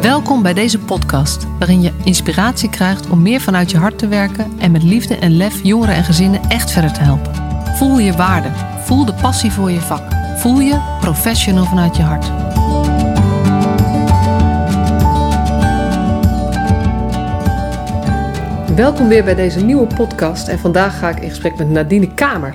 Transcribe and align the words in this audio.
Welkom 0.00 0.42
bij 0.42 0.54
deze 0.54 0.78
podcast, 0.78 1.46
waarin 1.58 1.82
je 1.82 1.92
inspiratie 2.04 2.70
krijgt 2.70 3.08
om 3.10 3.22
meer 3.22 3.40
vanuit 3.40 3.70
je 3.70 3.76
hart 3.76 3.98
te 3.98 4.08
werken 4.08 4.52
en 4.58 4.70
met 4.70 4.82
liefde 4.82 5.16
en 5.16 5.36
lef 5.36 5.62
jongeren 5.62 5.94
en 5.94 6.04
gezinnen 6.04 6.40
echt 6.48 6.70
verder 6.70 6.92
te 6.92 7.00
helpen. 7.00 7.34
Voel 7.76 7.98
je 7.98 8.12
waarde, 8.12 8.48
voel 8.84 9.04
de 9.04 9.14
passie 9.14 9.52
voor 9.52 9.70
je 9.70 9.80
vak, 9.80 10.02
voel 10.36 10.60
je 10.60 10.96
professional 11.00 11.64
vanuit 11.64 11.96
je 11.96 12.02
hart. 12.02 12.30
Welkom 18.74 19.08
weer 19.08 19.24
bij 19.24 19.34
deze 19.34 19.64
nieuwe 19.64 19.86
podcast 19.86 20.48
en 20.48 20.58
vandaag 20.58 20.98
ga 20.98 21.08
ik 21.08 21.20
in 21.20 21.28
gesprek 21.28 21.56
met 21.56 21.68
Nadine 21.68 22.14
Kamer. 22.14 22.54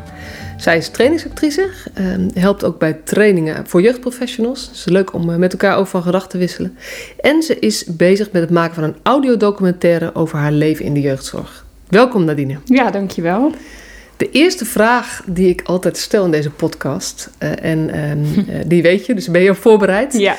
Zij 0.64 0.78
is 0.78 0.90
trainingsactrice, 0.90 1.70
eh, 1.94 2.06
helpt 2.34 2.64
ook 2.64 2.80
bij 2.80 2.94
trainingen 2.94 3.68
voor 3.68 3.82
jeugdprofessionals. 3.82 4.62
Het 4.68 4.76
is 4.76 4.86
leuk 4.86 5.14
om 5.14 5.30
eh, 5.30 5.36
met 5.36 5.52
elkaar 5.52 5.78
over 5.78 5.88
van 5.92 6.02
gedachten 6.02 6.30
te 6.30 6.38
wisselen. 6.38 6.78
En 7.20 7.44
ze 7.44 7.60
is 7.60 7.86
bezig 7.86 8.32
met 8.32 8.42
het 8.42 8.52
maken 8.52 8.76
van 8.76 8.84
een 8.84 8.96
audiodocumentaire 9.04 10.16
over 10.16 10.38
haar 10.38 10.52
leven 10.52 10.86
in 10.86 10.94
de 10.94 11.02
jeugdzorg. 11.02 11.66
Welkom 11.88 12.24
Nadine. 12.26 12.58
Ja, 12.66 12.92
dankjewel. 12.92 13.52
De 14.18 14.30
eerste 14.32 14.66
vraag 14.66 15.22
die 15.26 15.50
ik 15.50 15.62
altijd 15.64 15.98
stel 15.98 16.26
in 16.26 16.32
deze 16.32 16.50
podcast, 16.50 17.30
uh, 17.40 17.64
en 17.64 17.96
uh, 18.50 18.56
die 18.72 18.82
weet 18.82 19.06
je, 19.06 19.16
dus 19.16 19.28
ben 19.28 19.42
je 19.42 19.50
op 19.50 19.58
voorbereid, 19.58 20.14
Ja. 20.18 20.36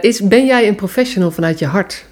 is 0.00 0.20
ben 0.20 0.46
jij 0.46 0.68
een 0.68 0.74
professional 0.74 1.30
vanuit 1.30 1.58
je 1.58 1.66
hart? 1.66 2.04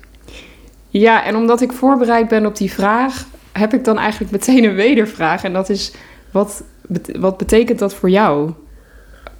ja, 0.88 1.24
en 1.24 1.36
omdat 1.36 1.60
ik 1.60 1.72
voorbereid 1.72 2.28
ben 2.28 2.46
op 2.46 2.56
die 2.56 2.72
vraag, 2.72 3.26
heb 3.52 3.74
ik 3.74 3.84
dan 3.84 3.98
eigenlijk 3.98 4.32
meteen 4.32 4.64
een 4.64 4.74
wedervraag. 4.74 5.44
En 5.44 5.52
dat 5.52 5.68
is, 5.68 5.92
wat, 6.30 6.62
bet- 6.88 7.16
wat 7.16 7.36
betekent 7.36 7.78
dat 7.78 7.94
voor 7.94 8.10
jou? 8.10 8.52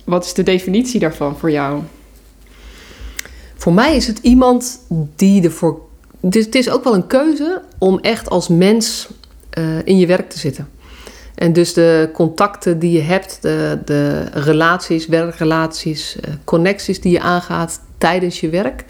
Wat 0.04 0.24
is 0.24 0.34
de 0.34 0.42
definitie 0.42 1.00
daarvan 1.00 1.38
voor 1.38 1.50
jou? 1.50 1.82
Voor 3.56 3.72
mij 3.72 3.96
is 3.96 4.06
het 4.06 4.18
iemand 4.18 4.80
die 5.16 5.44
ervoor. 5.44 5.80
Dus 6.20 6.44
het 6.44 6.54
is 6.54 6.70
ook 6.70 6.84
wel 6.84 6.94
een 6.94 7.06
keuze 7.06 7.62
om 7.78 7.98
echt 7.98 8.30
als 8.30 8.48
mens 8.48 9.08
uh, 9.58 9.64
in 9.84 9.98
je 9.98 10.06
werk 10.06 10.30
te 10.30 10.38
zitten. 10.38 10.68
En 11.34 11.52
dus 11.52 11.72
de 11.72 12.10
contacten 12.12 12.78
die 12.78 12.92
je 12.92 13.00
hebt, 13.00 13.38
de, 13.40 13.78
de 13.84 14.24
relaties, 14.32 15.06
werkrelaties, 15.06 16.16
uh, 16.16 16.34
connecties 16.44 17.00
die 17.00 17.12
je 17.12 17.20
aangaat 17.20 17.80
tijdens 17.98 18.40
je 18.40 18.48
werk, 18.48 18.84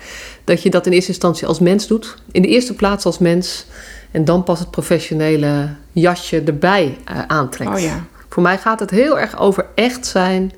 dat 0.45 0.62
je 0.62 0.70
dat 0.70 0.86
in 0.86 0.92
eerste 0.92 1.11
instantie 1.11 1.47
als 1.47 1.58
mens 1.58 1.86
doet. 1.86 2.17
In 2.30 2.42
de 2.42 2.48
eerste 2.48 2.75
plaats 2.75 3.05
als 3.05 3.19
mens. 3.19 3.67
En 4.11 4.25
dan 4.25 4.42
pas 4.42 4.58
het 4.58 4.70
professionele 4.70 5.69
jasje 5.92 6.42
erbij 6.42 6.98
uh, 7.11 7.23
aantrekt. 7.27 7.70
Oh 7.70 7.80
ja. 7.80 8.05
Voor 8.33 8.42
mij 8.42 8.58
gaat 8.58 8.80
het 8.80 8.91
heel 8.91 9.19
erg 9.19 9.38
over 9.38 9.66
echt 9.75 10.06
zijn, 10.06 10.52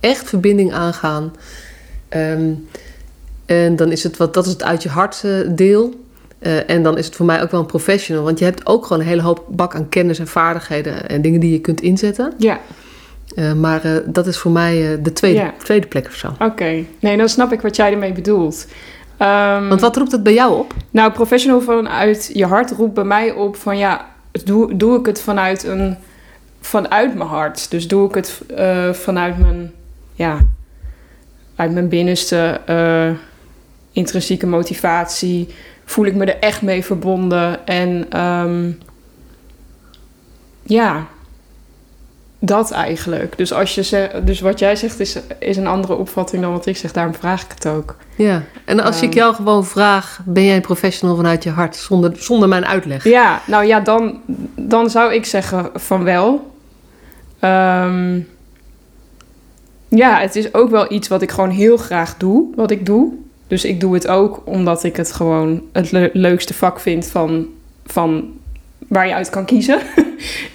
echt 0.00 0.28
verbinding 0.28 0.72
aangaan. 0.72 1.32
Um, 2.16 2.68
en 3.46 3.76
dan 3.76 3.92
is 3.92 4.02
het 4.02 4.16
wat, 4.16 4.34
dat 4.34 4.46
is 4.46 4.52
het 4.52 4.62
uit 4.62 4.82
je 4.82 4.88
hart 4.88 5.22
uh, 5.24 5.48
deel. 5.48 5.94
Uh, 6.40 6.70
en 6.70 6.82
dan 6.82 6.98
is 6.98 7.06
het 7.06 7.16
voor 7.16 7.26
mij 7.26 7.42
ook 7.42 7.50
wel 7.50 7.60
een 7.60 7.66
professional. 7.66 8.24
Want 8.24 8.38
je 8.38 8.44
hebt 8.44 8.66
ook 8.66 8.86
gewoon 8.86 9.02
een 9.02 9.08
hele 9.08 9.22
hoop 9.22 9.44
bak 9.48 9.74
aan 9.74 9.88
kennis 9.88 10.18
en 10.18 10.26
vaardigheden 10.26 11.08
en 11.08 11.22
dingen 11.22 11.40
die 11.40 11.52
je 11.52 11.60
kunt 11.60 11.80
inzetten. 11.80 12.32
Ja. 12.36 12.58
Uh, 13.34 13.52
maar 13.52 13.86
uh, 13.86 13.96
dat 14.06 14.26
is 14.26 14.38
voor 14.38 14.50
mij 14.50 14.98
de 15.02 15.12
tweede, 15.12 15.38
ja. 15.38 15.54
tweede 15.58 15.86
plek 15.86 16.06
of 16.06 16.14
zo. 16.14 16.28
Oké, 16.28 16.44
okay. 16.44 16.86
nee, 17.00 17.16
dan 17.16 17.28
snap 17.28 17.52
ik 17.52 17.60
wat 17.60 17.76
jij 17.76 17.92
ermee 17.92 18.12
bedoelt. 18.12 18.66
Um, 19.18 19.68
Want 19.68 19.80
wat 19.80 19.96
roept 19.96 20.12
het 20.12 20.22
bij 20.22 20.34
jou 20.34 20.58
op? 20.58 20.74
Nou, 20.90 21.12
professional 21.12 21.60
vanuit 21.60 22.30
je 22.32 22.46
hart 22.46 22.70
roept 22.70 22.94
bij 22.94 23.04
mij 23.04 23.32
op 23.32 23.56
van 23.56 23.78
ja, 23.78 24.06
doe, 24.44 24.76
doe 24.76 24.98
ik 24.98 25.06
het 25.06 25.20
vanuit 25.20 25.64
een 25.64 25.96
vanuit 26.60 27.14
mijn 27.14 27.28
hart. 27.28 27.70
Dus 27.70 27.88
doe 27.88 28.08
ik 28.08 28.14
het 28.14 28.40
uh, 28.50 28.92
vanuit 28.92 29.38
mijn, 29.38 29.72
ja, 30.14 30.38
uit 31.56 31.72
mijn 31.72 31.88
binnenste 31.88 32.60
uh, 32.68 33.10
intrinsieke 33.92 34.46
motivatie. 34.46 35.48
Voel 35.84 36.06
ik 36.06 36.14
me 36.14 36.24
er 36.24 36.38
echt 36.38 36.62
mee 36.62 36.84
verbonden. 36.84 37.66
En 37.66 38.20
um, 38.20 38.78
ja, 40.62 41.06
dat 42.40 42.70
eigenlijk. 42.70 43.36
Dus, 43.36 43.52
als 43.52 43.74
je 43.74 44.10
dus 44.24 44.40
wat 44.40 44.58
jij 44.58 44.76
zegt 44.76 45.00
is, 45.00 45.18
is 45.38 45.56
een 45.56 45.66
andere 45.66 45.96
opvatting 45.96 46.42
dan 46.42 46.52
wat 46.52 46.66
ik 46.66 46.76
zeg. 46.76 46.92
Daarom 46.92 47.14
vraag 47.14 47.42
ik 47.42 47.50
het 47.54 47.66
ook. 47.66 47.96
Ja, 48.16 48.42
en 48.64 48.80
als 48.80 49.02
um, 49.02 49.08
ik 49.08 49.14
jou 49.14 49.34
gewoon 49.34 49.64
vraag... 49.64 50.20
ben 50.24 50.44
jij 50.44 50.56
een 50.56 50.62
professional 50.62 51.16
vanuit 51.16 51.44
je 51.44 51.50
hart 51.50 51.76
zonder, 51.76 52.12
zonder 52.16 52.48
mijn 52.48 52.66
uitleg? 52.66 53.04
Ja, 53.04 53.40
nou 53.46 53.64
ja, 53.64 53.80
dan, 53.80 54.20
dan 54.54 54.90
zou 54.90 55.14
ik 55.14 55.24
zeggen 55.24 55.70
van 55.74 56.04
wel. 56.04 56.52
Um, 57.44 58.28
ja, 59.88 60.18
het 60.20 60.36
is 60.36 60.54
ook 60.54 60.70
wel 60.70 60.92
iets 60.92 61.08
wat 61.08 61.22
ik 61.22 61.30
gewoon 61.30 61.50
heel 61.50 61.76
graag 61.76 62.16
doe, 62.16 62.46
wat 62.54 62.70
ik 62.70 62.86
doe. 62.86 63.12
Dus 63.46 63.64
ik 63.64 63.80
doe 63.80 63.94
het 63.94 64.08
ook 64.08 64.42
omdat 64.44 64.84
ik 64.84 64.96
het 64.96 65.12
gewoon 65.12 65.62
het 65.72 65.90
le 65.90 66.10
leukste 66.12 66.54
vak 66.54 66.80
vind 66.80 67.06
van, 67.06 67.46
van 67.86 68.30
waar 68.90 69.06
je 69.06 69.14
uit 69.14 69.30
kan 69.30 69.44
kiezen. 69.44 69.78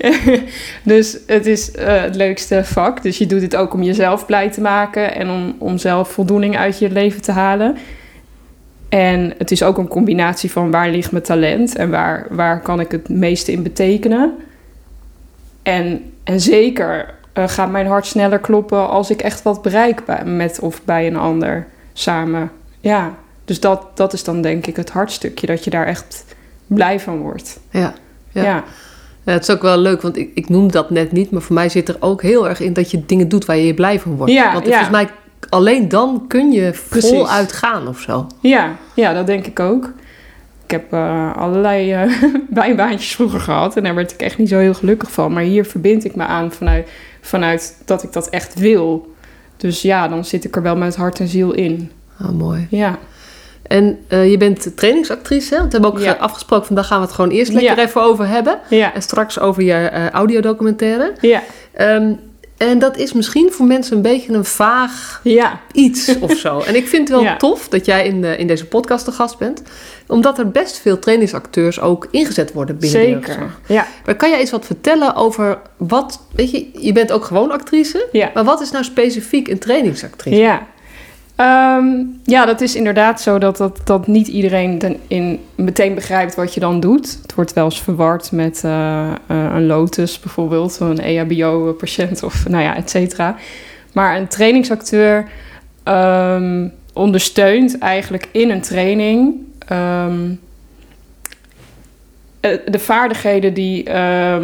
dus 0.84 1.18
het 1.28 1.46
is 1.46 1.76
uh, 1.76 2.02
het 2.02 2.16
leukste 2.16 2.64
vak. 2.64 3.04
Dus 3.04 3.18
je 3.18 3.26
doet 3.26 3.42
het 3.42 3.56
ook 3.56 3.74
om 3.74 3.84
jezelf 3.84 4.26
blij 4.26 4.52
te 4.52 4.62
maken 4.62 5.16
en 5.16 5.30
om, 5.30 5.56
om 5.58 5.78
zelf 5.78 6.12
voldoening 6.12 6.58
uit 6.58 6.80
je 6.80 6.90
leven 6.90 7.22
te 7.22 7.32
halen. 7.32 7.78
En 8.90 9.34
het 9.38 9.52
is 9.52 9.64
ook 9.64 9.78
een 9.78 9.88
combinatie 9.88 10.52
van 10.52 10.72
waar 10.72 10.90
ligt 10.90 11.12
mijn 11.12 11.24
talent 11.24 11.76
en 11.76 11.90
waar, 11.90 12.28
waar 12.30 12.62
kan 12.62 12.80
ik 12.80 12.92
het 12.92 13.10
meeste 13.10 13.52
in 13.52 13.64
betekenen. 13.64 14.34
En, 15.64 16.12
en 16.24 16.42
zeker 16.42 17.14
uh, 17.34 17.48
gaat 17.48 17.72
mijn 17.72 17.88
hart 17.88 18.06
sneller 18.06 18.40
kloppen 18.40 18.90
als 18.90 19.10
ik 19.10 19.22
echt 19.22 19.42
wat 19.42 19.62
bereik 19.62 20.02
met 20.26 20.60
of 20.60 20.84
bij 20.84 21.08
een 21.08 21.18
ander 21.18 21.68
samen. 21.94 22.52
Ja, 22.80 23.16
dus 23.46 23.60
dat, 23.60 23.98
dat 23.98 24.14
is 24.14 24.24
dan 24.24 24.42
denk 24.42 24.68
ik 24.68 24.76
het 24.76 24.90
hartstukje, 24.90 25.48
dat 25.48 25.64
je 25.64 25.70
daar 25.70 25.88
echt 25.88 26.26
blij 26.68 27.00
van 27.00 27.18
wordt. 27.18 27.60
Ja, 27.70 27.94
ja. 28.36 28.44
ja. 28.44 28.64
ja 29.24 29.34
het 29.34 29.42
is 29.42 29.50
ook 29.50 29.62
wel 29.62 29.78
leuk, 29.78 30.02
want 30.02 30.18
ik, 30.18 30.32
ik 30.34 30.50
noem 30.50 30.72
dat 30.72 30.90
net 30.90 31.12
niet, 31.12 31.32
maar 31.32 31.42
voor 31.42 31.56
mij 31.56 31.70
zit 31.70 31.90
er 31.90 31.98
ook 32.00 32.22
heel 32.22 32.50
erg 32.50 32.60
in 32.60 32.74
dat 32.74 32.92
je 32.92 33.06
dingen 33.06 33.30
doet 33.30 33.46
waar 33.46 33.58
je 33.58 33.74
blij 33.74 34.00
van 34.00 34.16
wordt. 34.16 34.32
Ja, 34.32 34.54
want 34.54 34.66
ja. 34.66 34.72
volgens 34.72 34.90
mij 34.90 35.10
alleen 35.50 35.90
dan 35.90 36.26
kun 36.28 36.52
je 36.52 36.74
voluit 36.74 37.52
gaan 37.52 37.88
of 37.88 38.00
zo. 38.00 38.28
Ja, 38.40 38.76
ja, 38.94 39.14
dat 39.14 39.28
denk 39.28 39.46
ik 39.46 39.60
ook. 39.60 39.92
Ik 40.64 40.72
heb 40.72 40.94
uh, 40.94 41.38
allerlei 41.38 42.04
uh, 42.04 42.24
bijbaantjes 42.50 43.16
vroeger 43.16 43.40
gehad 43.40 43.78
en 43.78 43.84
daar 43.84 43.96
werd 43.96 44.12
ik 44.12 44.22
echt 44.22 44.38
niet 44.38 44.50
zo 44.50 44.58
heel 44.58 44.74
gelukkig 44.74 45.12
van. 45.12 45.34
Maar 45.34 45.44
hier 45.44 45.66
verbind 45.66 46.06
ik 46.06 46.16
me 46.16 46.24
aan 46.24 46.52
vanuit, 46.52 46.90
vanuit 47.22 47.82
dat 47.86 48.04
ik 48.04 48.14
dat 48.14 48.30
echt 48.30 48.54
wil. 48.54 49.14
Dus 49.58 49.82
ja, 49.82 50.08
dan 50.08 50.26
zit 50.26 50.44
ik 50.44 50.56
er 50.56 50.62
wel 50.62 50.76
met 50.76 50.96
hart 50.96 51.20
en 51.20 51.28
ziel 51.28 51.54
in. 51.54 51.92
Oh, 52.22 52.30
mooi. 52.30 52.68
Ja. 52.70 53.00
En 53.68 54.00
uh, 54.10 54.32
je 54.32 54.38
bent 54.38 54.78
trainingsactrice. 54.78 55.56
We 55.56 55.68
hebben 55.70 55.86
ook 55.86 56.00
ja. 56.00 56.14
afgesproken, 56.14 56.66
vandaag 56.66 56.88
gaan 56.88 57.00
we 57.00 57.06
het 57.06 57.16
gewoon 57.16 57.32
eerst 57.32 57.54
lekker 57.54 57.78
ja. 57.78 57.84
even 57.84 58.02
over 58.02 58.28
hebben. 58.28 58.60
Ja. 58.70 58.94
En 58.94 59.02
straks 59.02 59.40
over 59.40 59.64
je 59.64 59.90
uh, 59.94 60.10
audiodocumentaire. 60.10 61.14
Ja. 61.22 61.44
Um, 61.80 62.20
en 62.58 62.80
dat 62.80 62.98
is 62.98 63.14
misschien 63.14 63.52
voor 63.52 63.66
mensen 63.66 63.96
een 63.96 64.02
beetje 64.02 64.34
een 64.34 64.46
vaag 64.46 65.20
ja. 65.24 65.60
iets 65.72 66.16
of 66.20 66.38
zo. 66.38 66.60
En 66.60 66.76
ik 66.76 66.88
vind 66.88 67.08
het 67.08 67.18
wel 67.18 67.28
ja. 67.28 67.38
tof 67.38 67.70
dat 67.70 67.86
jij 67.86 68.06
in, 68.08 68.22
de, 68.22 68.38
in 68.38 68.48
deze 68.48 68.66
podcast 68.66 69.06
de 69.06 69.12
gast 69.12 69.38
bent. 69.38 69.62
Omdat 70.08 70.38
er 70.38 70.52
best 70.52 70.80
veel 70.80 71.00
trainingsacteurs 71.00 71.80
ook 71.80 72.08
ingezet 72.12 72.54
worden 72.54 72.78
binnen 72.78 73.02
Zeker. 73.02 73.22
de 73.22 73.28
jeugdzorg. 73.28 73.60
Ja. 73.68 73.88
Maar 74.06 74.16
kan 74.16 74.30
jij 74.30 74.40
eens 74.40 74.52
wat 74.52 74.66
vertellen 74.66 75.16
over 75.16 75.60
wat... 75.78 76.20
Weet 76.36 76.52
je, 76.52 76.70
je 76.74 76.92
bent 76.92 77.12
ook 77.12 77.26
gewoon 77.26 77.52
actrice. 77.52 78.08
Ja. 78.12 78.32
Maar 78.34 78.44
wat 78.44 78.62
is 78.62 78.72
nou 78.72 78.84
specifiek 78.84 79.48
een 79.48 79.60
trainingsactrice? 79.60 80.38
Ja. 80.38 80.68
Um, 81.40 82.20
ja, 82.24 82.46
dat 82.46 82.62
is 82.62 82.76
inderdaad 82.76 83.22
zo 83.22 83.38
dat, 83.38 83.58
dat, 83.58 83.82
dat 83.84 84.08
niet 84.08 84.28
iedereen 84.28 84.78
ten, 84.78 84.98
in, 85.08 85.40
meteen 85.56 85.96
begrijpt 85.96 86.36
wat 86.36 86.54
je 86.54 86.60
dan 86.60 86.80
doet. 86.80 87.20
Het 87.22 87.36
wordt 87.36 87.54
wel 87.54 87.66
eens 87.66 87.82
verward 87.82 88.32
met 88.32 88.62
uh, 88.66 88.72
uh, 88.72 89.14
een 89.28 89.66
lotus 89.66 90.20
bijvoorbeeld, 90.20 90.80
een 90.80 91.00
EHBO-patiënt 91.00 92.24
of 92.24 92.48
nou 92.48 92.64
ja, 92.64 92.76
et 92.76 92.90
cetera. 92.90 93.36
Maar 93.94 94.18
een 94.18 94.28
trainingsacteur 94.28 95.28
um, 95.84 96.74
ondersteunt 96.94 97.78
eigenlijk 97.78 98.30
in 98.32 98.50
een 98.50 98.62
training 98.62 99.36
um, 99.72 100.40
de 102.66 102.80
vaardigheden 102.80 103.54
die 103.54 103.84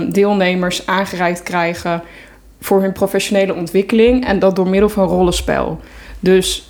deelnemers 0.10 0.86
aangereikt 0.86 1.44
krijgen 1.44 2.01
voor 2.62 2.81
hun 2.81 2.92
professionele 2.92 3.54
ontwikkeling 3.54 4.25
en 4.25 4.39
dat 4.39 4.56
door 4.56 4.68
middel 4.68 4.89
van 4.89 5.07
rollenspel. 5.07 5.80
Dus 6.19 6.69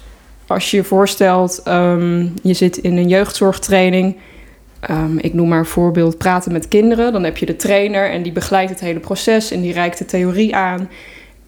als 0.54 0.72
je 0.72 0.78
je 0.78 0.84
voorstelt, 0.84 1.62
um, 1.68 2.34
je 2.44 2.54
zit 2.54 2.78
in 2.78 2.98
een 2.98 3.08
jeugdzorgtraining. 3.08 4.18
Um, 4.90 5.20
ik 5.20 5.34
noem 5.34 5.48
maar 5.48 5.60
een 5.60 5.66
voorbeeld 5.66 6.18
praten 6.18 6.52
met 6.52 6.68
kinderen. 6.68 7.14
Dan 7.14 7.24
heb 7.24 7.38
je 7.38 7.46
de 7.46 7.56
trainer 7.56 8.10
en 8.10 8.22
die 8.22 8.32
begeleidt 8.32 8.70
het 8.70 8.80
hele 8.80 9.00
proces 9.00 9.52
en 9.52 9.62
die 9.62 9.74
reikt 9.74 9.98
de 9.98 10.06
theorie 10.06 10.56
aan. 10.56 10.90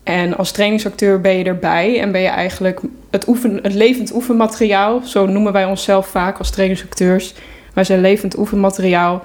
En 0.03 0.38
als 0.38 0.51
trainingsacteur 0.51 1.21
ben 1.21 1.38
je 1.38 1.44
erbij 1.44 2.00
en 2.00 2.11
ben 2.11 2.21
je 2.21 2.27
eigenlijk 2.27 2.79
het, 3.11 3.27
oefen, 3.27 3.59
het 3.61 3.73
levend 3.73 4.15
oefenmateriaal. 4.15 5.01
Zo 5.01 5.25
noemen 5.25 5.53
wij 5.53 5.65
onszelf 5.65 6.07
vaak 6.07 6.38
als 6.38 6.50
trainingsacteurs. 6.50 7.33
Wij 7.73 7.83
zijn 7.83 8.01
levend 8.01 8.38
oefenmateriaal. 8.38 9.23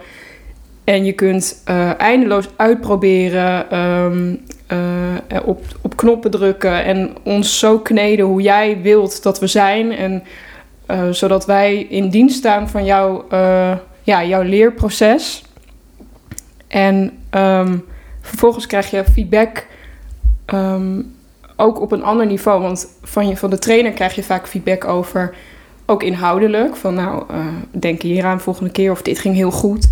En 0.89 1.05
je 1.05 1.13
kunt 1.13 1.63
uh, 1.69 2.01
eindeloos 2.01 2.49
uitproberen, 2.57 3.79
um, 3.79 4.41
uh, 4.73 5.39
op, 5.45 5.65
op 5.81 5.97
knoppen 5.97 6.31
drukken 6.31 6.85
en 6.85 7.17
ons 7.23 7.59
zo 7.59 7.79
kneden 7.79 8.27
hoe 8.27 8.43
jij 8.43 8.81
wilt 8.83 9.23
dat 9.23 9.41
we 9.41 9.47
zijn. 9.47 9.93
En 9.93 10.23
eh, 10.87 11.09
zodat 11.11 11.47
wij 11.47 11.79
in 11.79 12.09
dienst 12.09 12.37
staan 12.37 12.69
van 12.69 12.85
jouw, 12.85 13.27
eh, 13.31 13.77
ja, 14.03 14.25
jouw 14.25 14.43
leerproces. 14.43 15.45
En 16.69 17.19
ehm, 17.31 17.77
vervolgens 18.21 18.67
krijg 18.67 18.91
je 18.91 19.05
feedback 19.13 19.67
ehm, 20.45 21.03
ook 21.57 21.81
op 21.81 21.93
een 21.93 22.05
ander 22.05 22.27
niveau. 22.27 22.63
Want 22.63 22.87
van, 23.03 23.29
je, 23.29 23.37
van 23.37 23.51
de 23.51 23.59
trainer 23.59 23.93
krijg 23.93 24.15
je 24.15 24.23
vaak 24.23 24.49
feedback 24.49 24.85
over, 24.85 25.35
ook 25.87 26.03
inhoudelijk. 26.03 26.77
Van 26.77 26.95
nou, 26.95 27.25
denk 27.71 28.03
hier 28.03 28.25
aan 28.25 28.41
volgende 28.41 28.71
keer 28.71 28.91
of 28.91 29.03
dit 29.03 29.19
ging 29.19 29.35
heel 29.35 29.51
goed. 29.51 29.89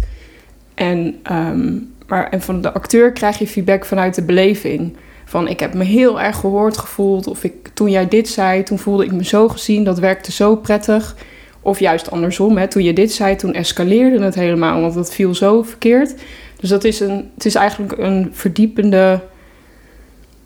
En, 0.77 1.19
ehm, 1.23 1.79
maar, 2.07 2.29
en 2.31 2.43
van 2.43 2.61
de 2.61 2.73
acteur 2.73 3.13
krijg 3.13 3.39
je 3.39 3.47
feedback 3.47 3.85
vanuit 3.85 4.15
de 4.15 4.23
beleving. 4.23 4.97
Van 5.25 5.49
ik 5.49 5.61
heb 5.61 5.75
me 5.75 5.85
heel 5.85 6.21
erg 6.21 6.37
gehoord 6.37 6.79
gevoeld. 6.79 7.27
Of 7.27 7.45
ik, 7.45 7.69
toen 7.75 7.91
jij 7.91 8.09
dit 8.09 8.29
zei, 8.29 8.63
toen 8.63 8.79
voelde 8.79 9.05
ik 9.05 9.13
me 9.13 9.25
zo 9.25 9.49
gezien. 9.49 9.85
Dat 9.85 9.99
werkte 9.99 10.33
zo 10.33 10.57
prettig. 10.57 11.17
Of 11.61 11.79
juist 11.79 12.11
andersom. 12.11 12.57
Hè. 12.57 12.69
Toen 12.69 12.83
je 12.83 12.93
dit 12.93 13.13
zei, 13.13 13.37
toen 13.37 13.55
escaleerde 13.55 14.25
het 14.25 14.35
helemaal. 14.35 14.81
Want 14.81 14.95
dat 14.95 15.15
viel 15.15 15.35
zo 15.35 15.63
verkeerd. 15.63 16.15
Dus 16.61 16.69
dat 16.69 16.85
is 16.85 17.01
een, 17.01 17.31
het 17.35 17.45
is 17.45 17.55
eigenlijk 17.55 17.99
een 17.99 18.31
verdiepende 18.33 19.21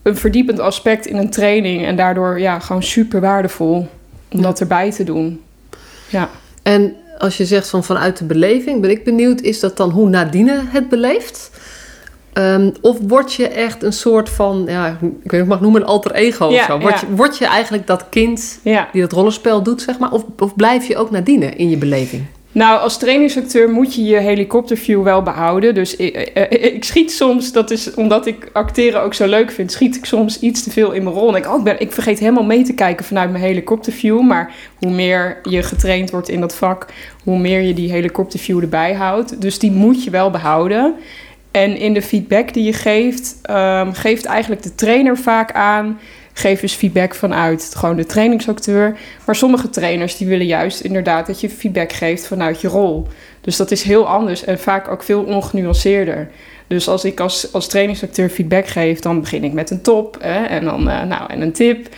een 0.02 0.16
verdiepend 0.16 0.58
aspect 0.58 1.06
in 1.06 1.16
een 1.16 1.30
training. 1.30 1.84
En 1.84 1.96
daardoor 1.96 2.40
ja, 2.40 2.58
gewoon 2.58 2.82
super 2.82 3.20
waardevol 3.20 3.88
om 4.28 4.42
dat 4.42 4.60
erbij 4.60 4.90
te 4.90 5.04
doen. 5.04 5.42
Ja. 6.08 6.28
En 6.62 6.96
als 7.20 7.36
je 7.36 7.44
zegt 7.44 7.68
van 7.68 7.84
vanuit 7.84 8.18
de 8.18 8.24
beleving, 8.24 8.80
ben 8.80 8.90
ik 8.90 9.04
benieuwd, 9.04 9.40
is 9.40 9.60
dat 9.60 9.76
dan 9.76 9.90
hoe 9.90 10.08
Nadine 10.08 10.62
het 10.66 10.88
beleeft? 10.88 11.50
Um, 12.34 12.72
of 12.80 12.98
word 13.00 13.34
je 13.34 13.48
echt 13.48 13.82
een 13.82 13.92
soort 13.92 14.28
van, 14.28 14.64
ja, 14.66 14.86
ik 14.86 15.00
weet 15.00 15.30
niet 15.30 15.32
ik 15.32 15.46
mag 15.46 15.60
noemen, 15.60 15.80
een 15.80 15.86
alter 15.86 16.12
ego 16.12 16.50
ja, 16.50 16.60
of 16.60 16.64
zo? 16.64 16.78
Word, 16.78 17.00
ja. 17.00 17.06
je, 17.08 17.14
word 17.14 17.38
je 17.38 17.46
eigenlijk 17.46 17.86
dat 17.86 18.06
kind 18.08 18.58
ja. 18.62 18.88
die 18.92 19.00
dat 19.00 19.12
rollenspel 19.12 19.62
doet, 19.62 19.82
zeg 19.82 19.98
maar? 19.98 20.12
Of, 20.12 20.24
of 20.38 20.54
blijf 20.54 20.86
je 20.86 20.96
ook 20.96 21.10
Nadine 21.10 21.46
in 21.46 21.70
je 21.70 21.76
beleving? 21.76 22.26
Nou, 22.52 22.80
als 22.80 22.98
trainingsacteur 22.98 23.70
moet 23.70 23.94
je 23.94 24.04
je 24.04 24.16
helikopterview 24.16 25.02
wel 25.02 25.22
behouden. 25.22 25.74
Dus 25.74 25.96
ik, 25.96 26.16
ik, 26.34 26.48
ik, 26.48 26.84
schiet 26.84 27.12
soms, 27.12 27.52
dat 27.52 27.70
is 27.70 27.94
omdat 27.94 28.26
ik 28.26 28.48
acteren 28.52 29.02
ook 29.02 29.14
zo 29.14 29.26
leuk 29.26 29.50
vind, 29.50 29.72
schiet 29.72 29.96
ik 29.96 30.04
soms 30.04 30.40
iets 30.40 30.62
te 30.62 30.70
veel 30.70 30.92
in 30.92 31.02
mijn 31.02 31.14
rol. 31.14 31.28
En 31.28 31.34
ik, 31.34 31.46
oh, 31.46 31.58
ik, 31.58 31.64
ben, 31.64 31.80
ik 31.80 31.92
vergeet 31.92 32.18
helemaal 32.18 32.44
mee 32.44 32.62
te 32.62 32.74
kijken 32.74 33.04
vanuit 33.04 33.30
mijn 33.30 33.44
helikopterview. 33.44 34.20
Maar 34.20 34.54
hoe 34.78 34.90
meer 34.90 35.38
je 35.42 35.62
getraind 35.62 36.10
wordt 36.10 36.28
in 36.28 36.40
dat 36.40 36.54
vak, 36.54 36.86
hoe 37.24 37.38
meer 37.38 37.60
je 37.60 37.74
die 37.74 37.92
helikopterview 37.92 38.62
erbij 38.62 38.94
houdt. 38.94 39.40
Dus 39.40 39.58
die 39.58 39.70
moet 39.70 40.04
je 40.04 40.10
wel 40.10 40.30
behouden. 40.30 40.94
En 41.50 41.76
in 41.76 41.94
de 41.94 42.02
feedback 42.02 42.52
die 42.52 42.64
je 42.64 42.72
geeft, 42.72 43.36
um, 43.50 43.92
geeft 43.92 44.24
eigenlijk 44.24 44.62
de 44.62 44.74
trainer 44.74 45.18
vaak 45.18 45.52
aan 45.52 45.98
geef 46.40 46.60
dus 46.60 46.74
feedback 46.74 47.14
vanuit 47.14 47.72
gewoon 47.76 47.96
de 47.96 48.06
trainingsacteur. 48.06 48.96
Maar 49.26 49.36
sommige 49.36 49.70
trainers 49.70 50.16
die 50.16 50.26
willen 50.26 50.46
juist 50.46 50.80
inderdaad 50.80 51.26
dat 51.26 51.40
je 51.40 51.50
feedback 51.50 51.92
geeft 51.92 52.26
vanuit 52.26 52.60
je 52.60 52.68
rol. 52.68 53.06
Dus 53.40 53.56
dat 53.56 53.70
is 53.70 53.82
heel 53.82 54.08
anders 54.08 54.44
en 54.44 54.58
vaak 54.58 54.88
ook 54.88 55.02
veel 55.02 55.22
ongenuanceerder. 55.22 56.30
Dus 56.66 56.88
als 56.88 57.04
ik 57.04 57.20
als, 57.20 57.52
als 57.52 57.68
trainingsacteur 57.68 58.28
feedback 58.28 58.66
geef, 58.66 59.00
dan 59.00 59.20
begin 59.20 59.44
ik 59.44 59.52
met 59.52 59.70
een 59.70 59.82
top 59.82 60.16
hè, 60.20 60.44
en 60.44 60.64
dan 60.64 60.88
uh, 60.88 61.02
nou, 61.02 61.30
en 61.30 61.40
een 61.40 61.52
tip. 61.52 61.88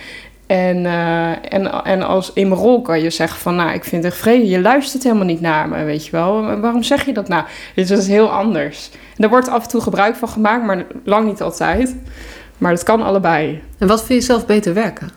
En, 0.47 0.77
uh, 0.77 1.53
en, 1.53 1.83
en 1.83 2.01
als 2.01 2.31
in 2.33 2.47
mijn 2.47 2.59
rol 2.59 2.81
kan 2.81 3.01
je 3.01 3.09
zeggen 3.09 3.39
van, 3.39 3.55
nou, 3.55 3.73
ik 3.73 3.83
vind 3.83 4.03
het 4.03 4.15
vrede, 4.15 4.47
je 4.47 4.61
luistert 4.61 5.03
helemaal 5.03 5.25
niet 5.25 5.41
naar 5.41 5.69
me, 5.69 5.83
weet 5.83 6.05
je 6.05 6.11
wel. 6.11 6.59
Waarom 6.59 6.83
zeg 6.83 7.05
je 7.05 7.13
dat 7.13 7.27
nou? 7.27 7.43
Dus 7.75 7.87
dat 7.87 7.97
is 7.97 8.07
heel 8.07 8.29
anders. 8.31 8.89
En 8.93 8.99
daar 9.17 9.29
wordt 9.29 9.49
af 9.49 9.63
en 9.63 9.69
toe 9.69 9.81
gebruik 9.81 10.15
van 10.15 10.29
gemaakt, 10.29 10.65
maar 10.65 10.85
lang 11.03 11.25
niet 11.25 11.41
altijd. 11.41 11.95
Maar 12.57 12.71
het 12.71 12.83
kan 12.83 13.01
allebei. 13.01 13.61
En 13.77 13.87
wat 13.87 14.03
vind 14.03 14.19
je 14.19 14.25
zelf 14.25 14.45
beter 14.45 14.73
werken? 14.73 15.09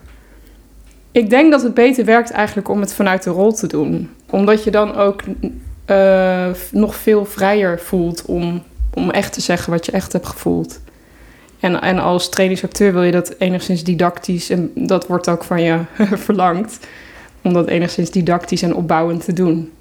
Ik 1.13 1.31
denk 1.31 1.51
dat 1.51 1.63
het 1.63 1.75
beter 1.75 2.05
werkt 2.05 2.31
eigenlijk 2.31 2.69
om 2.69 2.81
het 2.81 2.95
vanuit 2.95 3.23
de 3.23 3.31
rol 3.31 3.53
te 3.53 3.67
doen. 3.67 4.11
Omdat 4.31 4.65
je 4.65 4.71
dan 4.71 4.95
ook 4.95 5.23
uh, 5.87 6.47
nog 6.71 6.95
veel 6.95 7.25
vrijer 7.25 7.81
voelt 7.81 8.25
om, 8.25 8.63
om 8.95 9.11
echt 9.11 9.33
te 9.33 9.41
zeggen 9.41 9.73
wat 9.73 9.87
je 9.87 9.93
echt 9.93 10.13
hebt 10.13 10.27
gevoeld. 10.27 10.81
En, 11.61 11.81
en 11.81 11.99
als 11.99 12.29
trainingsacteur 12.29 12.93
wil 12.93 13.03
je 13.03 13.13
dat 13.13 13.35
enigszins 13.39 13.85
didactisch, 13.85 14.51
en 14.51 14.71
dat 14.75 15.07
wordt 15.07 15.29
ook 15.29 15.45
van 15.45 15.63
je 15.63 15.79
verlangd, 16.27 16.87
om 17.43 17.53
dat 17.53 17.67
enigszins 17.67 18.11
didactisch 18.11 18.63
en 18.63 18.75
opbouwend 18.75 19.25
te 19.25 19.33
doen. 19.33 19.73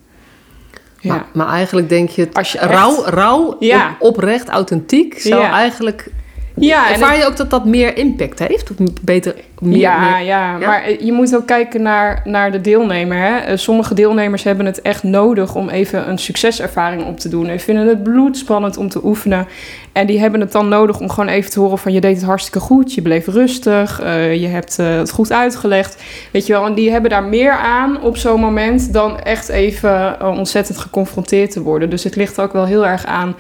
Ja. 1.00 1.13
Maar, 1.13 1.25
maar 1.34 1.48
eigenlijk 1.48 1.90
denk 1.90 2.10
je, 2.10 2.28
als 2.34 2.52
je 2.52 2.60
rauw, 2.60 3.04
rauw 3.04 3.56
ja. 3.60 3.96
op, 4.00 4.07
oprecht, 4.07 4.48
authentiek, 4.48 5.19
zou 5.19 5.42
ja. 5.42 5.52
eigenlijk 5.52 6.12
ja, 6.56 6.92
Ervaar 6.92 7.18
je 7.18 7.25
ook 7.25 7.38
dat 7.38 7.50
dat 7.50 7.66
meer 7.66 7.98
impact 7.98 8.40
heeft? 8.40 8.72
Of 8.72 8.88
beter, 9.02 9.36
meer, 9.60 9.78
ja, 9.78 10.00
meer, 10.00 10.25
ja, 10.25 10.57
ja, 10.57 10.68
maar 10.68 11.04
je 11.04 11.12
moet 11.12 11.36
ook 11.36 11.46
kijken 11.46 11.81
naar, 11.81 12.22
naar 12.24 12.52
de 12.52 12.62
deelnemer. 12.62 13.18
Hè? 13.18 13.38
Eh, 13.38 13.57
sommige 13.57 13.94
deelnemers 13.94 14.44
hebben 14.44 14.66
het 14.66 14.81
echt 14.81 15.04
nodig 15.04 15.56
om 15.56 15.69
even 15.69 16.10
een 16.10 16.18
succeservaring 16.18 17.06
op 17.06 17.19
te 17.19 17.30
doen. 17.30 17.48
En 17.48 17.60
vinden 17.60 17.88
het 17.88 18.04
bloedspannend 18.04 18.78
om 18.78 18.90
te 18.90 19.06
oefenen. 19.06 19.48
En 19.92 20.07
die 20.07 20.19
hebben 20.19 20.40
het 20.40 20.52
dan 20.52 20.68
nodig 20.68 21.00
om 21.00 21.10
gewoon 21.10 21.30
even 21.30 21.52
te 21.52 21.60
horen 21.60 21.78
van... 21.78 21.94
je 21.94 22.02
deed 22.02 22.16
het 22.16 22.25
hartstikke 22.25 22.60
goed, 22.60 22.94
je 22.94 23.02
bleef 23.02 23.28
rustig, 23.28 24.02
uh, 24.04 24.36
je 24.36 24.48
hebt 24.48 24.78
uh, 24.80 24.98
het 24.98 25.12
goed 25.12 25.31
uitgelegd. 25.31 26.04
Weet 26.31 26.46
je 26.46 26.54
wel, 26.54 26.66
en 26.66 26.74
die 26.74 26.92
hebben 26.92 27.10
daar 27.10 27.24
meer 27.24 27.52
aan 27.52 28.02
op 28.02 28.18
zo'n 28.18 28.40
moment... 28.40 28.94
dan 28.94 29.19
echt 29.19 29.50
even 29.50 30.18
ontzettend 30.22 30.78
geconfronteerd 30.78 31.52
te 31.52 31.62
worden. 31.62 31.90
Dus 31.90 32.04
het 32.04 32.16
ligt 32.16 32.40
ook 32.40 32.54
wel 32.54 32.66
heel 32.66 32.86
erg 32.86 33.06
aan 33.06 33.36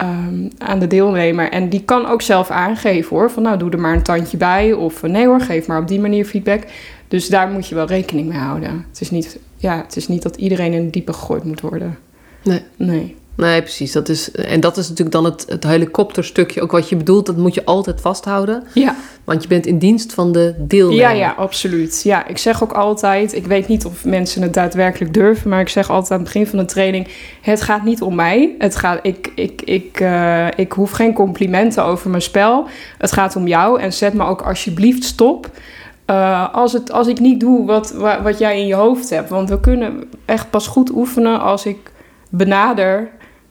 um, 0.00 0.48
aan 0.58 0.78
de 0.78 0.86
deelnemer. 0.86 1.50
En 1.50 1.68
die 1.68 1.82
kan 1.84 2.06
ook 2.06 2.22
zelf 2.22 2.50
aangeven 2.50 3.16
hoor. 3.16 3.30
Van 3.30 3.42
nou, 3.42 3.58
doe 3.58 3.70
er 3.70 3.80
maar 3.80 3.94
een 3.94 4.02
tandje 4.02 4.36
bij. 4.36 4.72
Of 4.72 5.02
nee 5.02 5.26
hoor, 5.26 5.40
geef 5.40 5.66
maar 5.66 5.80
op 5.80 5.88
die 5.88 6.00
manier 6.00 6.24
feedback. 6.24 6.62
Dus 7.08 7.28
daar 7.28 7.48
moet 7.48 7.68
je 7.68 7.74
wel 7.74 7.86
rekening 7.86 8.28
mee 8.28 8.38
houden. 8.38 8.86
Het 8.88 9.00
is 9.00 9.10
niet, 9.10 9.38
ja, 9.56 9.76
het 9.76 9.96
is 9.96 10.08
niet 10.08 10.22
dat 10.22 10.36
iedereen 10.36 10.72
in 10.72 10.90
diepe 10.90 11.12
gegooid 11.12 11.44
moet 11.44 11.60
worden. 11.60 11.98
Nee. 12.42 12.62
Nee. 12.76 13.16
Nee, 13.36 13.62
precies. 13.62 13.92
Dat 13.92 14.08
is, 14.08 14.30
en 14.30 14.60
dat 14.60 14.76
is 14.76 14.88
natuurlijk 14.88 15.16
dan 15.16 15.24
het, 15.24 15.44
het 15.48 15.64
helikopterstukje. 15.64 16.62
Ook 16.62 16.70
wat 16.70 16.88
je 16.88 16.96
bedoelt, 16.96 17.26
dat 17.26 17.36
moet 17.36 17.54
je 17.54 17.64
altijd 17.64 18.00
vasthouden. 18.00 18.62
Ja. 18.74 18.96
Want 19.24 19.42
je 19.42 19.48
bent 19.48 19.66
in 19.66 19.78
dienst 19.78 20.14
van 20.14 20.32
de 20.32 20.54
deelnemer. 20.58 21.02
Ja, 21.02 21.10
ja, 21.10 21.34
absoluut. 21.36 22.02
Ja, 22.02 22.26
ik 22.26 22.38
zeg 22.38 22.62
ook 22.62 22.72
altijd... 22.72 23.34
Ik 23.34 23.46
weet 23.46 23.68
niet 23.68 23.84
of 23.84 24.04
mensen 24.04 24.42
het 24.42 24.54
daadwerkelijk 24.54 25.14
durven... 25.14 25.50
maar 25.50 25.60
ik 25.60 25.68
zeg 25.68 25.90
altijd 25.90 26.10
aan 26.10 26.18
het 26.18 26.26
begin 26.26 26.46
van 26.46 26.58
de 26.58 26.64
training... 26.64 27.08
het 27.40 27.62
gaat 27.62 27.84
niet 27.84 28.02
om 28.02 28.14
mij. 28.14 28.54
Het 28.58 28.76
gaat, 28.76 28.98
ik, 29.02 29.32
ik, 29.34 29.62
ik, 29.62 30.00
uh, 30.00 30.46
ik 30.56 30.72
hoef 30.72 30.90
geen 30.90 31.12
complimenten 31.12 31.84
over 31.84 32.10
mijn 32.10 32.22
spel. 32.22 32.66
Het 32.98 33.12
gaat 33.12 33.36
om 33.36 33.46
jou. 33.46 33.80
En 33.80 33.92
zet 33.92 34.14
me 34.14 34.24
ook 34.24 34.42
alsjeblieft 34.42 35.04
stop... 35.04 35.50
Uh, 36.10 36.54
als, 36.54 36.72
het, 36.72 36.92
als 36.92 37.06
ik 37.06 37.20
niet 37.20 37.40
doe 37.40 37.66
wat, 37.66 37.94
wat 38.22 38.38
jij 38.38 38.60
in 38.60 38.66
je 38.66 38.74
hoofd 38.74 39.10
hebt. 39.10 39.28
Want 39.28 39.48
we 39.48 39.60
kunnen 39.60 40.04
echt 40.24 40.50
pas 40.50 40.66
goed 40.66 40.90
oefenen 40.90 41.40
als 41.40 41.66
ik 41.66 41.90
benader 42.28 43.10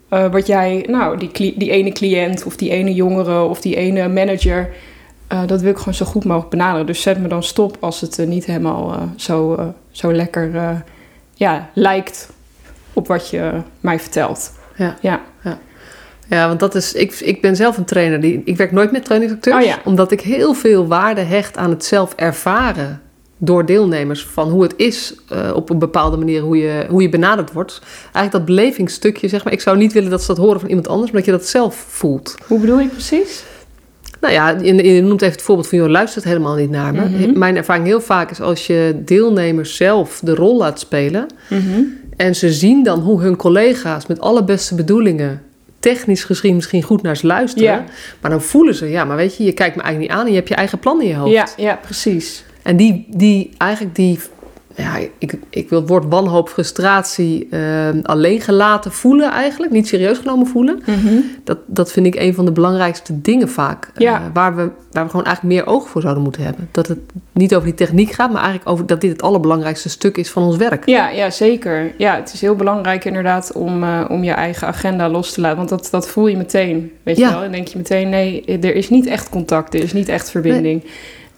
uh, 0.09 0.31
wat 0.31 0.47
jij, 0.47 0.85
nou, 0.89 1.17
die, 1.17 1.53
die 1.57 1.69
ene 1.69 1.91
cliënt 1.91 2.43
of 2.43 2.55
die 2.55 2.69
ene 2.69 2.93
jongere 2.93 3.41
of 3.41 3.61
die 3.61 3.75
ene 3.75 4.07
manager, 4.07 4.69
uh, 5.33 5.41
dat 5.45 5.61
wil 5.61 5.71
ik 5.71 5.77
gewoon 5.77 5.93
zo 5.93 6.05
goed 6.05 6.25
mogelijk 6.25 6.49
benaderen. 6.49 6.85
Dus 6.85 7.01
zet 7.01 7.19
me 7.19 7.27
dan 7.27 7.43
stop 7.43 7.77
als 7.79 8.01
het 8.01 8.17
uh, 8.17 8.27
niet 8.27 8.45
helemaal 8.45 9.09
zo, 9.15 9.73
zo 9.91 10.13
lekker 10.13 10.83
ja, 11.33 11.69
lijkt 11.73 12.29
op 12.93 13.07
wat 13.07 13.29
je 13.29 13.51
mij 13.79 13.99
vertelt. 13.99 14.53
Ja. 14.75 14.97
ja. 15.01 15.21
ja. 15.43 15.59
Ja, 16.27 16.47
want 16.47 16.59
dat 16.59 16.75
is. 16.75 16.93
Ik, 16.93 17.13
ik 17.13 17.41
ben 17.41 17.55
zelf 17.55 17.77
een 17.77 17.85
trainer. 17.85 18.21
Die, 18.21 18.41
ik 18.45 18.57
werk 18.57 18.71
nooit 18.71 18.91
met 18.91 19.05
trainingsacteurs. 19.05 19.63
Oh 19.63 19.69
ja. 19.69 19.79
Omdat 19.83 20.11
ik 20.11 20.21
heel 20.21 20.53
veel 20.53 20.87
waarde 20.87 21.21
hecht 21.21 21.57
aan 21.57 21.69
het 21.69 21.85
zelf 21.85 22.13
ervaren 22.15 23.01
door 23.37 23.65
deelnemers 23.65 24.25
van 24.25 24.49
hoe 24.49 24.63
het 24.63 24.73
is 24.75 25.15
uh, 25.33 25.51
op 25.55 25.69
een 25.69 25.79
bepaalde 25.79 26.17
manier 26.17 26.41
hoe 26.41 26.57
je, 26.57 26.85
hoe 26.89 27.01
je 27.01 27.09
benaderd 27.09 27.51
wordt. 27.51 27.81
Eigenlijk 28.01 28.31
dat 28.31 28.45
belevingsstukje, 28.45 29.27
zeg 29.27 29.43
maar. 29.43 29.53
Ik 29.53 29.61
zou 29.61 29.77
niet 29.77 29.93
willen 29.93 30.09
dat 30.09 30.21
ze 30.21 30.27
dat 30.27 30.37
horen 30.37 30.59
van 30.59 30.69
iemand 30.69 30.87
anders, 30.87 31.11
maar 31.11 31.21
dat 31.21 31.29
je 31.29 31.37
dat 31.37 31.47
zelf 31.47 31.75
voelt. 31.75 32.35
Hoe 32.47 32.59
bedoel 32.59 32.79
je 32.79 32.87
precies? 32.87 33.43
Nou 34.21 34.33
ja, 34.33 34.49
je, 34.49 34.93
je 34.93 35.01
noemt 35.01 35.21
even 35.21 35.33
het 35.33 35.43
voorbeeld 35.43 35.67
van, 35.67 35.77
joh, 35.77 35.89
luistert 35.89 36.23
helemaal 36.23 36.55
niet 36.55 36.69
naar 36.69 36.93
me. 36.93 37.05
Mm-hmm. 37.05 37.37
Mijn 37.37 37.55
ervaring 37.55 37.85
heel 37.85 38.01
vaak 38.01 38.31
is 38.31 38.41
als 38.41 38.67
je 38.67 39.01
deelnemers 39.05 39.75
zelf 39.75 40.19
de 40.23 40.35
rol 40.35 40.57
laat 40.57 40.79
spelen... 40.79 41.27
Mm-hmm. 41.49 41.99
en 42.17 42.35
ze 42.35 42.51
zien 42.51 42.83
dan 42.83 42.99
hoe 42.99 43.21
hun 43.21 43.35
collega's 43.35 44.05
met 44.05 44.19
alle 44.19 44.43
beste 44.43 44.75
bedoelingen 44.75 45.41
technisch 45.79 46.23
gezien 46.23 46.55
misschien 46.55 46.83
goed 46.83 47.01
naar 47.01 47.17
ze 47.17 47.27
luisteren. 47.27 47.69
Ja. 47.69 47.83
Maar 48.21 48.31
dan 48.31 48.41
voelen 48.41 48.75
ze, 48.75 48.89
ja, 48.89 49.05
maar 49.05 49.17
weet 49.17 49.37
je, 49.37 49.43
je 49.43 49.53
kijkt 49.53 49.75
me 49.75 49.81
eigenlijk 49.81 50.11
niet 50.11 50.19
aan 50.19 50.25
en 50.25 50.31
je 50.31 50.37
hebt 50.37 50.49
je 50.49 50.55
eigen 50.55 50.79
plan 50.79 51.01
in 51.01 51.07
je 51.07 51.15
hoofd. 51.15 51.31
Ja, 51.31 51.47
ja 51.57 51.79
precies. 51.81 52.43
En 52.65 52.75
die, 52.75 53.05
die 53.09 53.49
eigenlijk 53.57 53.95
die, 53.95 54.19
ja, 54.75 54.97
ik, 55.17 55.37
ik 55.49 55.69
wil 55.69 55.79
het 55.79 55.89
woord 55.89 56.05
wanhoop, 56.09 56.49
frustratie 56.49 57.47
uh, 57.51 57.89
alleen 58.03 58.41
gelaten 58.41 58.91
voelen 58.91 59.31
eigenlijk, 59.31 59.71
niet 59.71 59.87
serieus 59.87 60.17
genomen 60.17 60.47
voelen. 60.47 60.81
Mm-hmm. 60.85 61.23
Dat, 61.43 61.57
dat 61.65 61.91
vind 61.91 62.05
ik 62.05 62.15
een 62.15 62.33
van 62.33 62.45
de 62.45 62.51
belangrijkste 62.51 63.21
dingen 63.21 63.49
vaak. 63.49 63.91
Ja. 63.95 64.19
Uh, 64.19 64.25
waar, 64.33 64.55
we, 64.55 64.69
waar 64.91 65.03
we 65.03 65.09
gewoon 65.09 65.25
eigenlijk 65.25 65.55
meer 65.55 65.67
oog 65.73 65.89
voor 65.89 66.01
zouden 66.01 66.23
moeten 66.23 66.43
hebben. 66.43 66.69
Dat 66.71 66.87
het 66.87 66.99
niet 67.31 67.55
over 67.55 67.67
die 67.67 67.75
techniek 67.75 68.11
gaat, 68.11 68.31
maar 68.31 68.41
eigenlijk 68.41 68.69
over 68.69 68.85
dat 68.85 69.01
dit 69.01 69.11
het 69.11 69.21
allerbelangrijkste 69.21 69.89
stuk 69.89 70.17
is 70.17 70.29
van 70.29 70.43
ons 70.43 70.57
werk. 70.57 70.85
Ja, 70.85 71.09
ja 71.09 71.29
zeker. 71.29 71.93
Ja, 71.97 72.15
het 72.15 72.33
is 72.33 72.41
heel 72.41 72.55
belangrijk 72.55 73.05
inderdaad 73.05 73.51
om, 73.53 73.83
uh, 73.83 74.05
om 74.09 74.23
je 74.23 74.31
eigen 74.31 74.67
agenda 74.67 75.09
los 75.09 75.33
te 75.33 75.41
laten. 75.41 75.57
Want 75.57 75.69
dat, 75.69 75.87
dat 75.91 76.09
voel 76.09 76.27
je 76.27 76.37
meteen, 76.37 76.91
weet 77.03 77.17
Ja. 77.17 77.27
je 77.27 77.33
wel. 77.33 77.43
En 77.43 77.51
denk 77.51 77.67
je 77.67 77.77
meteen, 77.77 78.09
nee, 78.09 78.45
er 78.45 78.75
is 78.75 78.89
niet 78.89 79.05
echt 79.05 79.29
contact, 79.29 79.73
er 79.73 79.83
is 79.83 79.93
niet 79.93 80.09
echt 80.09 80.31
verbinding. 80.31 80.83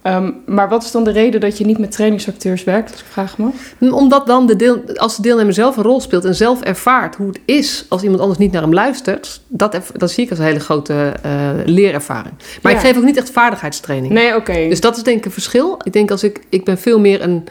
Ehm, 0.08 0.32
maar 0.46 0.70
wat 0.70 0.84
is 0.84 0.92
dan 0.92 1.04
de 1.04 1.12
reden 1.12 1.40
dat 1.42 1.58
je 1.58 1.66
niet 1.66 1.78
met 1.78 1.92
trainingsacteurs 1.92 2.64
werkt, 2.64 2.92
als 2.92 3.00
ik 3.00 3.06
vraag 3.10 3.38
me? 3.38 3.50
Omdat 3.92 4.28
dan 4.28 4.46
de 4.46 4.56
deel, 4.56 4.82
als 4.96 5.16
de 5.16 5.22
deelnemer 5.22 5.54
zelf 5.54 5.78
een 5.78 5.84
rol 5.84 6.02
speelt 6.02 6.26
en 6.26 6.36
zelf 6.36 6.62
ervaart 6.62 7.16
hoe 7.16 7.28
het 7.28 7.40
is 7.46 7.86
als 7.90 8.02
iemand 8.02 8.22
anders 8.22 8.40
niet 8.40 8.52
naar 8.52 8.62
hem 8.62 8.74
luistert, 8.74 9.42
dat, 9.48 9.78
dat 9.98 10.12
zie 10.12 10.24
ik 10.24 10.30
als 10.30 10.40
een 10.40 10.46
hele 10.46 10.60
grote 10.60 11.14
eh, 11.24 11.50
leerervaring. 11.66 12.34
Maar 12.62 12.72
Ja. 12.72 12.78
ik 12.78 12.86
geef 12.86 12.98
ook 12.98 13.04
niet 13.04 13.18
echt 13.18 13.32
vaardigheidstraining. 13.32 14.14
Nee, 14.14 14.36
oké. 14.36 14.54
Dus 14.70 14.82
dat 14.82 14.98
is 14.98 15.04
denk 15.04 15.18
ik 15.18 15.26
een 15.26 15.32
verschil. 15.32 15.78
Ik 15.84 15.94
denk 15.94 16.12
als 16.12 16.24
ik, 16.24 16.42
ik 16.50 16.66
ben 16.66 16.78
veel 16.78 17.00
meer 17.00 17.22
een 17.22 17.44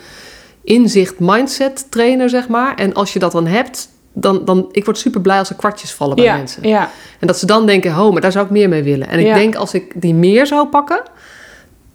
inzicht 0.64 1.14
mindset 1.18 1.86
trainer, 1.90 2.28
zeg 2.30 2.48
maar. 2.48 2.74
En 2.74 2.94
als 2.94 3.12
je 3.12 3.18
dat 3.18 3.32
dan 3.32 3.46
hebt, 3.46 3.88
dan, 4.12 4.44
dan 4.44 4.68
ik 4.72 4.84
word 4.84 4.98
super 4.98 5.20
blij 5.20 5.38
als 5.38 5.50
er 5.50 5.56
kwartjes 5.56 5.92
vallen 5.92 6.16
bij 6.16 6.24
ja, 6.24 6.36
mensen. 6.36 6.68
ja, 6.68 6.90
En 7.20 7.26
dat 7.26 7.38
ze 7.38 7.46
dan 7.46 7.66
denken, 7.66 7.98
oh, 7.98 8.12
maar 8.12 8.20
daar 8.20 8.32
zou 8.32 8.44
ik 8.44 8.50
meer 8.50 8.68
mee 8.68 8.82
willen. 8.82 9.08
En 9.08 9.18
ik 9.18 9.26
Ja. 9.26 9.34
denk 9.34 9.54
als 9.54 9.74
ik 9.74 9.92
die 10.00 10.14
meer 10.14 10.46
zou 10.46 10.66
pakken, 10.66 11.00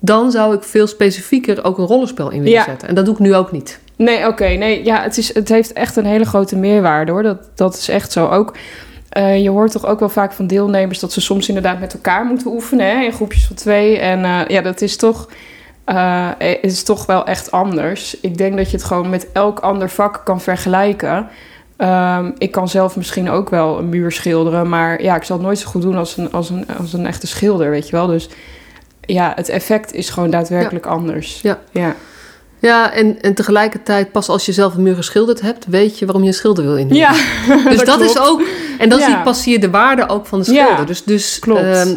dan 0.03 0.31
zou 0.31 0.55
ik 0.55 0.63
veel 0.63 0.87
specifieker 0.87 1.63
ook 1.63 1.77
een 1.77 1.85
rollenspel 1.85 2.29
in 2.29 2.37
willen 2.37 2.57
Ja. 2.57 2.63
zetten. 2.63 2.87
En 2.87 2.95
dat 2.95 3.05
doe 3.05 3.13
ik 3.13 3.19
nu 3.19 3.35
ook 3.35 3.51
niet. 3.51 3.79
Nee, 3.95 4.27
oké. 4.27 4.47
Nee, 4.47 4.85
ja, 4.85 5.01
het, 5.01 5.17
is, 5.17 5.33
het 5.33 5.49
heeft 5.49 5.73
echt 5.73 5.95
een 5.95 6.05
hele 6.05 6.25
grote 6.25 6.55
meerwaarde 6.55 7.11
hoor. 7.11 7.23
Dat, 7.23 7.37
dat 7.55 7.75
is 7.75 7.89
echt 7.89 8.11
zo. 8.11 8.27
Ook, 8.27 8.53
eh, 9.09 9.41
je 9.43 9.49
hoort 9.49 9.71
toch 9.71 9.85
ook 9.85 9.99
wel 9.99 10.09
vaak 10.09 10.31
van 10.33 10.47
deelnemers 10.47 10.99
dat 10.99 11.11
ze 11.11 11.21
soms 11.21 11.47
inderdaad 11.47 11.79
met 11.79 11.93
elkaar 11.93 12.25
moeten 12.25 12.47
oefenen 12.51 12.85
hè, 12.85 13.03
in 13.03 13.11
groepjes 13.11 13.45
van 13.45 13.55
twee. 13.55 13.97
En 13.99 14.25
eh, 14.25 14.39
ja, 14.47 14.61
dat 14.61 14.81
is 14.81 14.97
toch, 14.97 15.29
eh, 15.85 16.29
is 16.61 16.83
toch 16.83 17.05
wel 17.05 17.25
echt 17.25 17.51
anders. 17.51 18.19
Ik 18.19 18.37
denk 18.37 18.57
dat 18.57 18.71
je 18.71 18.77
het 18.77 18.85
gewoon 18.85 19.09
met 19.09 19.27
elk 19.33 19.59
ander 19.59 19.89
vak 19.89 20.21
kan 20.23 20.41
vergelijken. 20.41 21.27
Ehm, 21.77 22.31
ik 22.37 22.51
kan 22.51 22.67
zelf 22.69 22.95
misschien 22.95 23.29
ook 23.29 23.49
wel 23.49 23.77
een 23.77 23.89
muur 23.89 24.11
schilderen, 24.11 24.69
maar 24.69 25.01
ja, 25.03 25.15
ik 25.15 25.23
zal 25.23 25.37
het 25.37 25.45
nooit 25.45 25.59
zo 25.59 25.67
goed 25.69 25.81
doen 25.81 25.95
als 25.95 26.17
een, 26.17 26.31
als 26.31 26.49
een, 26.49 26.65
als 26.79 26.93
een 26.93 27.05
echte 27.05 27.27
schilder, 27.27 27.69
weet 27.69 27.85
je 27.89 27.95
wel. 27.95 28.07
Dus 28.07 28.29
ja, 29.13 29.31
het 29.35 29.49
effect 29.49 29.93
is 29.93 30.09
gewoon 30.09 30.29
daadwerkelijk 30.29 30.85
anders. 30.85 31.39
Ja. 31.41 31.59
ja. 31.71 31.95
Ja, 32.59 32.93
en, 32.93 33.21
en 33.21 33.33
tegelijkertijd, 33.33 34.11
pas 34.11 34.29
als 34.29 34.45
je 34.45 34.51
zelf 34.51 34.75
een 34.75 34.83
muur 34.83 34.95
geschilderd 34.95 35.41
hebt, 35.41 35.65
weet 35.65 35.99
je 35.99 36.05
waarom 36.05 36.23
je 36.23 36.27
een 36.29 36.33
schilder 36.35 36.63
wil 36.65 36.77
inhuren. 36.77 36.97
Ja, 36.97 37.13
Dus 37.69 37.83
dat, 37.83 38.01
is 38.01 38.19
ook, 38.19 38.41
en 38.77 38.89
dan 38.89 38.99
Ja. 38.99 39.05
zie 39.05 39.15
je 39.15 39.21
pas 39.21 39.43
zie 39.43 39.51
je 39.51 39.59
de 39.59 39.69
waarde 39.69 40.09
ook 40.09 40.25
van 40.25 40.39
de 40.39 40.45
schilder. 40.45 40.77
Ja, 40.77 40.83
dus 40.83 41.03
dus 41.03 41.39
klopt. 41.39 41.61
ehm, 41.61 41.95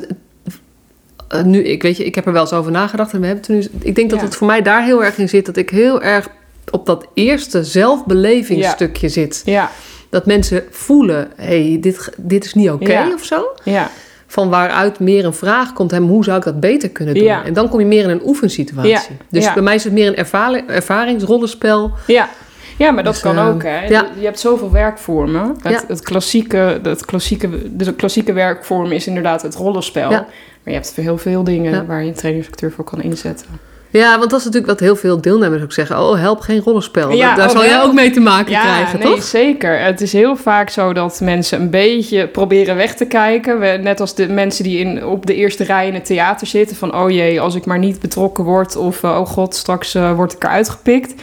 eh, 1.28 1.42
nu, 1.42 1.62
ik 1.64 1.83
weet 1.83 1.97
je, 1.97 2.04
ik 2.04 2.14
heb 2.14 2.26
er 2.26 2.33
wel 2.33 2.40
eens 2.42 2.52
over 2.52 2.71
nagedacht 2.73 3.12
en 3.12 3.21
we 3.21 3.26
hebben 3.26 3.44
het 3.56 3.73
nu. 3.73 3.78
Ik 3.88 3.94
denk 3.94 4.11
dat 4.11 4.21
het 4.21 4.37
voor 4.37 4.47
mij 4.47 4.62
daar 4.62 4.85
heel 4.85 5.04
erg 5.04 5.18
in 5.18 5.28
zit 5.28 5.47
dat 5.47 5.56
ik 5.56 5.71
heel 5.71 6.02
erg 6.02 6.28
op 6.71 6.87
dat 6.87 7.06
eerste 7.14 7.64
zelfbelevingsstukje 7.64 9.09
zit. 9.09 9.42
Ja, 9.44 9.71
Dat 10.11 10.26
mensen 10.26 10.64
voelen, 10.71 11.30
hé, 11.37 11.68
hey, 11.71 11.78
dit, 11.80 12.11
dit 12.16 12.44
is 12.44 12.54
niet 12.54 12.71
oké 12.71 12.90
Ja. 12.92 13.09
of 13.14 13.25
zo. 13.25 13.44
ja. 13.64 13.90
Van 14.35 14.49
waaruit 14.50 14.99
meer 15.00 15.25
een 15.25 15.35
vraag 15.35 15.73
komt, 15.73 15.91
hem, 15.91 16.09
hoe 16.09 16.25
zou 16.25 16.38
ik 16.38 16.45
dat 16.45 16.61
beter 16.61 16.91
kunnen 16.91 17.14
doen? 17.14 17.23
Ja. 17.25 17.45
En 17.45 17.53
dan 17.53 17.69
kom 17.69 17.81
je 17.81 17.87
meer 17.87 18.03
in 18.03 18.11
een 18.11 18.21
oefensituatie. 18.26 18.91
Ja. 18.91 19.25
Dus 19.31 19.45
Ja. 19.45 19.55
bij 19.55 19.62
mij 19.62 19.75
is 19.75 19.85
het 19.85 19.93
meer 19.93 20.07
een 20.07 20.17
ervaring, 20.17 20.69
ervaringsrollenspel. 20.69 21.91
Ja. 22.07 22.29
Ja, 22.79 22.91
maar 22.91 23.05
dat 23.05 23.12
Dus, 23.12 23.23
kan 23.23 23.37
eh, 23.37 23.49
ook, 23.49 23.62
hè. 23.62 23.87
ja. 23.87 24.07
Je 24.19 24.25
hebt 24.25 24.41
zoveel 24.41 24.71
werkvormen. 24.71 25.57
Het, 25.62 25.73
Ja. 25.73 25.81
het 25.88 26.03
klassieke, 26.03 26.81
het 26.83 27.05
klassieke, 27.05 27.76
de 27.76 27.95
klassieke 27.95 28.33
werkvorm 28.33 28.93
is 28.93 29.07
inderdaad 29.07 29.43
het 29.43 29.55
rollenspel. 29.55 30.11
Ja. 30.11 30.21
Maar 30.62 30.73
je 30.75 30.81
hebt 30.81 30.93
heel 30.97 31.19
veel 31.19 31.45
dingen 31.45 31.87
waar 31.87 32.03
je 32.03 32.09
een 32.09 32.14
trainingsacteur 32.14 32.73
voor 32.73 32.85
kan 32.85 33.03
inzetten. 33.03 33.47
Ja, 33.99 34.19
want 34.19 34.31
dat 34.31 34.39
is 34.39 34.45
natuurlijk 34.45 34.73
wat 34.73 34.81
heel 34.81 34.97
veel 34.97 35.21
deelnemers 35.21 35.63
ook 35.63 35.73
zeggen. 35.73 35.99
Oh, 36.01 36.19
help, 36.19 36.41
geen 36.41 36.61
rollenspel. 36.61 37.11
Ja, 37.11 37.35
daar 37.35 37.47
oh, 37.47 37.53
zal 37.53 37.65
jij 37.65 37.83
ook 37.83 37.93
mee 37.93 38.11
te 38.11 38.21
maken 38.21 38.53
Ja, 38.53 38.61
krijgen, 38.61 38.99
nee, 38.99 39.09
toch? 39.09 39.23
zeker. 39.23 39.81
Het 39.81 40.01
is 40.01 40.13
heel 40.13 40.37
vaak 40.37 40.71
zo 40.71 40.93
dat 40.93 41.21
mensen 41.21 41.61
een 41.61 41.71
beetje 41.71 42.29
proberen 42.29 42.77
weg 42.77 42.95
te 42.95 43.05
kijken. 43.05 43.61
We- 43.61 43.79
Net 43.83 44.01
als 44.01 44.15
de 44.15 44.29
mensen 44.29 44.65
die 44.65 44.79
in, 44.79 45.05
op 45.07 45.27
de 45.27 45.35
eerste 45.35 45.65
rij 45.65 45.87
in 45.87 45.95
het 45.95 46.05
theater 46.05 46.47
zitten. 46.47 46.77
Van, 46.77 46.95
oh 46.97 47.11
jee, 47.11 47.41
als 47.41 47.55
ik 47.55 47.65
maar 47.67 47.79
niet 47.79 48.01
betrokken 48.01 48.45
word. 48.45 48.77
Of, 48.77 49.03
eh, 49.03 49.11
oh 49.21 49.27
god, 49.27 49.55
straks 49.55 49.95
eh, 49.95 50.13
word 50.15 50.33
ik 50.33 50.45
eruit 50.45 50.69
gepikt. 50.69 51.15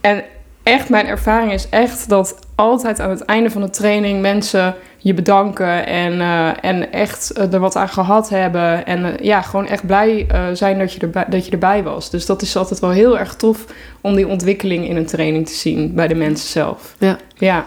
En 0.00 0.22
echt, 0.62 0.88
mijn 0.88 1.06
ervaring 1.06 1.52
is 1.52 1.68
echt 1.68 2.08
dat 2.08 2.38
altijd 2.54 3.00
aan 3.00 3.10
het 3.10 3.24
einde 3.24 3.50
van 3.50 3.60
de 3.62 3.70
training 3.70 4.20
mensen 4.20 4.74
je 5.02 5.14
bedanken 5.14 5.86
en, 5.86 6.20
eh, 6.20 6.64
en 6.64 6.92
echt 6.92 7.30
eh, 7.30 7.52
er 7.52 7.60
wat 7.60 7.76
aan 7.76 7.88
gehad 7.88 8.28
hebben. 8.28 8.86
En 8.86 9.04
eh, 9.04 9.24
ja, 9.24 9.42
gewoon 9.42 9.66
echt 9.66 9.86
blij 9.86 10.26
zijn 10.52 10.78
dat 10.78 10.92
je, 10.92 11.00
erbij, 11.00 11.24
dat 11.28 11.44
je 11.44 11.50
erbij 11.50 11.82
was. 11.82 12.10
Dus 12.10 12.26
dat 12.26 12.42
is 12.42 12.56
altijd 12.56 12.80
wel 12.80 12.90
heel 12.90 13.18
erg 13.18 13.34
tof 13.34 13.64
om 14.00 14.14
die 14.14 14.26
ontwikkeling 14.26 14.88
in 14.88 14.96
een 14.96 15.06
training 15.06 15.46
te 15.46 15.54
zien 15.54 15.94
bij 15.94 16.08
de 16.08 16.14
mensen 16.14 16.48
zelf. 16.48 16.94
Ja. 16.98 17.18
Ja, 17.34 17.66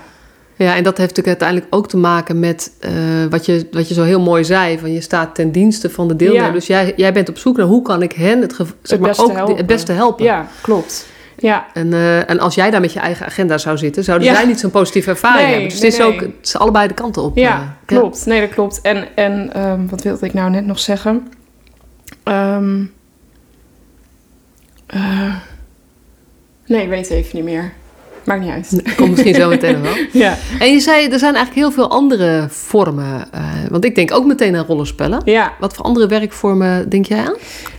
Ja, 0.56 0.76
en 0.76 0.84
dat 0.84 0.98
heeft 0.98 1.16
natuurlijk 1.16 1.28
uiteindelijk 1.28 1.76
ook 1.76 1.88
te 1.88 1.98
maken 1.98 2.40
met 2.40 2.72
wat, 3.30 3.46
je, 3.46 3.68
wat 3.72 3.88
je 3.88 3.94
zo 3.94 4.04
heel 4.04 4.22
mooi 4.22 4.44
zei. 4.44 4.80
Van 4.80 4.92
je 4.92 5.02
staat 5.02 5.36
ten 5.36 5.52
dienste 5.52 5.90
van 5.90 6.08
de 6.08 6.16
deelnemer. 6.16 6.48
Ja. 6.48 6.54
Dus 6.54 6.68
jij, 6.68 6.94
jij 6.96 7.14
bent 7.14 7.30
op 7.30 7.38
zoek 7.38 7.58
naar 7.58 7.66
hoe 7.66 7.82
kan 7.82 8.02
ik 8.02 8.12
hen 8.12 8.42
het, 8.42 8.56
zeg 8.82 9.00
maar, 9.00 9.10
beste 9.10 9.24
ook 9.24 9.32
helpen. 9.32 9.56
het 9.58 9.66
beste 9.66 9.92
helpen. 9.92 10.26
ja 10.26 10.48
klopt. 10.62 11.12
Ja, 11.44 11.66
En, 11.74 11.94
eh, 11.94 12.30
en 12.30 12.40
als 12.40 12.56
jij 12.56 12.70
daar 12.72 12.82
met 12.82 12.94
je 12.94 13.00
eigen 13.00 13.26
agenda 13.26 13.58
zou 13.58 13.78
zitten, 13.78 14.04
zouden 14.04 14.28
Ja. 14.28 14.36
zij 14.36 14.46
niet 14.46 14.60
zo'n 14.60 14.72
positieve 14.72 15.10
ervaring 15.10 15.42
Nee, 15.42 15.52
hebben. 15.52 15.70
Dus 15.70 15.80
nee, 15.80 15.92
het 15.92 16.00
is 16.00 16.06
ook 16.06 16.20
het 16.22 16.32
is 16.48 16.58
allebei 16.58 16.88
de 16.88 16.94
kanten 16.94 17.22
op. 17.22 17.38
ja 17.38 17.60
eh. 17.60 17.68
klopt. 17.86 18.26
Nee, 18.26 18.40
dat 18.42 18.50
klopt. 18.50 18.82
En, 18.82 19.08
en 19.16 19.54
ehm, 19.54 19.88
wat 19.88 20.02
wilde 20.02 20.26
ik 20.26 20.34
nou 20.34 20.50
net 20.50 20.66
nog 20.66 20.80
zeggen? 20.80 21.28
Ehm, 22.24 22.84
eh, 24.86 25.36
nee, 26.66 26.82
ik 26.84 26.90
weet 26.90 27.10
het 27.10 27.18
even 27.18 27.36
niet 27.36 27.46
meer. 27.46 27.74
Maakt 28.26 28.42
niet 28.42 28.50
uit. 28.52 28.96
Komt 28.96 29.10
misschien 29.10 29.36
zo 29.36 29.50
meteen 29.50 29.82
wel. 29.82 29.94
Ja, 30.12 30.38
En 30.60 30.72
je 30.72 30.80
zei, 30.80 31.08
er 31.08 31.20
zijn 31.20 31.36
eigenlijk 31.36 31.66
heel 31.66 31.72
veel 31.72 31.90
andere 31.90 32.46
vormen. 32.50 33.28
eh, 33.32 33.42
want 33.70 33.86
ik 33.86 33.96
denk 33.96 34.14
ook 34.14 34.26
meteen 34.26 34.56
aan 34.56 34.66
rollenspellen. 34.66 35.22
ja. 35.26 35.54
Wat 35.60 35.74
voor 35.74 35.86
andere 35.86 36.08
werkvormen 36.08 36.90
denk 36.90 37.06
jij 37.06 37.20
aan? 37.20 37.36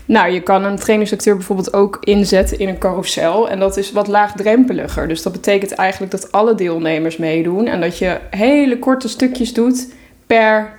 Nou, 0.06 0.32
je 0.32 0.40
kan 0.40 0.64
een 0.64 0.76
trainingsacteur 0.76 1.36
bijvoorbeeld 1.36 1.72
ook 1.74 1.98
inzetten 2.00 2.58
in 2.58 2.68
een 2.68 2.78
carousel. 2.78 3.48
En 3.50 3.58
dat 3.58 3.76
is 3.76 3.92
wat 3.92 4.08
laagdrempeliger. 4.08 5.08
Dus 5.08 5.22
dat 5.22 5.32
betekent 5.32 5.72
eigenlijk 5.72 6.12
dat 6.12 6.32
alle 6.32 6.54
deelnemers 6.54 7.16
meedoen. 7.16 7.66
En 7.66 7.80
dat 7.80 7.98
je 7.98 8.18
hele 8.30 8.78
korte 8.78 9.08
stukjes 9.08 9.52
doet 9.52 9.86
per, 10.26 10.72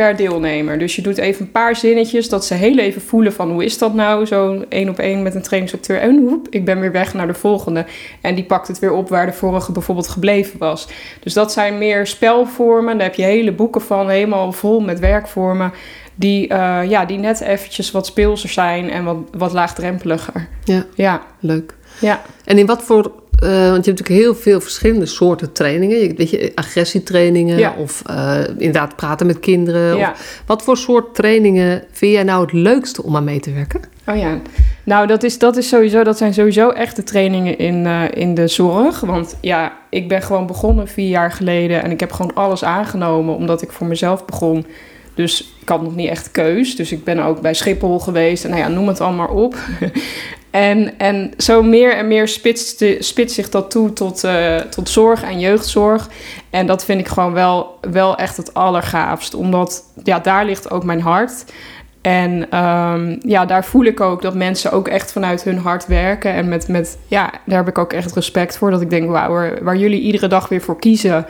per 0.00 0.16
deelnemer. 0.16 0.78
Dus 0.78 0.96
je 0.96 1.02
doet 1.02 1.18
even 1.18 1.44
een 1.44 1.50
paar 1.50 1.76
zinnetjes. 1.76 2.28
Dat 2.28 2.44
ze 2.44 2.54
heel 2.54 2.78
even 2.78 3.02
voelen 3.02 3.32
van 3.32 3.50
hoe 3.50 3.64
is 3.64 3.78
dat 3.78 3.94
nou? 3.94 4.26
Zo 4.26 4.64
één 4.68 4.88
op 4.88 4.98
één 4.98 5.22
met 5.22 5.34
een 5.34 5.42
trainingsacteur. 5.42 6.00
En 6.00 6.26
hoep, 6.28 6.46
ik 6.50 6.64
ben 6.64 6.80
weer 6.80 6.92
weg 6.92 7.14
naar 7.14 7.26
de 7.26 7.34
volgende. 7.34 7.84
En 8.20 8.34
die 8.34 8.44
pakt 8.44 8.68
het 8.68 8.78
weer 8.78 8.92
op 8.92 9.08
waar 9.08 9.26
de 9.26 9.32
vorige 9.32 9.72
bijvoorbeeld 9.72 10.08
gebleven 10.08 10.58
was. 10.58 10.88
Dus 11.20 11.32
dat 11.32 11.52
zijn 11.52 11.78
meer 11.78 12.06
spelvormen. 12.06 12.98
Daar 12.98 13.06
heb 13.06 13.14
je 13.14 13.22
hele 13.22 13.52
boeken 13.52 13.80
van. 13.80 14.08
Helemaal 14.08 14.52
vol 14.52 14.80
met 14.80 14.98
werkvormen 14.98 15.72
die, 16.14 16.48
eh, 16.48 16.90
ja, 16.90 17.04
die 17.04 17.18
net 17.18 17.40
eventjes 17.40 17.90
wat 17.90 18.06
speelser 18.06 18.48
zijn 18.48 18.90
en 18.90 19.04
wat, 19.04 19.16
wat 19.32 19.52
laagdrempeliger. 19.52 20.48
Ja. 20.64 20.84
Ja, 20.94 21.22
Leuk. 21.40 21.74
ja. 22.00 22.22
En 22.44 22.58
in 22.58 22.66
wat 22.66 22.82
voor... 22.82 23.12
eh, 23.40 23.48
want 23.48 23.84
je 23.84 23.90
hebt 23.90 23.98
natuurlijk 23.98 24.08
heel 24.08 24.34
veel 24.34 24.60
verschillende 24.60 25.06
soorten 25.06 25.52
trainingen. 25.52 25.98
Je, 25.98 26.14
weet 26.14 26.30
je, 26.30 26.52
agressietrainingen 26.54 27.58
Ja. 27.58 27.74
of 27.78 28.02
eh, 28.06 28.38
inderdaad 28.48 28.96
praten 28.96 29.26
met 29.26 29.40
kinderen. 29.40 29.96
ja. 29.96 30.10
Of, 30.10 30.42
wat 30.46 30.62
voor 30.62 30.76
soort 30.76 31.14
trainingen 31.14 31.84
vind 31.92 32.12
jij 32.12 32.22
nou 32.22 32.42
het 32.42 32.52
leukste 32.52 33.02
om 33.02 33.16
aan 33.16 33.24
mee 33.24 33.40
te 33.40 33.52
werken? 33.52 33.80
Oh 34.06 34.16
ja. 34.16 34.38
Nou, 34.84 35.06
dat, 35.06 35.22
is, 35.22 35.38
dat, 35.38 35.56
is 35.56 35.68
sowieso, 35.68 36.04
dat 36.04 36.18
zijn 36.18 36.34
sowieso 36.34 36.70
echte 36.70 37.02
trainingen 37.02 37.58
in, 37.58 37.86
eh, 37.86 38.02
in 38.10 38.34
de 38.34 38.48
zorg. 38.48 39.00
Want 39.00 39.36
ja, 39.40 39.72
ik 39.90 40.08
ben 40.08 40.22
gewoon 40.22 40.46
begonnen 40.46 40.88
vier 40.88 41.08
jaar 41.08 41.32
geleden 41.32 41.82
en 41.82 41.90
ik 41.90 42.00
heb 42.00 42.12
gewoon 42.12 42.34
alles 42.34 42.64
aangenomen 42.64 43.34
omdat 43.34 43.62
ik 43.62 43.72
voor 43.72 43.86
mezelf 43.86 44.24
begon. 44.24 44.66
Dus 45.14 45.54
ik 45.60 45.68
had 45.68 45.82
nog 45.82 45.96
niet 45.96 46.08
echt 46.08 46.30
keus. 46.30 46.76
Dus 46.76 46.92
ik 46.92 47.04
ben 47.04 47.18
ook 47.18 47.40
bij 47.40 47.54
Schiphol 47.54 47.98
geweest. 47.98 48.44
En 48.44 48.50
nou 48.50 48.62
ja, 48.62 48.68
noem 48.68 48.88
het 48.88 49.00
allemaal 49.00 49.28
op. 49.28 49.56
en, 50.50 50.98
en 50.98 51.32
zo 51.36 51.62
meer 51.62 51.96
en 51.96 52.08
meer 52.08 52.28
spitst, 52.28 52.84
zich 53.32 53.48
dat 53.48 53.70
toe 53.70 53.92
tot, 53.92 54.24
eh, 54.24 54.56
tot 54.56 54.88
zorg 54.88 55.22
en 55.22 55.40
jeugdzorg. 55.40 56.08
En 56.50 56.66
dat 56.66 56.84
vind 56.84 57.00
ik 57.00 57.08
gewoon 57.08 57.32
wel, 57.32 57.78
wel 57.80 58.16
echt 58.16 58.36
het 58.36 58.54
allergaafst. 58.54 59.34
Omdat 59.34 59.84
ja, 60.02 60.18
daar 60.18 60.44
ligt 60.44 60.70
ook 60.70 60.84
mijn 60.84 61.00
hart. 61.00 61.44
En 62.00 62.50
ehm, 62.50 63.16
ja, 63.20 63.44
daar 63.46 63.64
voel 63.64 63.84
ik 63.84 64.00
ook 64.00 64.22
dat 64.22 64.34
mensen 64.34 64.72
ook 64.72 64.88
echt 64.88 65.12
vanuit 65.12 65.42
hun 65.42 65.58
hart 65.58 65.86
werken. 65.86 66.32
En 66.32 66.48
met, 66.48 66.68
met 66.68 66.98
ja, 67.06 67.30
daar 67.46 67.58
heb 67.58 67.68
ik 67.68 67.78
ook 67.78 67.92
echt 67.92 68.14
respect 68.14 68.58
voor. 68.58 68.70
Dat 68.70 68.80
ik 68.80 68.90
denk, 68.90 69.10
wauw, 69.10 69.50
waar 69.62 69.76
jullie 69.76 70.00
iedere 70.00 70.26
dag 70.26 70.48
weer 70.48 70.60
voor 70.60 70.78
kiezen. 70.78 71.26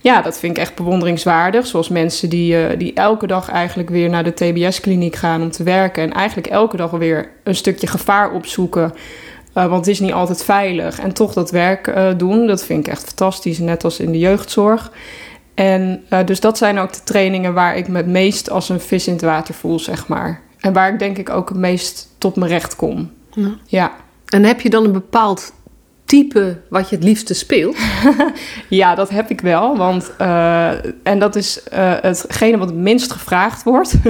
Ja, 0.00 0.22
dat 0.22 0.38
vind 0.38 0.56
ik 0.56 0.62
echt 0.62 0.74
bewonderingswaardig. 0.74 1.66
Zoals 1.66 1.88
mensen 1.88 2.28
die, 2.28 2.66
eh, 2.66 2.78
die 2.78 2.94
elke 2.94 3.26
dag 3.26 3.50
eigenlijk 3.50 3.90
weer 3.90 4.08
naar 4.08 4.24
de 4.24 4.34
TBS-kliniek 4.34 5.16
gaan 5.16 5.42
om 5.42 5.50
te 5.50 5.62
werken. 5.62 6.02
En 6.02 6.12
eigenlijk 6.12 6.46
elke 6.46 6.76
dag 6.76 6.90
weer 6.90 7.30
een 7.44 7.54
stukje 7.54 7.86
gevaar 7.86 8.32
opzoeken. 8.32 8.92
Eh, 9.52 9.66
want 9.66 9.86
het 9.86 9.94
is 9.94 10.00
niet 10.00 10.12
altijd 10.12 10.44
veilig. 10.44 11.00
En 11.00 11.12
toch 11.12 11.32
dat 11.32 11.50
werk 11.50 11.86
eh, 11.86 12.08
doen, 12.16 12.46
dat 12.46 12.64
vind 12.64 12.86
ik 12.86 12.92
echt 12.92 13.04
fantastisch. 13.04 13.58
Net 13.58 13.84
als 13.84 14.00
in 14.00 14.12
de 14.12 14.18
jeugdzorg. 14.18 14.92
En 15.54 16.04
dus 16.24 16.40
dat 16.40 16.58
zijn 16.58 16.78
ook 16.78 16.92
de 16.92 17.02
trainingen 17.04 17.54
waar 17.54 17.76
ik 17.76 17.88
me 17.88 17.96
het 17.96 18.06
meest 18.06 18.50
als 18.50 18.68
een 18.68 18.80
vis 18.80 19.06
in 19.06 19.12
het 19.12 19.22
water 19.22 19.54
voel, 19.54 19.78
zeg 19.78 20.08
maar. 20.08 20.40
En 20.58 20.72
waar 20.72 20.92
ik 20.92 20.98
denk 20.98 21.18
ik 21.18 21.30
ook 21.30 21.48
het 21.48 21.58
meest 21.58 22.14
tot 22.18 22.36
mijn 22.36 22.50
recht 22.50 22.76
kom. 22.76 23.10
Ja. 23.30 23.54
Ja. 23.66 23.92
En 24.28 24.44
heb 24.44 24.60
je 24.60 24.70
dan 24.70 24.84
een 24.84 24.92
bepaald 24.92 25.52
type 26.08 26.56
wat 26.68 26.88
je 26.88 26.96
het 26.96 27.04
liefste 27.04 27.34
speelt? 27.34 27.76
Ja, 28.68 28.94
dat 28.94 29.08
heb 29.08 29.30
ik 29.30 29.40
wel. 29.40 29.76
Want, 29.76 30.10
eh, 30.18 30.70
en 31.02 31.18
dat 31.18 31.36
is 31.36 31.62
eh, 31.62 31.94
hetgene 32.00 32.58
wat 32.58 32.68
het 32.68 32.78
minst 32.78 33.12
gevraagd 33.12 33.62
wordt. 33.62 33.94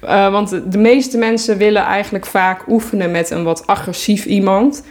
Eh, 0.00 0.30
want 0.30 0.72
de 0.72 0.78
meeste 0.78 1.18
mensen 1.18 1.58
willen 1.58 1.82
eigenlijk 1.82 2.26
vaak 2.26 2.68
oefenen 2.68 3.10
met 3.10 3.30
een 3.30 3.44
wat 3.44 3.66
agressief 3.66 4.24
iemand. 4.24 4.84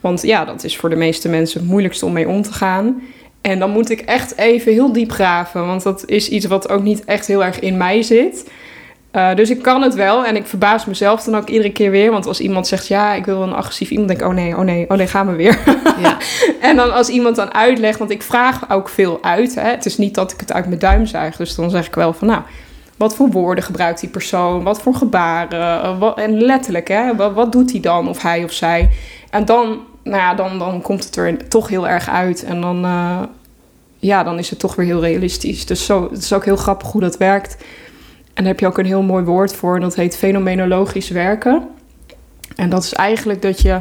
Want 0.00 0.22
ja, 0.22 0.44
dat 0.44 0.64
is 0.64 0.76
voor 0.76 0.90
de 0.90 0.96
meeste 0.96 1.28
mensen 1.28 1.60
het 1.60 1.68
moeilijkste 1.68 2.06
om 2.06 2.12
mee 2.12 2.28
om 2.28 2.42
te 2.42 2.52
gaan. 2.52 3.02
En 3.40 3.58
dan 3.58 3.70
moet 3.70 3.90
ik 3.90 4.00
echt 4.00 4.36
even 4.36 4.72
heel 4.72 4.92
diep 4.92 5.10
graven. 5.10 5.66
Want 5.66 5.82
dat 5.82 6.02
is 6.06 6.28
iets 6.28 6.46
wat 6.46 6.68
ook 6.68 6.82
niet 6.82 7.04
echt 7.04 7.26
heel 7.26 7.44
erg 7.44 7.60
in 7.60 7.76
mij 7.76 8.02
zit. 8.02 8.50
Uh, 9.12 9.34
dus 9.34 9.50
ik 9.50 9.62
kan 9.62 9.82
het 9.82 9.94
wel 9.94 10.24
en 10.24 10.36
ik 10.36 10.46
verbaas 10.46 10.84
mezelf 10.84 11.22
dan 11.22 11.36
ook 11.36 11.48
iedere 11.48 11.72
keer 11.72 11.90
weer. 11.90 12.10
Want 12.10 12.26
als 12.26 12.40
iemand 12.40 12.66
zegt, 12.66 12.86
ja, 12.86 13.14
ik 13.14 13.24
wil 13.24 13.42
een 13.42 13.52
agressief 13.52 13.90
iemand, 13.90 14.08
denk 14.08 14.20
ik, 14.20 14.26
oh 14.26 14.34
nee, 14.34 14.56
oh 14.56 14.64
nee, 14.64 14.90
oh 14.90 14.96
nee, 14.96 15.06
gaan 15.06 15.26
we 15.26 15.36
weer. 15.36 15.58
Ja. 16.00 16.16
en 16.68 16.76
dan 16.76 16.92
als 16.92 17.08
iemand 17.08 17.36
dan 17.36 17.54
uitlegt, 17.54 17.98
want 17.98 18.10
ik 18.10 18.22
vraag 18.22 18.70
ook 18.70 18.88
veel 18.88 19.18
uit. 19.22 19.54
Hè. 19.54 19.70
Het 19.70 19.86
is 19.86 19.98
niet 19.98 20.14
dat 20.14 20.32
ik 20.32 20.40
het 20.40 20.52
uit 20.52 20.66
mijn 20.66 20.78
duim 20.78 21.06
zuig. 21.06 21.36
Dus 21.36 21.54
dan 21.54 21.70
zeg 21.70 21.86
ik 21.86 21.94
wel 21.94 22.12
van, 22.12 22.28
nou, 22.28 22.42
wat 22.96 23.16
voor 23.16 23.30
woorden 23.30 23.64
gebruikt 23.64 24.00
die 24.00 24.08
persoon? 24.08 24.62
Wat 24.62 24.82
voor 24.82 24.94
gebaren? 24.94 25.84
Uh, 25.84 25.98
wat, 25.98 26.18
en 26.18 26.40
letterlijk, 26.42 26.88
hè, 26.88 27.16
wat, 27.16 27.32
wat 27.32 27.52
doet 27.52 27.70
hij 27.70 27.80
dan, 27.80 28.08
of 28.08 28.22
hij 28.22 28.44
of 28.44 28.52
zij? 28.52 28.90
En 29.30 29.44
dan, 29.44 29.80
nou 30.02 30.16
ja, 30.16 30.34
dan, 30.34 30.58
dan 30.58 30.82
komt 30.82 31.04
het 31.04 31.16
er 31.16 31.48
toch 31.48 31.68
heel 31.68 31.88
erg 31.88 32.08
uit. 32.08 32.44
En 32.44 32.60
dan, 32.60 32.84
uh, 32.84 33.22
ja, 33.98 34.22
dan 34.22 34.38
is 34.38 34.50
het 34.50 34.58
toch 34.58 34.74
weer 34.74 34.86
heel 34.86 35.00
realistisch. 35.00 35.66
Dus 35.66 35.84
zo, 35.84 36.08
het 36.10 36.22
is 36.22 36.32
ook 36.32 36.44
heel 36.44 36.56
grappig 36.56 36.92
hoe 36.92 37.00
dat 37.00 37.16
werkt. 37.16 37.56
En 38.34 38.44
daar 38.44 38.52
heb 38.52 38.60
je 38.60 38.66
ook 38.66 38.78
een 38.78 38.86
heel 38.86 39.02
mooi 39.02 39.24
woord 39.24 39.54
voor, 39.54 39.74
en 39.74 39.80
dat 39.80 39.94
heet 39.94 40.16
fenomenologisch 40.16 41.08
werken. 41.08 41.68
En 42.56 42.70
dat 42.70 42.82
is 42.82 42.92
eigenlijk 42.92 43.42
dat 43.42 43.60
je, 43.60 43.80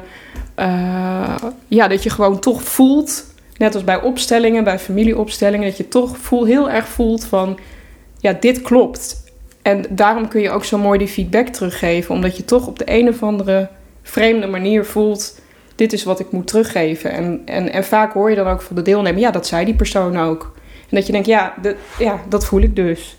uh, 0.59 1.35
ja, 1.67 1.87
dat 1.87 2.03
je 2.03 2.09
gewoon 2.09 2.39
toch 2.39 2.63
voelt, 2.63 3.25
net 3.57 3.73
als 3.73 3.83
bij 3.83 4.01
opstellingen, 4.01 4.63
bij 4.63 4.79
familieopstellingen, 4.79 5.67
dat 5.67 5.77
je 5.77 5.87
toch 5.87 6.17
voel, 6.17 6.45
heel 6.45 6.69
erg 6.69 6.87
voelt 6.87 7.25
van, 7.25 7.59
ja, 8.19 8.33
dit 8.33 8.61
klopt. 8.61 9.23
En 9.61 9.85
daarom 9.89 10.27
kun 10.27 10.41
je 10.41 10.49
ook 10.51 10.65
zo 10.65 10.77
mooi 10.77 10.97
die 10.97 11.07
feedback 11.07 11.47
teruggeven, 11.47 12.15
omdat 12.15 12.37
je 12.37 12.45
toch 12.45 12.67
op 12.67 12.79
de 12.79 12.85
een 12.87 13.07
of 13.07 13.23
andere 13.23 13.69
vreemde 14.01 14.47
manier 14.47 14.85
voelt, 14.85 15.39
dit 15.75 15.93
is 15.93 16.03
wat 16.03 16.19
ik 16.19 16.31
moet 16.31 16.47
teruggeven. 16.47 17.11
En, 17.11 17.41
en, 17.45 17.71
en 17.71 17.83
vaak 17.83 18.13
hoor 18.13 18.29
je 18.29 18.35
dan 18.35 18.47
ook 18.47 18.61
van 18.61 18.75
de 18.75 18.81
deelnemer, 18.81 19.21
ja, 19.21 19.31
dat 19.31 19.47
zei 19.47 19.65
die 19.65 19.75
persoon 19.75 20.19
ook. 20.19 20.51
En 20.89 20.97
dat 20.97 21.05
je 21.05 21.11
denkt, 21.11 21.27
ja, 21.27 21.53
de, 21.61 21.75
ja 21.99 22.21
dat 22.29 22.45
voel 22.45 22.61
ik 22.61 22.75
dus. 22.75 23.17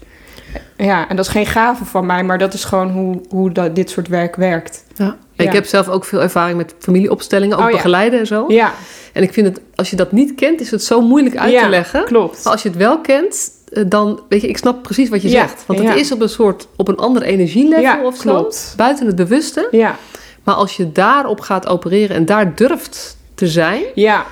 Ja, 0.76 1.09
en 1.09 1.16
dat 1.16 1.25
is 1.25 1.30
geen 1.30 1.47
gave 1.47 1.85
van 1.85 2.06
mij, 2.06 2.25
maar 2.25 2.38
dat 2.38 2.54
is 2.54 2.64
gewoon 2.64 2.90
hoe, 2.90 3.21
hoe 3.28 3.52
dat, 3.52 3.75
dit 3.75 3.90
soort 3.90 4.09
werk 4.09 4.37
werkt. 4.37 4.85
Ja. 4.97 5.16
Ik 5.37 5.52
heb 5.52 5.66
zelf 5.66 5.88
ook 5.88 6.04
veel 6.04 6.23
ervaring 6.23 6.56
met 6.56 6.75
familieopstellingen, 6.78 7.56
ook 7.59 7.64
Oh, 7.66 7.71
begeleiden 7.71 8.18
en 8.21 8.26
zo. 8.26 8.44
Ja, 8.49 8.73
En 9.12 9.23
ik 9.23 9.32
vind 9.32 9.47
het, 9.47 9.61
als 9.75 9.90
je 9.90 9.97
dat 9.97 10.12
niet 10.12 10.35
kent, 10.35 10.61
is 10.61 10.71
het 10.71 10.85
zo 10.85 11.00
moeilijk 11.00 11.37
uit 11.37 11.59
te 11.59 11.68
leggen. 11.68 12.04
klopt. 12.04 12.44
Maar 12.44 12.52
als 12.52 12.62
je 12.62 12.68
het 12.68 12.78
wel 12.78 13.00
kent, 13.00 13.50
eh, 13.73 13.82
dan 13.87 14.21
weet 14.28 14.40
je, 14.40 14.49
ik 14.49 14.56
snap 14.59 14.82
precies 14.82 15.09
wat 15.09 15.23
je 15.23 15.28
zegt. 15.28 15.64
Want 15.66 15.78
het 15.88 15.97
is 15.97 16.12
op 16.12 16.21
een 16.21 16.28
soort, 16.28 16.68
op 16.76 16.88
een 16.88 16.97
ander 16.97 17.23
energielevel 17.23 18.04
of 18.06 18.16
zo. 18.16 18.23
klopt. 18.30 18.75
Buiten 18.76 19.06
het 19.06 19.16
bewuste. 19.16 19.68
ja, 19.71 19.97
Maar 20.44 20.54
als 20.54 20.76
je 20.76 20.92
daarop 20.92 21.40
gaat 21.40 21.66
opereren 21.68 22.16
en 22.16 22.25
daar 22.25 22.54
durft 22.54 23.16
te 23.35 23.47
zijn, 23.47 23.82
ja, 23.94 24.25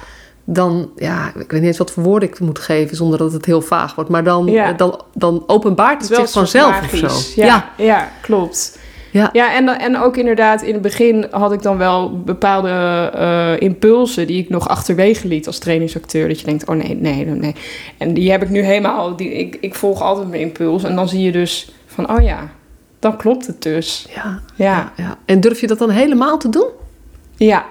dan, 0.53 0.91
ja, 0.97 1.27
ik 1.29 1.51
weet 1.51 1.61
niet 1.61 1.63
eens 1.69 1.79
wat 1.79 1.91
voor 1.91 2.03
woorden 2.03 2.29
ik 2.29 2.41
moet 2.41 2.59
geven 2.59 2.97
zonder 2.97 3.19
dat 3.19 3.33
het 3.33 3.45
heel 3.45 3.61
vaag 3.63 3.95
wordt. 3.95 4.11
Maar 4.11 4.25
dan, 4.25 4.47
Ja. 4.47 4.71
eh, 4.71 4.77
dan, 4.77 5.01
dan 5.15 5.45
openbaart 5.47 6.09
het 6.09 6.17
zich 6.17 6.31
vanzelf 6.31 6.83
of 6.83 7.11
zo. 7.11 7.41
Ja, 7.43 7.71
ja. 7.77 8.11
klopt. 8.21 8.79
Ja. 9.13 9.31
Ja, 9.33 9.55
en, 9.55 9.69
en 9.69 9.99
ook 9.99 10.17
inderdaad, 10.17 10.63
in 10.63 10.73
het 10.73 10.83
begin 10.83 11.27
had 11.31 11.53
ik 11.53 11.63
dan 11.63 11.79
wel 11.79 12.21
bepaalde 12.23 12.69
eh, 13.15 13.61
impulsen 13.61 14.27
die 14.27 14.43
ik 14.43 14.49
nog 14.49 14.69
achterwege 14.69 15.29
liet 15.29 15.47
als 15.47 15.59
trainingsacteur. 15.59 16.29
Dat 16.29 16.41
je 16.41 16.47
denkt, 16.47 16.69
oh 16.69 16.77
nee, 16.77 16.95
nee, 16.97 17.25
nee, 17.25 17.35
nee. 17.35 17.55
En 17.99 18.15
die 18.15 18.31
heb 18.31 18.43
ik 18.43 18.49
nu 18.49 18.61
helemaal, 18.63 19.17
die, 19.17 19.33
ik, 19.33 19.57
ik 19.61 19.75
volg 19.75 20.01
altijd 20.03 20.29
mijn 20.29 20.41
impuls. 20.41 20.85
En 20.85 20.95
dan 20.97 21.09
zie 21.09 21.23
je 21.23 21.33
dus 21.33 21.73
van, 21.87 22.11
oh 22.11 22.23
ja, 22.23 22.49
dan 22.99 23.17
klopt 23.17 23.47
het 23.47 23.63
dus. 23.63 24.07
Ja, 24.15 24.41
Ja, 24.55 24.93
ja. 24.97 25.19
En 25.25 25.41
durf 25.41 25.61
je 25.61 25.67
dat 25.67 25.79
dan 25.79 25.91
helemaal 25.91 26.39
te 26.39 26.49
doen? 26.49 26.69
ja, 27.37 27.65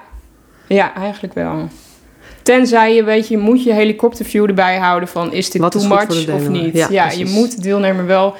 ja 0.67 0.93
eigenlijk 0.95 1.33
wel. 1.33 1.67
Tenzij 2.50 2.96
je, 2.96 3.03
weet 3.03 3.27
je, 3.27 3.38
moet 3.38 3.63
je 3.63 3.74
helikopterview 3.74 4.48
erbij 4.48 4.77
houden 4.77 5.10
van, 5.10 5.34
is 5.34 5.50
dit 5.50 5.62
Wat 5.62 5.71
too 5.71 5.82
is 5.82 5.88
much 5.88 6.30
of 6.30 6.47
niet? 6.47 6.76
Ja, 6.76 6.88
Ja, 6.89 7.12
je 7.12 7.26
moet 7.26 7.56
de 7.56 7.62
deelnemer 7.62 8.06
wel 8.06 8.36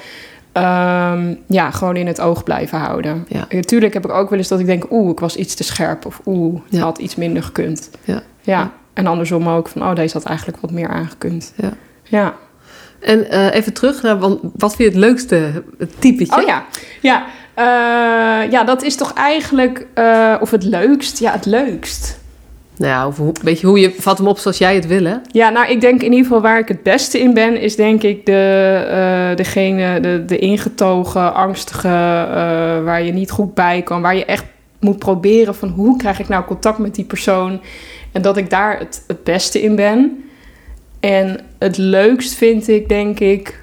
ehm, 0.52 1.34
ja, 1.46 1.70
gewoon 1.70 1.96
in 1.96 2.06
het 2.06 2.20
oog 2.20 2.44
blijven 2.44 2.78
houden. 2.78 3.26
Ja. 3.28 3.46
Natuurlijk 3.50 3.94
heb 3.94 4.04
ik 4.04 4.10
ook 4.10 4.30
wel 4.30 4.38
eens 4.38 4.48
dat 4.48 4.60
ik 4.60 4.66
denk, 4.66 4.86
oeh, 4.90 5.10
ik 5.10 5.20
was 5.20 5.36
iets 5.36 5.54
te 5.54 5.64
scherp. 5.64 6.06
Of 6.06 6.20
oeh, 6.26 6.60
Ja. 6.68 6.80
had 6.82 6.98
iets 6.98 7.16
minder 7.16 7.42
gekund. 7.42 7.90
Ja. 8.04 8.22
Ja. 8.40 8.72
En 8.92 9.06
andersom 9.06 9.48
ook 9.48 9.68
van, 9.68 9.82
oh, 9.82 9.94
deze 9.94 10.12
had 10.12 10.24
eigenlijk 10.24 10.58
wat 10.60 10.70
meer 10.70 10.88
aangekund. 10.88 11.52
Ja. 11.56 11.72
Ja. 12.02 12.34
En 13.00 13.30
eh, 13.30 13.54
even 13.54 13.72
terug 13.72 14.02
naar, 14.02 14.18
want 14.18 14.40
wat 14.56 14.76
vind 14.76 14.92
je 14.92 14.98
het 14.98 15.06
leukste 15.06 15.62
typetje? 15.98 16.40
Oh 16.40 16.46
ja, 16.46 16.64
ja. 17.00 17.26
Eh, 17.54 18.50
ja, 18.50 18.64
dat 18.64 18.82
is 18.82 18.96
toch 18.96 19.12
eigenlijk, 19.12 19.86
eh, 19.94 20.34
of 20.40 20.50
het 20.50 20.64
leukst? 20.64 21.18
Ja, 21.18 21.32
het 21.32 21.46
leukst. 21.46 22.19
Nou 22.80 22.92
ja, 22.92 23.06
of 23.06 23.42
weet 23.42 23.60
je 23.60 23.66
hoe 23.66 23.80
je 23.80 23.94
vat 23.98 24.18
hem 24.18 24.26
op 24.26 24.38
zoals 24.38 24.58
jij 24.58 24.74
het 24.74 24.86
wil, 24.86 25.04
hè? 25.04 25.16
Ja, 25.30 25.48
nou, 25.48 25.70
ik 25.70 25.80
denk 25.80 26.02
in 26.02 26.10
ieder 26.10 26.26
geval 26.26 26.40
waar 26.40 26.58
ik 26.58 26.68
het 26.68 26.82
beste 26.82 27.20
in 27.20 27.34
ben, 27.34 27.60
is 27.60 27.76
denk 27.76 28.02
ik 28.02 28.26
de, 28.26 28.84
eh, 28.90 29.36
degene, 29.36 30.00
de, 30.00 30.24
de 30.26 30.38
ingetogen, 30.38 31.34
angstige, 31.34 31.88
eh, 31.88 32.84
waar 32.84 33.02
je 33.02 33.12
niet 33.12 33.30
goed 33.30 33.54
bij 33.54 33.82
kan, 33.82 34.02
waar 34.02 34.16
je 34.16 34.24
echt 34.24 34.44
moet 34.78 34.98
proberen 34.98 35.54
van 35.54 35.68
hoe 35.68 35.96
krijg 35.96 36.18
ik 36.20 36.28
nou 36.28 36.44
contact 36.44 36.78
met 36.78 36.94
die 36.94 37.04
persoon 37.04 37.60
en 38.12 38.22
dat 38.22 38.36
ik 38.36 38.50
daar 38.50 38.78
het, 38.78 39.04
het 39.06 39.24
beste 39.24 39.62
in 39.62 39.76
ben. 39.76 40.24
En 41.00 41.40
het 41.58 41.76
leukst 41.76 42.34
vind 42.34 42.68
ik, 42.68 42.88
denk 42.88 43.20
ik, 43.20 43.60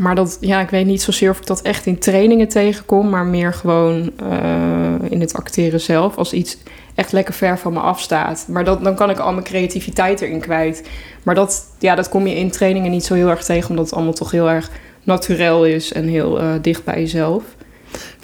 maar 0.00 0.14
dat, 0.14 0.38
ja, 0.40 0.60
ik 0.60 0.70
weet 0.70 0.86
niet 0.86 1.02
zozeer 1.02 1.30
of 1.30 1.38
ik 1.38 1.46
dat 1.46 1.62
echt 1.62 1.86
in 1.86 1.98
trainingen 1.98 2.48
tegenkom, 2.48 3.08
maar 3.08 3.24
meer 3.24 3.52
gewoon 3.52 4.10
eh, 4.30 5.10
in 5.10 5.20
het 5.20 5.34
acteren 5.34 5.80
zelf, 5.80 6.16
als 6.16 6.32
iets 6.32 6.58
echt 6.94 7.12
lekker 7.12 7.34
ver 7.34 7.58
van 7.58 7.72
me 7.72 7.80
afstaat. 7.80 8.44
Maar 8.48 8.64
dat, 8.64 8.84
dan 8.84 8.94
kan 8.94 9.10
ik 9.10 9.18
al 9.18 9.32
mijn 9.32 9.44
creativiteit 9.44 10.20
erin 10.20 10.40
kwijt. 10.40 10.88
Maar 11.22 11.34
dat, 11.34 11.66
ja, 11.78 11.94
dat 11.94 12.08
kom 12.08 12.26
je 12.26 12.34
in 12.36 12.50
trainingen 12.50 12.90
niet 12.90 13.04
zo 13.04 13.14
heel 13.14 13.28
erg 13.28 13.44
tegen, 13.44 13.70
omdat 13.70 13.84
het 13.84 13.94
allemaal 13.94 14.12
toch 14.12 14.30
heel 14.30 14.50
erg 14.50 14.70
naturel 15.02 15.64
is 15.66 15.92
en 15.92 16.06
heel 16.08 16.40
eh, 16.40 16.48
dicht 16.62 16.84
bij 16.84 17.00
jezelf. 17.00 17.42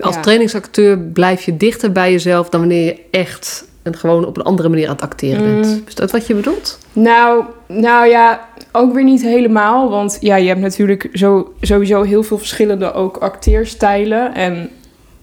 Als 0.00 0.14
Ja. 0.14 0.20
trainingsacteur 0.20 0.98
blijf 0.98 1.42
je 1.42 1.56
dichter 1.56 1.92
bij 1.92 2.12
jezelf 2.12 2.48
dan 2.48 2.60
wanneer 2.60 2.84
je 2.84 3.00
echt 3.10 3.64
en 3.86 3.96
gewoon 3.96 4.26
op 4.26 4.36
een 4.36 4.42
andere 4.42 4.68
manier 4.68 4.86
aan 4.88 4.94
het 4.94 5.02
acteren 5.02 5.44
Mm. 5.54 5.60
bent. 5.60 5.82
Is 5.86 5.94
dat 5.94 6.10
wat 6.10 6.26
je 6.26 6.34
bedoelt? 6.34 6.78
Nou, 6.92 7.44
nou 7.66 8.08
ja, 8.08 8.48
ook 8.72 8.94
weer 8.94 9.04
niet 9.04 9.22
helemaal. 9.22 9.90
Want 9.90 10.16
ja, 10.20 10.36
je 10.36 10.48
hebt 10.48 10.60
natuurlijk 10.60 11.08
zo, 11.12 11.52
sowieso 11.60 12.02
heel 12.02 12.22
veel 12.22 12.38
verschillende 12.38 12.92
ook 12.92 13.16
acteerstijlen. 13.16 14.34
En 14.34 14.70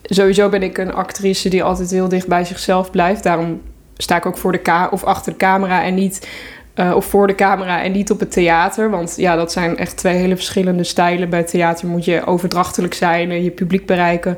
sowieso 0.04 0.49
ben 0.49 0.63
ik 0.63 0.78
een 0.78 0.93
actrice 0.93 1.49
die 1.49 1.63
altijd 1.63 1.91
heel 1.91 2.10
dicht 2.10 2.28
bij 2.28 2.45
zichzelf 2.45 2.91
blijft. 2.91 3.23
Daarom 3.23 3.62
sta 3.97 4.15
ik 4.15 4.26
ook 4.26 4.38
voor 4.38 4.52
de 4.52 4.58
ka 4.58 4.88
of 4.91 5.04
achter 5.04 5.32
de 5.32 5.38
camera 5.38 5.84
en 5.84 5.93
niet... 5.93 6.28
eh, 6.73 6.95
of 6.95 7.06
voor 7.06 7.28
de 7.28 7.36
camera 7.36 7.84
en 7.84 7.91
niet 7.91 8.12
op 8.12 8.19
het 8.19 8.32
theater. 8.32 8.89
Want 8.89 9.13
ja, 9.17 9.36
dat 9.36 9.52
zijn 9.52 9.78
echt 9.78 9.97
twee 9.97 10.15
hele 10.15 10.36
verschillende 10.36 10.84
stijlen. 10.84 11.30
Bij 11.30 11.43
theater 11.43 11.88
moet 11.88 12.06
je 12.06 12.26
overdrachtelijk 12.26 12.93
zijn 12.93 13.32
en 13.32 13.43
je 13.43 13.49
publiek 13.52 13.86
bereiken. 13.86 14.38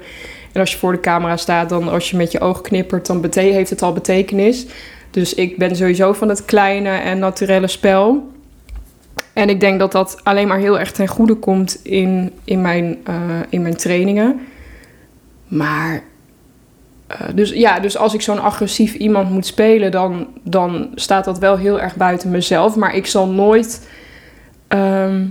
En 0.55 0.61
als 0.61 0.71
je 0.71 0.77
voor 0.77 0.91
de 0.91 0.99
camera 0.99 1.37
staat, 1.37 1.69
dan 1.69 1.87
als 1.87 2.09
je 2.09 2.17
met 2.17 2.31
je 2.31 2.39
oog 2.39 2.61
knippert, 2.61 3.05
dan 3.05 3.25
heeft 3.33 3.69
het 3.69 3.81
al 3.81 3.93
betekenis. 3.93 4.65
Dus 5.11 5.33
ik 5.33 5.57
ben 5.57 5.75
sowieso 5.75 6.13
van 6.13 6.29
het 6.29 6.45
kleine 6.45 6.89
en 6.89 7.19
naturelle 7.19 7.67
spel. 7.67 8.31
En 9.33 9.49
ik 9.49 9.59
denk 9.59 9.79
dat 9.79 9.91
dat 9.91 10.19
alleen 10.23 10.47
maar 10.47 10.57
heel 10.57 10.79
erg 10.79 10.91
ten 10.91 11.07
goede 11.07 11.33
komt 11.33 11.79
in, 11.83 12.31
in, 12.43 12.61
mijn, 12.61 12.97
eh, 13.03 13.15
in 13.49 13.61
mijn 13.61 13.75
trainingen. 13.75 14.39
Maar. 15.47 16.03
eh, 17.07 17.19
dus 17.33 17.49
ja, 17.49 17.79
dus 17.79 17.97
als 17.97 18.13
ik 18.13 18.21
zo'n 18.21 18.41
agressief 18.41 18.93
iemand 18.93 19.29
moet 19.29 19.45
spelen, 19.45 19.91
dan, 19.91 20.27
dan 20.43 20.91
staat 20.95 21.25
dat 21.25 21.39
wel 21.39 21.57
heel 21.57 21.81
erg 21.81 21.95
buiten 21.95 22.31
mezelf. 22.31 22.75
Maar 22.75 22.95
ik 22.95 23.05
zal 23.05 23.27
nooit 23.27 23.87
ehm, 24.67 25.25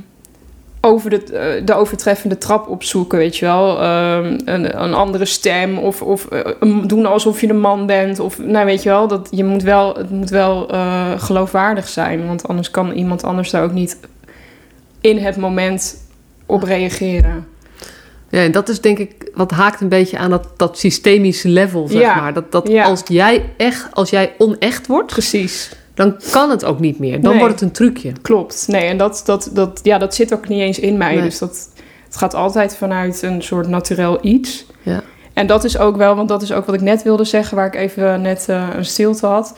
over 0.85 1.11
de, 1.11 1.23
eh, 1.25 1.67
de 1.67 1.75
overtreffende 1.75 2.39
trap 2.39 2.69
opzoeken, 2.69 3.19
weet 3.19 3.37
je 3.37 3.45
wel. 3.45 3.81
Ehm, 3.81 4.39
een, 4.45 4.83
een 4.83 4.95
andere 4.95 5.25
stem 5.25 5.79
of, 5.79 6.03
of 6.03 6.27
eh, 6.27 6.41
doen 6.87 7.07
alsof 7.07 7.41
je 7.41 7.49
een 7.49 7.61
man 7.61 7.87
bent. 7.87 8.19
Of, 8.19 8.39
nou, 8.39 8.67
weet 8.67 8.83
je 8.83 8.89
wel, 8.89 9.09
dat, 9.09 9.29
je 9.31 9.45
moet 9.45 9.63
wel, 9.63 9.95
het 9.95 10.11
moet 10.11 10.31
wel 10.31 10.71
eh, 10.71 11.11
geloofwaardig 11.17 11.89
zijn. 11.89 12.27
Want 12.27 12.49
anders 12.49 12.71
kan 12.71 12.93
iemand 12.93 13.25
anders 13.25 13.51
daar 13.51 13.63
ook 13.63 13.73
niet 13.73 13.99
in 15.01 15.19
het 15.19 15.37
moment 15.37 15.97
op 16.47 16.63
reageren. 16.63 17.47
Ja, 18.29 18.41
en 18.41 18.53
dat 18.53 18.69
is 18.69 18.81
denk 18.81 18.99
ik 18.99 19.31
wat 19.35 19.51
haakt 19.51 19.81
een 19.81 19.89
beetje 19.89 20.19
aan 20.19 20.31
dat, 20.31 20.49
dat 20.57 20.79
systemische 20.79 21.49
level, 21.49 21.89
zeg 21.89 22.01
Ja, 22.01 22.15
maar. 22.15 22.33
Dat, 22.33 22.53
dat 22.53 22.69
ja. 22.69 22.85
als 22.85 23.03
jij 23.07 23.45
echt, 23.57 23.89
als 23.93 24.11
jij 24.11 24.33
onecht 24.39 24.87
wordt, 24.87 25.13
Precies, 25.13 25.71
dan 25.95 26.17
kan 26.31 26.51
het 26.51 26.65
ook 26.65 26.81
niet 26.81 26.99
meer. 26.99 27.21
Dan 27.21 27.31
Nee. 27.31 27.39
wordt 27.41 27.55
het 27.55 27.63
een 27.63 27.73
trucje. 27.73 28.13
klopt. 28.23 28.65
Nee, 28.69 28.85
en 28.89 28.97
dat, 28.97 29.23
dat, 29.25 29.51
dat, 29.53 29.81
ja, 29.83 29.99
dat 29.99 30.15
zit 30.15 30.35
ook 30.35 30.49
niet 30.49 30.61
eens 30.61 30.79
in 30.79 30.97
mij. 30.97 31.15
Nee. 31.15 31.23
Dus 31.23 31.39
dat, 31.39 31.69
het 32.05 32.17
gaat 32.17 32.35
altijd 32.35 32.77
vanuit 32.77 33.23
een 33.23 33.43
soort 33.43 33.69
naturel 33.69 34.19
iets. 34.23 34.67
Ja. 34.83 35.03
En 35.33 35.47
dat 35.47 35.65
is 35.65 35.79
ook 35.79 35.97
wel, 35.97 36.15
want 36.17 36.29
dat 36.29 36.43
is 36.43 36.53
ook 36.53 36.67
wat 36.67 36.75
ik 36.75 36.81
net 36.81 37.03
wilde 37.03 37.25
zeggen, 37.25 37.57
waar 37.57 37.67
ik 37.67 37.75
even 37.75 38.21
net 38.23 38.49
eh, 38.49 38.69
een 38.77 38.85
stilte 38.85 39.27
had. 39.27 39.55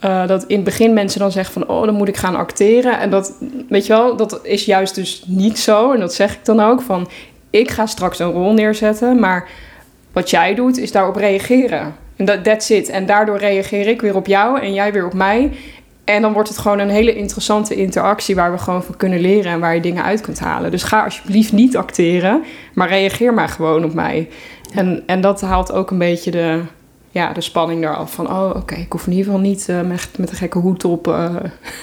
eh, 0.00 0.26
dat 0.26 0.44
in 0.46 0.54
het 0.56 0.64
begin 0.64 0.92
mensen 0.92 1.20
dan 1.20 1.32
zeggen 1.32 1.52
van... 1.52 1.68
oh, 1.68 1.84
dan 1.84 1.94
moet 1.94 2.08
ik 2.08 2.16
gaan 2.16 2.36
acteren. 2.36 2.98
En 3.00 3.10
dat, 3.10 3.32
weet 3.68 3.86
je 3.86 3.92
wel, 3.92 4.16
dat 4.16 4.40
is 4.42 4.64
juist 4.64 4.94
dus 4.94 5.22
niet 5.26 5.58
zo. 5.58 5.92
En 5.92 6.00
dat 6.00 6.14
zeg 6.14 6.32
ik 6.32 6.44
dan 6.44 6.60
ook 6.60 6.82
van... 6.82 7.08
ik 7.50 7.70
ga 7.70 7.86
straks 7.86 8.18
een 8.18 8.30
rol 8.32 8.52
neerzetten, 8.52 9.18
maar 9.20 9.48
wat 10.12 10.30
jij 10.30 10.54
doet 10.54 10.78
is 10.78 10.92
daarop 10.92 11.16
reageren. 11.16 11.94
Dat 12.24 12.44
that's 12.44 12.70
it. 12.70 12.88
En 12.88 13.06
daardoor 13.06 13.38
reageer 13.38 13.86
ik 13.86 14.00
weer 14.00 14.16
op 14.16 14.26
jou 14.26 14.60
en 14.60 14.74
jij 14.74 14.92
weer 14.92 15.06
op 15.06 15.14
mij. 15.14 15.50
En 16.04 16.22
dan 16.22 16.32
wordt 16.32 16.48
het 16.48 16.58
gewoon 16.58 16.78
een 16.78 16.90
hele 16.90 17.14
interessante 17.14 17.74
interactie 17.74 18.34
waar 18.34 18.52
we 18.52 18.58
gewoon 18.58 18.82
van 18.82 18.96
kunnen 18.96 19.20
leren 19.20 19.52
en 19.52 19.60
waar 19.60 19.74
je 19.74 19.80
dingen 19.80 20.04
uit 20.04 20.20
kunt 20.20 20.38
halen. 20.38 20.70
Dus 20.70 20.82
ga 20.82 21.04
alsjeblieft 21.04 21.52
niet 21.52 21.76
acteren, 21.76 22.44
maar 22.74 22.88
reageer 22.88 23.34
maar 23.34 23.48
gewoon 23.48 23.84
op 23.84 23.94
mij. 23.94 24.28
En, 24.74 25.02
en 25.06 25.20
dat 25.20 25.40
haalt 25.40 25.72
ook 25.72 25.90
een 25.90 25.98
beetje 25.98 26.30
de, 26.30 26.60
ja, 27.10 27.32
de 27.32 27.40
spanning 27.40 27.84
eraf. 27.84 28.14
Van, 28.14 28.30
oh, 28.30 28.56
oké, 28.56 28.74
ik 28.74 28.92
hoef 28.92 29.06
in 29.06 29.12
ieder 29.12 29.24
geval 29.24 29.40
niet 29.40 29.66
uh, 29.70 29.80
met, 29.80 30.08
met 30.16 30.30
een 30.30 30.36
gekke 30.36 30.58
hoed 30.58 30.84
op 30.84 31.08
uh, 31.08 31.34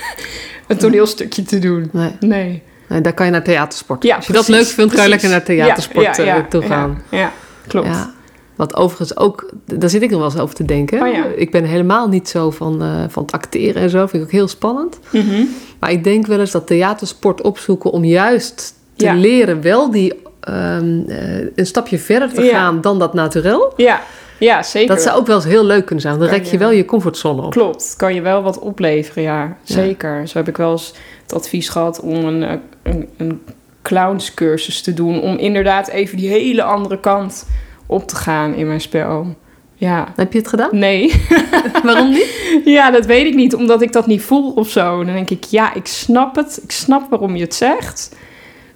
een 0.67 0.77
toneelstukje 0.77 1.43
te 1.43 1.59
doen. 1.59 1.89
Nee. 1.91 2.11
Nee. 2.19 2.63
nee 2.87 3.01
daar 3.01 3.13
kan 3.13 3.25
je 3.25 3.31
naar 3.31 3.43
theatersport. 3.43 4.03
Ja, 4.03 4.15
Als 4.15 4.27
je 4.27 4.33
dat 4.33 4.45
precies, 4.45 4.65
leuk 4.65 4.75
vindt, 4.75 4.93
kan 4.93 5.03
je 5.03 5.09
lekker 5.09 5.29
precies. 5.29 5.47
naar 5.47 5.57
theatersport 5.57 6.15
Ja, 6.15 6.23
ja, 6.23 6.31
eh, 6.31 6.37
ja, 6.37 6.47
toe 6.49 6.61
gaan. 6.61 7.01
Ja, 7.09 7.17
ja, 7.17 7.31
klopt. 7.67 8.17
Wat 8.59 8.75
overigens 8.75 9.17
ook, 9.17 9.49
daar 9.65 9.89
zit 9.89 10.01
ik 10.01 10.09
nog 10.09 10.19
wel 10.19 10.29
eens 10.29 10.39
over 10.39 10.55
te 10.55 10.65
denken. 10.65 11.01
Oh 11.01 11.13
ja. 11.13 11.25
Ik 11.35 11.51
ben 11.51 11.63
helemaal 11.63 12.07
niet 12.07 12.29
zo 12.29 12.51
van, 12.51 12.81
eh, 12.81 13.03
van 13.07 13.23
het 13.23 13.31
acteren 13.31 13.81
en 13.81 13.89
zo. 13.89 13.97
Vind 13.99 14.13
ik 14.13 14.21
ook 14.21 14.31
heel 14.31 14.47
spannend. 14.47 14.99
Mhm. 15.11 15.43
Maar 15.79 15.91
ik 15.91 16.03
denk 16.03 16.25
wel 16.27 16.39
eens 16.39 16.51
dat 16.51 16.67
theatersport 16.67 17.41
opzoeken 17.41 17.91
om 17.91 18.03
juist 18.05 18.73
te 18.95 19.05
Ja. 19.05 19.13
leren 19.13 19.61
wel 19.61 19.91
die 19.91 20.13
ehm, 20.39 20.99
eh, 21.07 21.39
een 21.55 21.65
stapje 21.65 21.99
verder 21.99 22.33
te 22.33 22.41
Ja. 22.43 22.51
gaan 22.51 22.81
dan 22.81 22.99
dat 22.99 23.13
naturel. 23.13 23.73
Ja, 23.77 24.01
ja, 24.39 24.63
zeker. 24.63 24.95
Dat 24.95 25.03
zou 25.03 25.17
ook 25.19 25.27
wel 25.27 25.35
eens 25.35 25.45
heel 25.45 25.65
leuk 25.65 25.85
kunnen 25.85 26.01
zijn. 26.01 26.19
Dan 26.19 26.27
Kan 26.27 26.35
rek 26.37 26.45
je 26.45 26.51
je- 26.51 26.57
wel 26.57 26.71
je 26.71 26.85
comfortzone 26.85 27.41
op. 27.41 27.51
Klopt, 27.51 27.93
kan 27.97 28.13
je 28.15 28.21
wel 28.21 28.41
wat 28.41 28.59
opleveren, 28.59 29.23
ja. 29.23 29.57
Zeker. 29.63 30.27
Zo 30.27 30.37
heb 30.37 30.47
ik 30.47 30.57
wel 30.57 30.71
eens 30.71 30.93
het 31.21 31.33
advies 31.33 31.69
gehad 31.69 31.99
om 31.99 32.13
een, 32.25 32.43
eh, 32.43 32.53
een, 32.83 33.09
een 33.17 33.41
clownscursus 33.81 34.81
te 34.81 34.93
doen. 34.93 35.21
Om 35.21 35.37
inderdaad 35.37 35.87
even 35.87 36.17
die 36.17 36.29
hele 36.29 36.63
andere 36.63 36.99
kant 36.99 37.45
op 37.89 38.07
te 38.07 38.15
gaan 38.15 38.53
in 38.53 38.67
mijn 38.67 38.81
spel. 38.81 39.35
Ja. 39.75 40.07
Heb 40.15 40.33
je 40.33 40.39
het 40.39 40.47
gedaan? 40.47 40.69
Nee. 40.71 41.25
Waarom 41.83 42.09
niet? 42.09 42.41
ja, 42.77 42.91
dat 42.91 43.05
weet 43.05 43.25
ik 43.25 43.35
niet, 43.35 43.55
omdat 43.55 43.81
ik 43.81 43.91
dat 43.93 44.07
niet 44.07 44.21
voel 44.21 44.51
of 44.51 44.69
zo. 44.69 45.03
Dan 45.03 45.13
denk 45.13 45.29
ik, 45.29 45.43
ja, 45.43 45.73
ik 45.73 45.87
snap 45.87 46.35
het. 46.35 46.59
Ik 46.63 46.71
snap 46.71 47.09
waarom 47.09 47.35
je 47.35 47.43
het 47.43 47.55
zegt. 47.55 48.15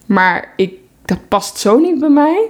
Maar 0.06 0.54
ik, 0.56 0.74
dat 1.06 1.18
past 1.28 1.58
zo 1.58 1.80
niet 1.80 2.00
bij 2.00 2.10
mij. 2.10 2.50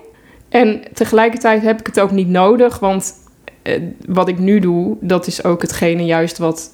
En 0.50 0.82
tegelijkertijd 0.94 1.62
heb 1.62 1.80
ik 1.80 1.86
het 1.86 2.00
ook 2.00 2.12
niet 2.12 2.28
nodig, 2.30 2.80
want 2.80 3.14
eh, 3.62 3.82
wat 4.08 4.28
ik 4.28 4.40
nu 4.40 4.60
doe, 4.60 4.98
dat 5.00 5.28
is 5.28 5.44
ook 5.44 5.62
hetgene 5.62 6.06
juist 6.06 6.38
wat, 6.38 6.70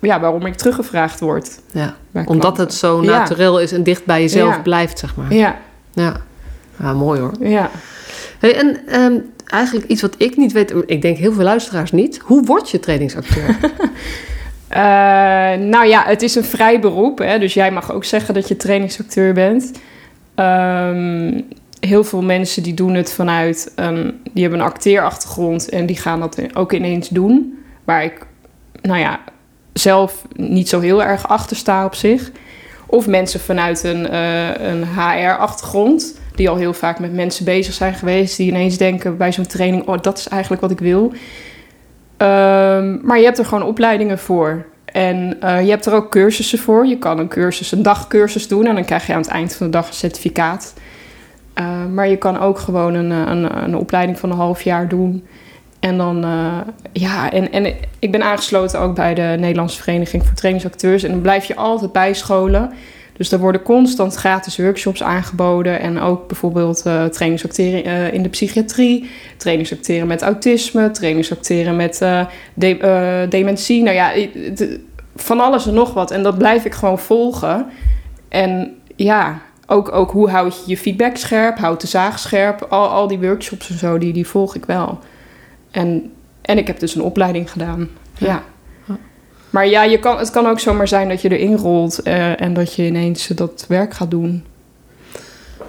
ja, 0.00 0.20
waarom 0.20 0.46
ik 0.46 0.54
teruggevraagd 0.54 1.20
word. 1.20 1.60
Ja, 1.72 1.94
omdat 2.24 2.56
het 2.56 2.74
zo 2.74 3.02
Ja. 3.02 3.18
naturel 3.18 3.60
is 3.60 3.72
en 3.72 3.82
dicht 3.82 4.04
bij 4.04 4.20
jezelf 4.20 4.54
Ja. 4.54 4.60
blijft, 4.62 4.98
zeg 4.98 5.16
maar. 5.16 5.34
Ja, 5.34 5.58
Ja, 5.92 6.16
ja 6.80 6.92
mooi 6.92 7.20
hoor. 7.20 7.32
ja. 7.40 7.70
Hey, 8.44 8.56
en 8.56 8.86
ehm, 8.86 9.18
eigenlijk 9.46 9.86
iets 9.86 10.02
wat 10.02 10.14
ik 10.18 10.36
niet 10.36 10.52
weet, 10.52 10.74
ik 10.86 11.02
denk 11.02 11.16
heel 11.16 11.32
veel 11.32 11.44
luisteraars 11.44 11.92
niet. 11.92 12.18
Hoe 12.18 12.44
word 12.44 12.70
je 12.70 12.80
trainingsacteur? 12.80 13.56
Eh, 14.68 14.80
nou 15.58 15.86
ja, 15.86 16.04
het 16.06 16.22
is 16.22 16.34
een 16.34 16.44
vrij 16.44 16.80
beroep, 16.80 17.18
hè, 17.18 17.38
dus 17.38 17.54
jij 17.54 17.70
mag 17.70 17.92
ook 17.92 18.04
zeggen 18.04 18.34
dat 18.34 18.48
je 18.48 18.56
trainingsacteur 18.56 19.32
bent. 19.32 19.72
Ehm, 20.34 21.40
heel 21.80 22.04
veel 22.04 22.22
mensen 22.22 22.62
die 22.62 22.74
doen 22.74 22.94
het 22.94 23.12
vanuit, 23.12 23.72
die 24.32 24.42
hebben 24.42 24.60
een 24.60 24.66
acteerachtergrond 24.66 25.68
en 25.68 25.86
die 25.86 25.96
gaan 25.96 26.20
dat 26.20 26.38
ook 26.54 26.72
ineens 26.72 27.08
doen. 27.08 27.58
Waar 27.84 28.04
ik, 28.04 28.26
nou 28.82 28.98
ja, 28.98 29.20
zelf 29.72 30.22
niet 30.36 30.68
zo 30.68 30.80
heel 30.80 31.02
erg 31.02 31.28
achter 31.28 31.56
sta 31.56 31.84
op 31.84 31.94
zich. 31.94 32.30
Of 32.86 33.06
mensen 33.06 33.40
vanuit 33.40 33.84
een, 33.84 34.08
eh, 34.08 34.68
een 34.68 34.84
HR-achtergrond, 34.84 36.20
die 36.34 36.48
al 36.48 36.56
heel 36.56 36.72
vaak 36.72 36.98
met 36.98 37.12
mensen 37.12 37.44
bezig 37.44 37.74
zijn 37.74 37.94
geweest, 37.94 38.36
die 38.36 38.48
ineens 38.48 38.76
denken 38.76 39.16
bij 39.16 39.32
zo'n 39.32 39.46
training: 39.46 39.86
oh, 39.86 40.00
dat 40.00 40.18
is 40.18 40.28
eigenlijk 40.28 40.62
wat 40.62 40.70
ik 40.70 40.80
wil. 40.80 41.12
Ehm, 42.16 42.98
maar 43.06 43.18
je 43.18 43.24
hebt 43.24 43.38
er 43.38 43.44
gewoon 43.44 43.64
opleidingen 43.64 44.18
voor. 44.18 44.66
En 44.84 45.40
eh, 45.40 45.64
je 45.64 45.70
hebt 45.70 45.86
er 45.86 45.94
ook 45.94 46.10
cursussen 46.10 46.58
voor. 46.58 46.86
Je 46.86 46.98
kan 46.98 47.18
een 47.18 47.28
cursus, 47.28 47.72
een 47.72 47.82
dagcursus 47.82 48.48
doen 48.48 48.66
en 48.66 48.74
dan 48.74 48.84
krijg 48.84 49.06
je 49.06 49.12
aan 49.12 49.20
het 49.20 49.30
eind 49.30 49.54
van 49.54 49.66
de 49.66 49.72
dag 49.72 49.88
een 49.88 49.94
certificaat. 49.94 50.74
Eh, 51.54 51.84
maar 51.92 52.08
je 52.08 52.16
kan 52.16 52.40
ook 52.40 52.58
gewoon 52.58 52.94
een, 52.94 53.12
eh, 53.12 53.32
een, 53.32 53.62
een 53.64 53.76
opleiding 53.76 54.18
van 54.18 54.30
een 54.30 54.36
half 54.36 54.62
jaar 54.62 54.88
doen. 54.88 55.24
En 55.80 55.96
dan, 55.96 56.24
eh, 56.24 56.58
ja, 56.92 57.30
en, 57.32 57.52
en 57.52 57.74
ik 57.98 58.12
ben 58.12 58.22
aangesloten 58.22 58.80
ook 58.80 58.94
bij 58.94 59.14
de 59.14 59.36
Nederlandse 59.38 59.82
Vereniging 59.82 60.26
voor 60.26 60.34
Trainingsacteurs. 60.34 61.02
En 61.02 61.10
dan 61.10 61.20
blijf 61.20 61.44
je 61.44 61.56
altijd 61.56 61.92
bijscholen. 61.92 62.72
Dus 63.16 63.32
er 63.32 63.38
worden 63.38 63.62
constant 63.62 64.14
gratis 64.14 64.56
workshops 64.56 65.02
aangeboden. 65.02 65.80
En 65.80 66.00
ook 66.00 66.26
bijvoorbeeld 66.28 66.82
eh 66.86 67.04
trainingsacteren 67.04 67.84
eh, 67.84 68.12
in 68.12 68.22
de 68.22 68.28
psychiatrie. 68.28 69.10
Trainingsacteren 69.36 70.06
met 70.06 70.22
autisme. 70.22 70.90
Trainingsacteren 70.90 71.76
met 71.76 72.00
eh, 72.00 72.26
de- 72.54 73.26
dementie. 73.28 73.82
Nou 73.82 73.96
ja, 73.96 74.12
van 75.16 75.40
alles 75.40 75.66
en 75.66 75.74
nog 75.74 75.94
wat. 75.94 76.10
En 76.10 76.22
dat 76.22 76.38
blijf 76.38 76.64
ik 76.64 76.74
gewoon 76.74 76.98
volgen. 76.98 77.66
En 78.28 78.74
ja, 78.96 79.40
ook, 79.66 79.92
ook 79.92 80.10
hoe 80.10 80.28
houd 80.30 80.54
je 80.56 80.62
je 80.70 80.76
feedback 80.76 81.16
scherp? 81.16 81.58
Houd 81.58 81.80
de 81.80 81.86
zaag 81.86 82.18
scherp? 82.18 82.62
Al, 82.62 82.88
al 82.88 83.06
die 83.08 83.18
workshops 83.18 83.70
en 83.70 83.78
zo, 83.78 83.98
die, 83.98 84.12
die 84.12 84.26
volg 84.26 84.54
ik 84.54 84.64
wel. 84.64 84.98
En, 85.70 86.12
en 86.42 86.58
ik 86.58 86.66
heb 86.66 86.78
dus 86.78 86.94
een 86.94 87.02
opleiding 87.02 87.50
gedaan. 87.50 87.88
Ja. 88.18 88.26
Ja. 88.26 88.42
Maar 89.54 89.68
ja, 89.68 89.82
je 89.82 89.98
kan, 89.98 90.18
het 90.18 90.30
kan 90.30 90.46
ook 90.46 90.60
zomaar 90.60 90.88
zijn 90.88 91.08
dat 91.08 91.22
je 91.22 91.38
erin 91.38 91.56
rolt 91.56 92.02
eh, 92.02 92.40
en 92.40 92.54
dat 92.54 92.74
je 92.74 92.86
ineens 92.86 93.26
dat 93.26 93.64
werk 93.68 93.94
gaat 93.94 94.10
doen. 94.10 94.44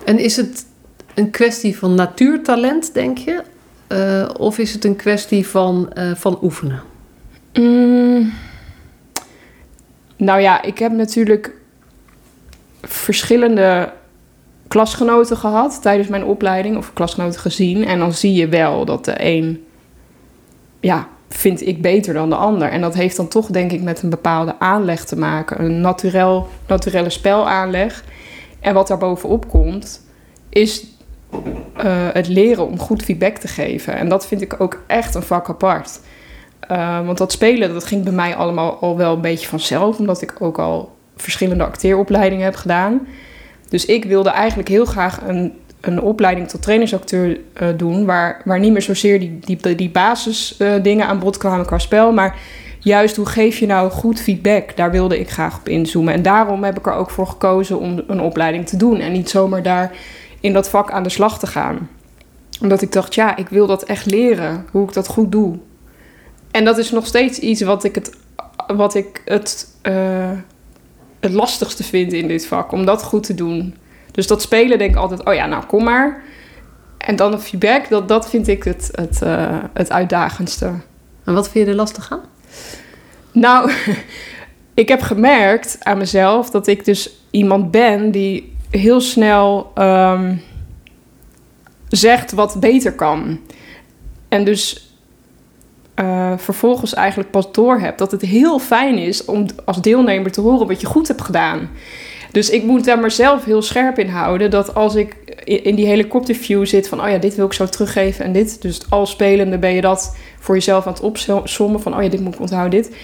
en 0.06 0.20
is 0.20 0.36
het 0.36 0.66
een 1.14 1.30
kwestie 1.30 1.78
van 1.78 1.96
natuurtalent, 1.96 2.94
denk 2.94 3.18
je? 3.18 3.44
Eh, 3.88 4.30
of 4.38 4.58
is 4.58 4.74
het 4.74 4.86
een 4.86 4.96
kwestie 4.96 5.48
van, 5.48 5.94
eh, 5.94 6.16
van 6.16 6.40
oefenen? 6.42 6.82
Mm. 7.54 8.34
Nou 10.18 10.42
ja, 10.42 10.62
ik 10.62 10.78
heb 10.78 10.92
natuurlijk 10.92 11.52
verschillende 12.82 13.94
klasgenoten 14.68 15.38
gehad 15.38 15.82
tijdens 15.82 16.08
mijn 16.08 16.24
opleiding, 16.24 16.78
of 16.78 16.94
klasgenoten 16.94 17.40
gezien. 17.40 17.86
En 17.86 18.00
dan 18.00 18.14
zie 18.14 18.34
je 18.34 18.48
wel 18.48 18.86
dat 18.86 19.06
de 19.06 19.14
een, 19.18 19.66
ja, 20.80 21.08
vind 21.30 21.68
ik 21.68 21.82
beter 21.82 22.14
dan 22.14 22.30
de 22.30 22.36
ander. 22.36 22.70
En 22.70 22.82
dat 22.82 22.94
heeft 22.94 23.18
dan 23.18 23.28
toch, 23.28 23.48
denk 23.48 23.72
ik, 23.72 23.82
met 23.82 24.04
een 24.04 24.10
bepaalde 24.10 24.56
aanleg 24.60 25.06
te 25.06 25.18
maken. 25.18 25.66
Een 25.66 25.82
naturel, 25.82 26.48
naturelle 26.68 27.10
spelaanleg. 27.10 28.04
En 28.60 28.74
wat 28.74 28.88
daar 28.88 28.98
bovenop 28.98 29.50
komt, 29.50 30.02
is 30.50 30.86
eh, 31.76 32.08
het 32.14 32.28
leren 32.28 32.68
om 32.68 32.80
goed 32.80 33.04
feedback 33.04 33.38
te 33.38 33.48
geven. 33.48 33.96
En 33.96 34.10
dat 34.10 34.28
vind 34.28 34.42
ik 34.42 34.62
ook 34.62 34.84
echt 34.88 35.16
een 35.16 35.24
vak 35.24 35.50
apart. 35.50 36.00
Uh, 36.72 37.06
want 37.06 37.18
dat 37.18 37.32
spelen, 37.32 37.74
dat 37.74 37.86
ging 37.86 38.04
bij 38.04 38.14
mij 38.14 38.36
allemaal 38.36 38.78
al 38.80 38.98
wel 38.98 39.14
een 39.14 39.22
beetje 39.22 39.48
vanzelf. 39.48 40.00
Omdat 40.00 40.22
ik 40.22 40.34
ook 40.40 40.60
al 40.60 40.96
verschillende 41.16 41.64
acteeropleidingen 41.64 42.46
heb 42.46 42.56
gedaan. 42.56 43.08
Dus 43.70 43.86
ik 43.86 44.06
wilde 44.06 44.30
eigenlijk 44.30 44.70
heel 44.70 44.86
graag 44.86 45.22
een, 45.28 45.54
een 45.88 46.02
opleiding 46.02 46.48
tot 46.48 46.62
trainingsacteur 46.62 47.40
uh, 47.62 47.68
doen. 47.78 48.06
Waar, 48.06 48.42
waar 48.46 48.60
niet 48.60 48.72
meer 48.72 48.82
zozeer 48.82 49.20
die, 49.20 49.40
die, 49.40 49.76
die 49.76 49.90
basisdingen 49.90 51.06
uh, 51.06 51.10
aan 51.10 51.20
bod 51.20 51.38
kwamen 51.38 51.66
qua 51.66 51.78
spel. 51.78 52.12
Maar 52.12 52.38
juist 52.80 53.16
hoe 53.16 53.26
geef 53.26 53.58
je 53.58 53.66
nou 53.66 53.92
goed 53.92 54.20
feedback? 54.20 54.76
Daar 54.76 54.92
wilde 54.92 55.20
ik 55.20 55.30
graag 55.30 55.58
op 55.58 55.70
inzoomen. 55.70 56.14
En 56.14 56.22
daarom 56.22 56.64
heb 56.64 56.78
ik 56.78 56.88
er 56.88 56.94
ook 56.94 57.10
voor 57.10 57.28
gekozen 57.28 57.80
om 57.80 58.04
een 58.08 58.22
opleiding 58.22 58.68
te 58.68 58.78
doen. 58.78 59.00
En 59.00 59.12
niet 59.12 59.30
zomaar 59.30 59.64
daar 59.64 59.92
in 60.40 60.54
dat 60.54 60.70
vak 60.70 60.92
aan 60.92 61.04
de 61.04 61.10
slag 61.10 61.40
te 61.40 61.48
gaan. 61.48 61.90
Omdat 62.62 62.82
ik 62.82 62.92
dacht, 62.92 63.16
ja, 63.16 63.36
ik 63.36 63.50
wil 63.50 63.68
dat 63.68 63.84
echt 63.84 64.06
leren. 64.06 64.66
Hoe 64.72 64.88
ik 64.88 64.94
dat 64.94 65.08
goed 65.08 65.32
doe. 65.32 65.58
En 66.52 66.66
dat 66.66 66.78
is 66.78 66.92
nog 66.92 67.06
steeds 67.06 67.40
iets 67.40 67.62
wat 67.62 67.84
ik 67.84 67.96
het, 67.96 68.12
wat 68.68 68.96
ik 68.96 69.22
het, 69.26 69.68
uh, 69.84 70.32
het 71.20 71.34
lastigste 71.34 71.84
vind 71.84 72.14
in 72.14 72.28
dit 72.28 72.48
vak. 72.48 72.72
Om 72.72 72.86
dat 72.86 73.04
goed 73.04 73.24
te 73.24 73.36
doen. 73.36 73.76
Dus 74.16 74.28
dat 74.28 74.42
spelen 74.42 74.78
denk 74.78 74.92
ik 74.92 74.98
altijd, 74.98 75.26
oh 75.26 75.34
ja, 75.34 75.46
nou 75.46 75.66
kom 75.66 75.84
maar. 75.84 76.24
En 76.98 77.16
dan 77.16 77.34
een 77.34 77.40
feedback, 77.40 77.90
dat, 77.90 78.08
dat 78.08 78.30
vind 78.30 78.48
ik 78.48 78.64
het, 78.64 78.90
het, 78.92 79.22
uh, 79.24 79.58
het 79.74 79.92
uitdagendste. 79.92 80.72
En 81.24 81.34
wat 81.34 81.50
vind 81.50 81.66
je 81.66 81.72
er 81.72 81.78
lastig 81.78 82.12
aan? 82.12 82.22
Nou, 83.32 83.72
ik 84.74 84.88
heb 84.88 85.02
gemerkt 85.02 85.78
aan 85.80 85.98
mezelf 85.98 86.50
dat 86.50 86.68
ik 86.68 86.86
dus 86.86 87.16
iemand 87.32 87.72
ben 87.72 88.12
die 88.12 88.56
heel 88.70 89.02
snel 89.02 89.72
um, 89.78 90.42
zegt 91.90 92.32
wat 92.32 92.60
beter 92.60 92.94
kan. 92.94 93.40
En 94.30 94.44
dus 94.44 94.94
uh, 96.00 96.34
vervolgens 96.38 96.94
eigenlijk 96.94 97.32
pas 97.32 97.52
door 97.52 97.80
heb 97.80 97.98
dat 97.98 98.12
het 98.12 98.22
heel 98.22 98.60
fijn 98.60 98.98
is 98.98 99.26
om 99.26 99.46
als 99.66 99.82
deelnemer 99.82 100.32
te 100.32 100.42
horen 100.42 100.68
wat 100.68 100.82
je 100.82 100.88
goed 100.88 101.08
hebt 101.08 101.22
gedaan. 101.22 101.70
Dus 102.36 102.50
ik 102.50 102.64
moet 102.64 102.86
daar 102.86 103.00
mezelf 103.00 103.46
heel 103.46 103.62
scherp 103.62 104.00
in 104.00 104.10
houden. 104.10 104.52
Dat 104.52 104.76
als 104.76 104.96
ik 104.96 105.16
in 105.44 105.76
die 105.76 105.86
helikopterview 105.86 106.66
zit 106.66 106.88
van... 106.88 107.02
oh 107.02 107.10
ja, 107.10 107.18
dit 107.18 107.36
wil 107.36 107.46
ik 107.46 107.54
zo 107.54 107.66
teruggeven 107.66 108.26
en 108.26 108.32
dit. 108.32 108.62
Dus 108.62 108.82
al 108.90 109.06
spelende 109.06 109.58
ben 109.58 109.74
je 109.74 109.82
dat 109.82 110.18
voor 110.40 110.56
jezelf 110.56 110.88
aan 110.88 110.94
het 110.94 111.02
opsommen. 111.02 111.82
Van 111.82 111.96
oh 111.96 112.04
ja, 112.04 112.10
dit 112.10 112.20
moet 112.20 112.34
ik 112.34 112.40
onthouden, 112.40 112.82
dit. 112.82 112.96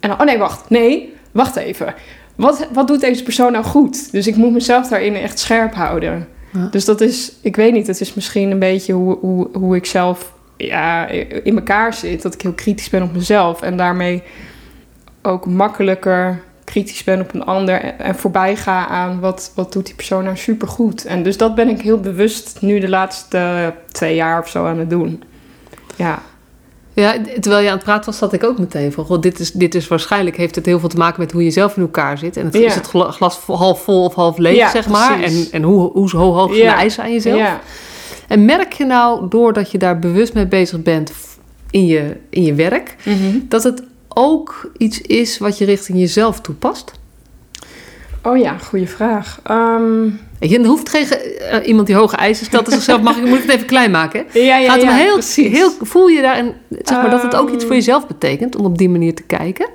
En 0.00 0.08
dan, 0.08 0.20
oh 0.20 0.26
nee, 0.26 0.38
wacht. 0.38 0.70
Nee, 0.70 1.14
wacht 1.32 1.56
even. 1.56 1.94
Wat, 2.34 2.68
wat 2.72 2.86
doet 2.86 3.00
deze 3.00 3.22
persoon 3.22 3.52
nou 3.52 3.64
goed? 3.64 4.12
Dus 4.12 4.26
ik 4.26 4.36
moet 4.36 4.52
mezelf 4.52 4.88
daarin 4.88 5.14
echt 5.14 5.38
scherp 5.38 5.74
houden. 5.74 6.28
Ja. 6.52 6.66
Dus 6.70 6.84
dat 6.84 7.00
is, 7.00 7.32
ik 7.40 7.56
weet 7.56 7.72
niet, 7.72 7.86
het 7.86 8.00
is 8.00 8.14
misschien 8.14 8.50
een 8.50 8.58
beetje 8.58 8.92
hoe, 8.92 9.18
hoe, 9.20 9.48
hoe 9.52 9.76
ik 9.76 9.86
zelf 9.86 10.32
ja, 10.56 11.08
in 11.42 11.56
elkaar 11.56 11.94
zit. 11.94 12.22
Dat 12.22 12.34
ik 12.34 12.42
heel 12.42 12.52
kritisch 12.52 12.90
ben 12.90 13.02
op 13.02 13.12
mezelf 13.12 13.62
en 13.62 13.76
daarmee 13.76 14.22
ook 15.22 15.46
makkelijker 15.46 16.48
kritisch 16.70 17.04
ben 17.04 17.20
op 17.20 17.34
een 17.34 17.44
ander 17.44 17.80
en, 17.84 18.14
voorbij 18.14 18.56
ga 18.56 18.86
aan 18.88 19.20
wat, 19.20 19.52
wat 19.54 19.72
doet 19.72 19.86
die 19.86 19.94
persoon 19.94 20.24
nou 20.24 20.36
supergoed. 20.36 21.04
En 21.04 21.22
dus 21.22 21.36
dat 21.36 21.54
ben 21.54 21.68
ik 21.68 21.80
heel 21.80 22.00
bewust 22.00 22.56
nu 22.60 22.78
de 22.80 22.88
laatste 22.88 23.74
twee 23.92 24.14
jaar 24.14 24.40
of 24.40 24.48
zo 24.48 24.66
aan 24.66 24.78
het 24.78 24.90
doen. 24.90 25.22
Ja, 25.96 26.22
Ja, 26.92 27.14
terwijl 27.40 27.62
je 27.62 27.68
aan 27.68 27.74
het 27.76 27.84
praten 27.84 28.04
was, 28.10 28.18
zat 28.18 28.32
ik 28.32 28.44
ook 28.44 28.58
meteen 28.58 28.92
van... 28.92 29.04
Goh, 29.04 29.20
dit, 29.20 29.38
is, 29.38 29.52
dit 29.52 29.74
is 29.74 29.88
waarschijnlijk, 29.88 30.36
heeft 30.36 30.54
het 30.54 30.66
heel 30.66 30.78
veel 30.80 30.88
te 30.88 30.96
maken 30.96 31.20
met 31.20 31.32
hoe 31.32 31.44
je 31.44 31.50
zelf 31.50 31.76
in 31.76 31.82
elkaar 31.82 32.18
zit. 32.18 32.36
En 32.36 32.44
het, 32.44 32.54
Ja. 32.54 32.60
is 32.66 32.74
het 32.74 32.86
gla- 32.86 33.10
glas 33.10 33.38
half 33.46 33.82
vol 33.82 34.04
of 34.04 34.14
half 34.14 34.38
leeg, 34.38 34.56
Ja, 34.56 34.70
zeg 34.70 34.88
maar. 34.88 35.12
En, 35.12 35.18
precies. 35.20 35.50
en 35.50 35.62
hoe, 35.62 35.90
hoe, 35.92 36.10
hoe 36.10 36.20
hoog 36.34 36.50
zijn 36.52 36.64
Ja. 36.64 36.72
de 36.72 36.78
eisen 36.78 37.02
aan 37.02 37.12
jezelf. 37.12 37.38
ja. 37.38 37.60
En 38.28 38.44
merk 38.44 38.72
je 38.72 38.84
nou, 38.84 39.28
doordat 39.28 39.70
je 39.70 39.78
daar 39.78 39.98
bewust 39.98 40.34
mee 40.34 40.46
bezig 40.46 40.82
bent 40.82 41.12
in 41.70 41.86
je, 41.86 42.16
in 42.30 42.42
je 42.42 42.54
werk... 42.54 42.96
Mhm. 43.04 43.38
dat 43.48 43.62
het 43.62 43.82
ook 44.14 44.70
iets 44.76 45.00
is 45.00 45.38
wat 45.38 45.58
je 45.58 45.64
richting 45.64 45.98
jezelf 45.98 46.40
toepast? 46.40 46.92
Oh 48.22 48.38
ja, 48.38 48.58
goede 48.58 48.86
vraag. 48.86 49.40
Ehm, 49.44 50.04
je, 50.40 50.56
en 50.56 50.62
er 50.62 50.66
hoeft 50.66 50.88
geen 50.88 51.06
ge- 51.06 51.16
eh, 51.38 51.68
iemand 51.68 51.86
die 51.86 51.96
hoge 51.96 52.16
eisen 52.16 52.46
stelt 52.46 52.66
aan 52.66 52.72
zichzelf... 52.72 53.00
Mag 53.02 53.16
ik, 53.16 53.24
moet 53.24 53.36
ik 53.38 53.42
het 53.44 53.54
even 53.54 53.66
klein 53.66 53.90
maken? 53.90 54.24
ja, 54.32 54.56
ja, 54.58 54.70
Gaat 54.72 54.82
ja, 54.82 54.92
heel, 54.92 55.18
heel, 55.50 55.70
voel 55.80 56.08
je 56.08 56.22
daarin, 56.22 56.52
zeg 56.68 56.96
maar, 57.02 57.10
dat 57.10 57.22
het 57.22 57.34
ook 57.36 57.48
iets 57.48 57.64
voor 57.64 57.72
Ehm. 57.72 57.80
jezelf 57.80 58.06
betekent... 58.06 58.56
om 58.56 58.64
op 58.64 58.78
die 58.78 58.88
manier 58.88 59.14
te 59.14 59.22
kijken? 59.22 59.68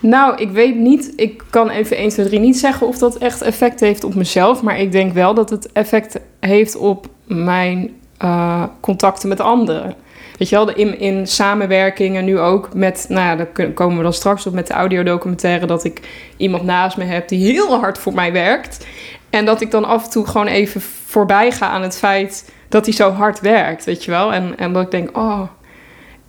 Nou, 0.00 0.36
ik 0.36 0.50
weet 0.50 0.76
niet, 0.76 1.12
ik 1.16 1.42
kan 1.50 1.68
even 1.68 1.96
1, 1.96 2.08
2, 2.08 2.26
3 2.26 2.40
niet 2.40 2.58
zeggen 2.58 2.86
of 2.86 2.98
dat 2.98 3.16
echt 3.18 3.42
effect 3.42 3.80
heeft 3.80 4.04
op 4.04 4.14
mezelf. 4.14 4.62
Maar 4.62 4.80
ik 4.80 4.92
denk 4.92 5.12
wel 5.12 5.34
dat 5.34 5.50
het 5.50 5.72
effect 5.72 6.16
heeft 6.40 6.76
op 6.76 7.06
mijn 7.26 7.90
eh, 8.20 8.62
contacten 8.80 9.28
met 9.28 9.40
anderen. 9.40 9.94
Weet 10.38 10.48
je 10.48 10.56
wel, 10.56 10.74
in, 10.74 10.98
in 10.98 11.26
samenwerkingen 11.26 12.24
nu 12.24 12.38
ook 12.38 12.74
met, 12.74 13.06
nou 13.08 13.26
ja, 13.26 13.36
daar 13.36 13.72
komen 13.72 13.96
we 13.96 14.02
dan 14.02 14.12
straks 14.12 14.46
op 14.46 14.52
met 14.52 14.66
de 14.66 14.74
audiodocumentaire, 14.74 15.66
dat 15.66 15.84
ik 15.84 16.00
iemand 16.36 16.62
naast 16.62 16.96
me 16.96 17.04
heb 17.04 17.28
die 17.28 17.52
heel 17.52 17.78
hard 17.78 17.98
voor 17.98 18.14
mij 18.14 18.32
werkt. 18.32 18.86
En 19.30 19.44
dat 19.44 19.60
ik 19.60 19.70
dan 19.70 19.84
af 19.84 20.04
en 20.04 20.10
toe 20.10 20.26
gewoon 20.26 20.46
even 20.46 20.80
voorbij 21.06 21.52
ga 21.52 21.68
aan 21.68 21.82
het 21.82 21.98
feit 21.98 22.52
dat 22.68 22.84
hij 22.84 22.94
zo 22.94 23.10
hard 23.10 23.40
werkt, 23.40 23.84
weet 23.84 24.04
je 24.04 24.10
wel. 24.10 24.32
En, 24.32 24.58
en 24.58 24.72
dat 24.72 24.82
ik 24.82 24.90
denk, 24.90 25.16
oh, 25.16 25.40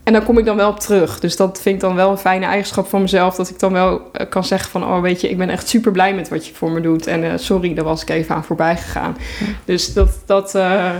en 0.03 0.13
daar 0.13 0.23
kom 0.23 0.37
ik 0.37 0.45
dan 0.45 0.55
wel 0.55 0.69
op 0.69 0.79
terug. 0.79 1.19
Dus 1.19 1.35
dat 1.35 1.61
vind 1.61 1.75
ik 1.75 1.81
dan 1.81 1.95
wel 1.95 2.11
een 2.11 2.17
fijne 2.17 2.45
eigenschap 2.45 2.87
van 2.87 3.01
mezelf. 3.01 3.35
Dat 3.35 3.49
ik 3.49 3.59
dan 3.59 3.73
wel 3.73 4.01
eh, 4.11 4.29
kan 4.29 4.43
zeggen 4.43 4.69
van... 4.69 4.83
oh, 4.83 5.01
weet 5.01 5.21
je, 5.21 5.29
ik 5.29 5.37
ben 5.37 5.49
echt 5.49 5.67
super 5.67 5.91
blij 5.91 6.13
met 6.13 6.29
wat 6.29 6.47
je 6.47 6.53
voor 6.53 6.71
me 6.71 6.81
doet. 6.81 7.07
En 7.07 7.23
eh, 7.23 7.31
sorry, 7.35 7.73
daar 7.73 7.83
was 7.85 8.01
ik 8.01 8.09
even 8.09 8.35
aan 8.35 8.43
voorbij 8.43 8.77
gegaan. 8.77 9.17
Dus 9.65 9.93
dat, 9.93 10.19
dat 10.25 10.51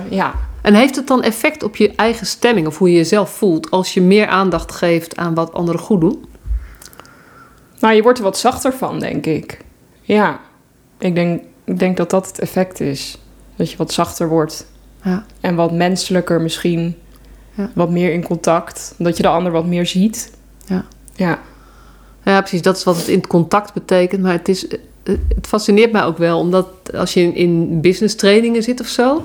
ja. 0.10 0.34
En 0.62 0.74
heeft 0.74 0.96
het 0.96 1.08
dan 1.08 1.24
effect 1.24 1.64
op 1.64 1.76
je 1.76 1.92
eigen 1.96 2.26
stemming 2.26 2.68
of 2.68 2.78
hoe 2.78 2.90
je 2.90 2.96
jezelf 2.96 3.30
voelt... 3.30 3.72
als 3.72 3.94
je 3.94 4.02
meer 4.02 4.28
aandacht 4.28 4.72
geeft 4.72 5.18
aan 5.18 5.34
wat 5.34 5.54
anderen 5.54 5.82
goed 5.82 6.02
doen? 6.02 6.26
Nou, 7.80 7.94
je 7.96 8.02
wordt 8.02 8.18
er 8.18 8.24
wat 8.24 8.38
zachter 8.38 8.74
van, 8.74 9.00
denk 9.00 9.26
ik. 9.26 9.60
Ja, 10.02 10.40
ik 10.98 11.16
denk, 11.16 11.42
ik 11.64 11.80
denk 11.80 11.98
dat 11.98 12.10
dat 12.10 12.28
het 12.28 12.40
effect 12.40 12.80
is. 12.80 13.18
Dat 13.56 13.72
je 13.72 13.78
wat 13.78 13.94
zachter 13.94 14.28
wordt. 14.28 14.66
Ja. 15.04 15.26
En 15.40 15.56
wat 15.56 15.72
menselijker 15.72 16.42
misschien. 16.42 16.96
Ja. 17.54 17.72
Wat 17.76 17.90
meer 17.90 18.14
in 18.14 18.24
contact. 18.24 18.94
Dat 18.98 19.18
je 19.18 19.24
de 19.24 19.30
ander 19.30 19.52
wat 19.52 19.66
meer 19.66 19.86
ziet. 19.86 20.32
Ja. 20.66 20.86
Ja. 21.14 21.40
Ja, 22.24 22.40
precies. 22.40 22.62
Dat 22.62 22.78
is 22.78 22.84
wat 22.84 22.98
het 22.98 23.08
in 23.08 23.28
contact 23.28 23.74
betekent. 23.74 24.22
Maar 24.22 24.34
het, 24.34 24.48
is, 24.48 24.68
eh, 24.68 24.78
het 25.36 25.48
fascineert 25.48 25.92
mij 25.92 26.04
ook 26.04 26.18
wel, 26.18 26.40
omdat 26.40 26.68
als 26.94 27.14
je 27.14 27.22
in, 27.22 27.36
in 27.36 27.82
business 27.82 28.16
trainingen 28.16 28.64
zit 28.64 28.80
of 28.80 28.88
zo, 28.88 29.24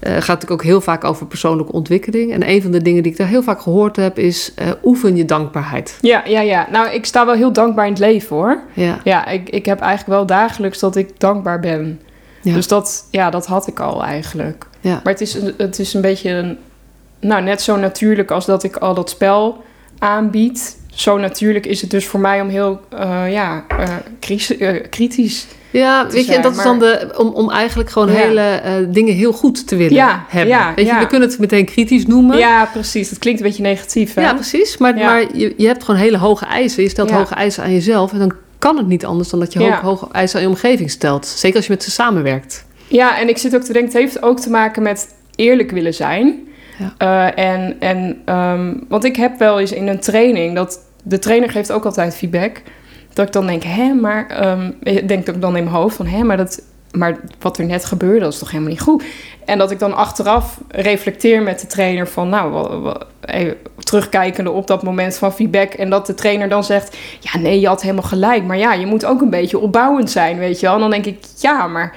eh, 0.00 0.12
gaat 0.12 0.26
natuurlijk 0.26 0.50
ook 0.50 0.62
heel 0.62 0.80
vaak 0.80 1.04
over 1.04 1.26
persoonlijke 1.26 1.72
ontwikkeling. 1.72 2.32
En 2.32 2.48
een 2.48 2.62
van 2.62 2.70
de 2.70 2.82
dingen 2.82 3.02
die 3.02 3.12
ik 3.12 3.18
daar 3.18 3.26
heel 3.28 3.42
vaak 3.42 3.60
gehoord 3.60 3.96
heb, 3.96 4.18
is 4.18 4.52
eh, 4.54 4.68
oefen 4.84 5.16
je 5.16 5.24
dankbaarheid. 5.24 5.98
Ja, 6.00 6.22
ja, 6.26 6.40
ja. 6.40 6.66
Nou, 6.70 6.90
ik 6.90 7.04
sta 7.06 7.26
wel 7.26 7.34
heel 7.34 7.52
dankbaar 7.52 7.84
in 7.86 7.90
het 7.92 8.00
leven, 8.00 8.36
hoor. 8.36 8.58
Ja, 8.72 9.00
Ja, 9.04 9.26
ik, 9.26 9.48
ik 9.50 9.66
heb 9.66 9.80
eigenlijk 9.80 10.10
wel 10.18 10.26
dagelijks 10.26 10.78
dat 10.78 10.96
ik 10.96 11.20
dankbaar 11.20 11.60
ben. 11.60 12.00
Ja. 12.42 12.54
Dus 12.54 12.68
dat, 12.68 13.06
ja, 13.10 13.30
dat 13.30 13.46
had 13.46 13.66
ik 13.66 13.80
al 13.80 14.04
eigenlijk. 14.04 14.66
ja. 14.80 15.00
Maar 15.04 15.12
het 15.12 15.20
is, 15.22 15.34
een- 15.34 15.54
het 15.56 15.78
is 15.78 15.94
een 15.94 16.00
beetje, 16.00 16.30
een, 16.30 16.58
nou, 17.20 17.42
net 17.42 17.62
zo 17.62 17.76
natuurlijk 17.76 18.30
als 18.30 18.46
dat 18.46 18.62
ik 18.62 18.76
al 18.76 18.94
dat 18.94 19.10
spel 19.10 19.64
aanbied. 19.98 20.76
Zo 20.94 21.18
natuurlijk 21.18 21.66
is 21.66 21.80
het 21.80 21.90
dus 21.90 22.06
voor 22.06 22.20
mij 22.20 22.40
om 22.40 22.48
heel, 22.48 22.80
eh, 22.88 23.32
ja, 23.32 23.64
kritisch. 24.90 25.46
Ja 25.80 26.06
weet 26.10 26.26
je, 26.26 26.34
en 26.34 26.42
dat 26.42 26.56
is 26.56 26.62
dan 26.62 26.78
de, 26.78 27.14
om, 27.16 27.28
om 27.28 27.50
eigenlijk 27.50 27.90
gewoon 27.90 28.08
Ja. 28.12 28.14
hele 28.14 28.40
eh, 28.40 28.72
dingen 28.88 29.14
heel 29.14 29.32
goed 29.32 29.66
te 29.66 29.76
willen 29.76 29.94
Ja, 29.94 30.24
hebben. 30.28 30.54
ja, 30.54 30.72
weet 30.76 30.86
je, 30.86 30.98
we 30.98 31.06
kunnen 31.06 31.28
het 31.28 31.38
meteen 31.38 31.64
kritisch 31.64 32.06
noemen. 32.06 32.38
Ja, 32.38 32.68
precies. 32.72 33.10
Het 33.10 33.18
klinkt 33.18 33.40
een 33.40 33.46
beetje 33.46 33.62
negatief, 33.62 34.14
hè? 34.14 34.22
Ja, 34.22 34.34
precies. 34.34 34.76
Maar, 34.78 34.94
maar 34.94 35.24
je, 35.36 35.54
je 35.56 35.66
hebt 35.66 35.84
gewoon 35.84 36.00
hele 36.00 36.18
hoge 36.18 36.44
eisen. 36.46 36.82
Je 36.82 36.88
stelt 36.88 37.10
hoge 37.10 37.34
eisen 37.34 37.62
aan 37.64 37.72
jezelf. 37.72 38.12
En 38.12 38.18
dan 38.18 38.32
kan 38.58 38.76
het 38.76 38.86
niet 38.86 39.04
anders 39.04 39.28
dan 39.28 39.40
dat 39.40 39.52
je 39.52 39.58
hoge, 39.58 39.84
hoge 39.86 40.06
eisen 40.12 40.36
aan 40.38 40.44
je 40.44 40.50
omgeving 40.50 40.90
stelt. 40.90 41.26
Zeker 41.26 41.56
als 41.56 41.66
je 41.66 41.72
met 41.72 41.82
ze 41.82 41.90
samenwerkt. 41.90 42.64
Ja, 42.86 43.18
en 43.18 43.28
ik 43.28 43.38
zit 43.38 43.54
ook 43.54 43.62
te 43.62 43.72
denken, 43.72 43.92
het 43.92 44.00
heeft 44.00 44.22
ook 44.22 44.40
te 44.40 44.50
maken 44.50 44.82
met 44.82 45.08
eerlijk 45.36 45.70
willen 45.70 45.94
zijn. 45.94 46.34
Ja. 46.78 46.94
Eh, 47.36 47.44
en, 47.52 47.76
en, 47.80 48.16
ehm, 48.24 48.74
want 48.88 49.04
ik 49.04 49.16
heb 49.16 49.38
wel 49.38 49.60
eens 49.60 49.72
in 49.72 49.88
een 49.88 50.00
training, 50.00 50.54
dat 50.54 50.80
de 51.02 51.18
trainer 51.18 51.50
geeft 51.50 51.72
ook 51.72 51.84
altijd 51.84 52.16
feedback, 52.16 52.62
dat 53.14 53.26
ik 53.26 53.32
dan 53.32 53.46
denk, 53.46 53.62
hè, 53.62 53.92
maar, 53.94 54.26
ehm, 54.26 54.70
ik 54.82 55.08
denk 55.08 55.28
ook 55.28 55.40
dan 55.40 55.56
in 55.56 55.64
mijn 55.64 55.76
hoofd 55.76 55.96
van, 55.96 56.06
hè, 56.06 56.22
maar 56.24 56.36
dat, 56.36 56.62
maar 56.92 57.16
wat 57.40 57.58
er 57.58 57.64
net 57.64 57.84
gebeurde, 57.84 58.20
dat 58.20 58.32
is 58.32 58.38
toch 58.38 58.50
helemaal 58.50 58.72
niet 58.72 58.80
goed. 58.80 59.04
En 59.44 59.58
dat 59.58 59.70
ik 59.70 59.78
dan 59.78 59.94
achteraf 59.94 60.60
reflecteer 60.68 61.42
met 61.42 61.60
de 61.60 61.66
trainer 61.66 62.08
van, 62.08 62.28
nou, 62.28 62.50
wa- 62.52 62.78
wa- 62.80 63.00
even 63.20 63.56
terugkijkende 63.78 64.50
op 64.50 64.66
dat 64.66 64.82
moment 64.82 65.16
van 65.16 65.32
feedback. 65.32 65.72
En 65.72 65.90
dat 65.90 66.06
de 66.06 66.14
trainer 66.14 66.48
dan 66.48 66.64
zegt, 66.64 66.96
ja, 67.20 67.38
nee, 67.38 67.60
je 67.60 67.66
had 67.66 67.82
helemaal 67.82 68.02
gelijk. 68.02 68.44
Maar 68.44 68.56
ja, 68.58 68.72
je 68.72 68.86
moet 68.86 69.04
ook 69.04 69.20
een 69.20 69.30
beetje 69.30 69.58
opbouwend 69.58 70.10
zijn, 70.10 70.38
weet 70.38 70.60
je 70.60 70.66
wel. 70.66 70.74
En 70.74 70.80
dan 70.80 70.90
denk 70.90 71.06
ik, 71.06 71.18
ja, 71.38 71.66
maar 71.66 71.96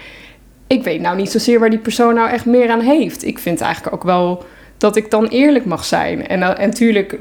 ik 0.67 0.83
weet 0.83 1.01
nou 1.01 1.15
niet 1.15 1.31
zozeer 1.31 1.59
waar 1.59 1.69
die 1.69 1.79
persoon 1.79 2.13
nou 2.15 2.29
echt 2.29 2.45
meer 2.45 2.69
aan 2.69 2.79
heeft. 2.79 3.25
Ik 3.25 3.39
vind 3.39 3.61
eigenlijk 3.61 3.95
ook 3.95 4.03
wel 4.03 4.43
dat 4.77 4.95
ik 4.95 5.11
dan 5.11 5.25
eerlijk 5.27 5.65
mag 5.65 5.85
zijn. 5.85 6.27
En, 6.27 6.39
uh, 6.39 6.59
en 6.59 6.71
tuurlijk 6.71 7.17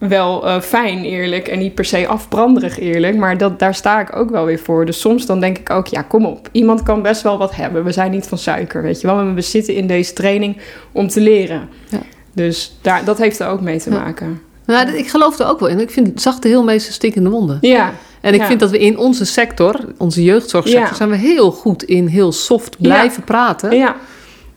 wel 0.00 0.46
uh, 0.46 0.60
fijn 0.60 1.04
eerlijk 1.04 1.48
en 1.48 1.58
niet 1.58 1.74
per 1.74 1.84
se 1.84 2.06
afbranderig 2.06 2.78
eerlijk. 2.78 3.16
Maar 3.16 3.38
dat, 3.38 3.58
daar 3.58 3.74
sta 3.74 4.00
ik 4.00 4.16
ook 4.16 4.30
wel 4.30 4.44
weer 4.44 4.58
voor. 4.58 4.86
Dus 4.86 5.00
soms 5.00 5.26
dan 5.26 5.40
denk 5.40 5.58
ik 5.58 5.70
ook, 5.70 5.86
ja, 5.86 6.02
kom 6.02 6.26
op. 6.26 6.48
Iemand 6.52 6.82
kan 6.82 7.02
best 7.02 7.22
wel 7.22 7.38
wat 7.38 7.54
hebben. 7.54 7.84
We 7.84 7.92
zijn 7.92 8.10
niet 8.10 8.26
van 8.26 8.38
suiker, 8.38 8.82
weet 8.82 9.00
je 9.00 9.06
wel. 9.06 9.34
We 9.34 9.40
zitten 9.40 9.74
in 9.74 9.86
deze 9.86 10.12
training 10.12 10.56
om 10.92 11.08
te 11.08 11.20
leren. 11.20 11.68
Ja. 11.88 11.98
Dus 12.34 12.78
daar, 12.82 13.04
dat 13.04 13.18
heeft 13.18 13.38
er 13.38 13.48
ook 13.48 13.60
mee 13.60 13.78
te 13.80 13.90
Ja. 13.90 13.98
maken. 13.98 14.40
Nou, 14.66 14.88
ik 14.96 15.08
geloof 15.08 15.38
er 15.38 15.46
ook 15.48 15.60
wel 15.60 15.68
in. 15.68 15.80
Ik 15.80 15.90
vind 15.90 16.20
zachte 16.22 16.48
heel 16.48 16.64
meestal 16.64 16.92
stinkende 16.92 17.30
wonden. 17.30 17.58
Ja, 17.60 17.92
En 18.20 18.34
ik 18.34 18.40
Ja. 18.40 18.46
vind 18.46 18.60
dat 18.60 18.70
we 18.70 18.78
in 18.78 18.98
onze 18.98 19.24
sector, 19.24 19.80
onze 19.98 20.22
jeugdzorgsector, 20.24 20.88
Ja. 20.88 20.94
zijn 20.94 21.10
we 21.10 21.16
heel 21.16 21.50
goed 21.52 21.82
in 21.82 22.06
heel 22.06 22.32
soft 22.32 22.76
blijven 22.80 23.24
praten. 23.24 23.76
ja, 23.76 23.96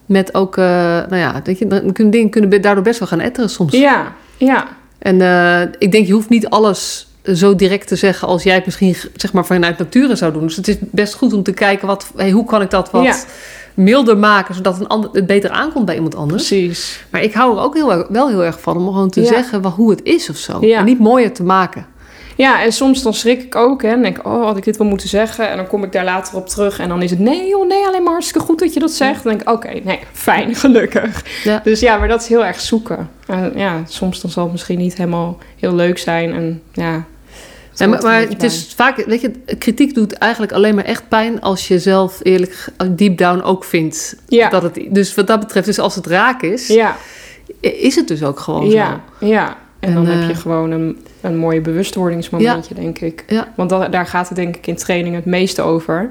Met 0.06 0.34
ook, 0.34 0.56
uh, 0.56 0.64
nou 0.64 1.16
ja, 1.16 1.40
weet 1.44 1.58
je, 1.58 1.66
dan 1.66 1.92
kunnen 1.92 2.12
dingen 2.12 2.30
kunnen 2.30 2.62
daardoor 2.62 2.82
best 2.84 2.98
wel 2.98 3.08
gaan 3.08 3.20
etteren 3.20 3.50
soms. 3.50 3.72
ja, 3.72 4.12
ja. 4.36 4.66
En 5.04 5.20
uh, 5.20 5.60
ik 5.78 5.92
denk, 5.92 6.06
je 6.06 6.12
hoeft 6.12 6.28
niet 6.28 6.48
alles 6.48 7.06
zo 7.34 7.54
direct 7.54 7.88
te 7.88 7.96
zeggen 7.96 8.28
als 8.28 8.42
jij 8.42 8.54
het 8.54 8.64
misschien 8.64 8.96
zeg 9.16 9.32
maar 9.32 9.46
vanuit 9.46 9.78
nature 9.78 10.16
zou 10.16 10.32
doen. 10.32 10.42
Dus 10.46 10.56
het 10.56 10.68
is 10.68 10.76
best 10.80 11.14
goed 11.14 11.32
om 11.32 11.42
te 11.42 11.52
kijken, 11.52 11.86
wat, 11.86 12.10
hey, 12.16 12.30
hoe 12.30 12.44
kan 12.44 12.62
ik 12.62 12.70
dat 12.70 12.90
wat 12.90 13.04
Ja. 13.04 13.16
milder 13.74 14.16
maken, 14.18 14.54
zodat 14.54 14.80
een 14.80 14.86
ander, 14.86 15.10
het 15.12 15.26
beter 15.26 15.50
aankomt 15.50 15.84
bij 15.84 15.94
iemand 15.94 16.14
anders. 16.14 16.46
Precies. 16.48 17.04
Maar 17.10 17.22
ik 17.22 17.32
hou 17.34 17.56
er 17.56 17.62
ook 17.62 17.74
heel, 17.74 18.06
wel 18.08 18.28
heel 18.28 18.44
erg 18.44 18.60
van 18.60 18.76
om 18.76 18.86
gewoon 18.86 19.10
te 19.10 19.20
Ja. 19.20 19.26
zeggen 19.26 19.62
wat, 19.62 19.72
hoe 19.72 19.90
het 19.90 20.00
is 20.02 20.30
of 20.30 20.36
zo. 20.36 20.58
Ja. 20.60 20.78
En 20.78 20.84
niet 20.84 20.98
mooier 20.98 21.32
te 21.32 21.42
maken. 21.42 21.86
Ja, 22.36 22.62
en 22.62 22.72
soms 22.72 23.02
dan 23.02 23.14
schrik 23.14 23.42
ik 23.42 23.56
ook. 23.56 23.82
Hè, 23.82 23.88
en 23.88 24.02
denk 24.02 24.18
ik, 24.18 24.26
oh, 24.26 24.44
had 24.44 24.56
ik 24.56 24.64
dit 24.64 24.76
wel 24.76 24.86
moeten 24.86 25.08
zeggen? 25.08 25.50
En 25.50 25.56
dan 25.56 25.66
kom 25.66 25.84
ik 25.84 25.92
daar 25.92 26.04
later 26.04 26.36
op 26.36 26.48
terug. 26.48 26.78
En 26.78 26.88
dan 26.88 27.02
is 27.02 27.10
het, 27.10 27.18
nee 27.18 27.48
joh, 27.48 27.66
nee, 27.68 27.86
alleen 27.86 28.02
maar 28.02 28.12
hartstikke 28.12 28.46
goed 28.46 28.58
dat 28.58 28.74
je 28.74 28.80
dat 28.80 28.90
zegt. 28.90 29.22
Dan 29.22 29.32
denk 29.32 29.48
ik, 29.48 29.54
oké, 29.54 29.80
nee, 29.84 29.98
fijn, 30.12 30.54
gelukkig. 30.64 31.22
Dus 31.64 31.80
ja, 31.80 31.96
maar 31.96 32.08
dat 32.08 32.20
is 32.22 32.28
heel 32.28 32.44
erg 32.44 32.60
zoeken. 32.60 33.10
En 33.26 33.52
ja, 33.56 33.82
soms 33.86 34.20
dan 34.20 34.30
zal 34.30 34.42
het 34.42 34.52
misschien 34.52 34.78
niet 34.78 34.96
helemaal 34.96 35.38
heel 35.58 35.74
leuk 35.74 35.98
zijn. 35.98 36.32
En 36.32 36.62
ja... 36.72 37.04
maar 37.78 38.02
maar 38.02 38.20
het 38.20 38.42
is 38.42 38.72
vaak, 38.76 39.04
weet 39.06 39.20
je, 39.20 39.30
kritiek 39.58 39.94
doet 39.94 40.12
eigenlijk 40.12 40.52
alleen 40.52 40.74
maar 40.74 40.84
echt 40.84 41.08
pijn 41.08 41.40
als 41.40 41.68
je 41.68 41.78
zelf 41.78 42.20
eerlijk 42.22 42.68
deep 42.90 43.18
down 43.18 43.40
ook 43.40 43.64
vindt 43.64 44.16
Ja. 44.28 44.48
dat 44.48 44.62
het. 44.62 44.80
Dus 44.90 45.14
wat 45.14 45.26
dat 45.26 45.40
betreft, 45.40 45.66
dus 45.66 45.78
als 45.78 45.94
het 45.94 46.06
raak 46.06 46.42
is. 46.42 46.66
Ja, 46.66 46.96
is 47.60 47.96
het 47.96 48.08
dus 48.08 48.22
ook 48.22 48.40
gewoon 48.40 48.68
ja, 48.70 49.00
ja. 49.20 49.56
En, 49.80 49.88
En, 49.88 49.94
dan 49.94 50.06
heb 50.06 50.20
eh, 50.20 50.28
je 50.28 50.34
gewoon 50.34 50.70
een, 50.70 50.98
een 51.20 51.36
mooi 51.36 51.60
bewustwordingsmomentje, 51.60 52.74
denk 52.74 52.98
ik. 52.98 53.24
Ja. 53.26 53.52
Want 53.56 53.70
dat, 53.70 53.92
daar 53.92 54.06
gaat 54.06 54.28
het 54.28 54.36
denk 54.36 54.56
ik 54.56 54.66
in 54.66 54.76
training 54.76 55.14
het 55.14 55.24
meeste 55.24 55.62
over. 55.62 56.10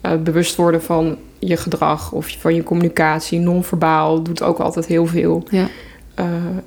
Eh, 0.00 0.12
bewust 0.16 0.56
worden 0.56 0.82
van 0.82 1.18
je 1.38 1.56
gedrag 1.56 2.12
of 2.12 2.36
van 2.38 2.54
je 2.54 2.62
communicatie. 2.62 3.38
Non-verbaal 3.38 4.22
doet 4.22 4.42
ook 4.42 4.58
altijd 4.58 4.86
heel 4.86 5.06
veel. 5.06 5.46
zo. 5.50 5.56
Ja. 5.56 5.66
Eh, 6.18 6.24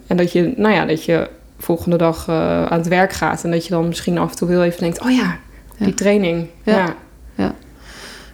en 0.08 0.18
dat 0.18 0.32
je, 0.32 0.54
nou 0.56 0.74
ja, 0.74 0.86
dat 0.86 1.04
je 1.06 1.30
volgende 1.58 1.98
dag 1.98 2.28
eh, 2.28 2.66
aan 2.66 2.78
het 2.78 2.88
werk 2.88 3.14
gaat. 3.14 3.44
En 3.44 3.52
dat 3.52 3.64
je 3.66 3.70
dan 3.70 3.88
misschien 3.88 4.18
af 4.18 4.30
en 4.32 4.36
toe 4.38 4.50
heel 4.50 4.64
even 4.64 4.80
denkt: 4.80 5.02
oh 5.02 5.12
ja, 5.12 5.38
die 5.78 5.88
Ja. 5.88 5.94
training. 5.94 6.48
Ja. 6.64 6.96
Ja. 7.36 7.56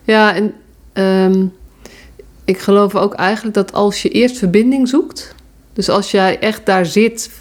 Ja, 0.03 0.35
en 0.35 0.53
ehm, 0.93 1.45
ik 2.45 2.59
geloof 2.59 2.95
ook 2.95 3.13
eigenlijk 3.13 3.55
dat 3.55 3.73
als 3.73 4.01
je 4.01 4.09
eerst 4.09 4.37
verbinding 4.37 4.87
zoekt, 4.87 5.35
dus 5.73 5.89
als 5.89 6.11
jij 6.11 6.39
echt 6.39 6.65
daar 6.65 6.85
zit 6.85 7.31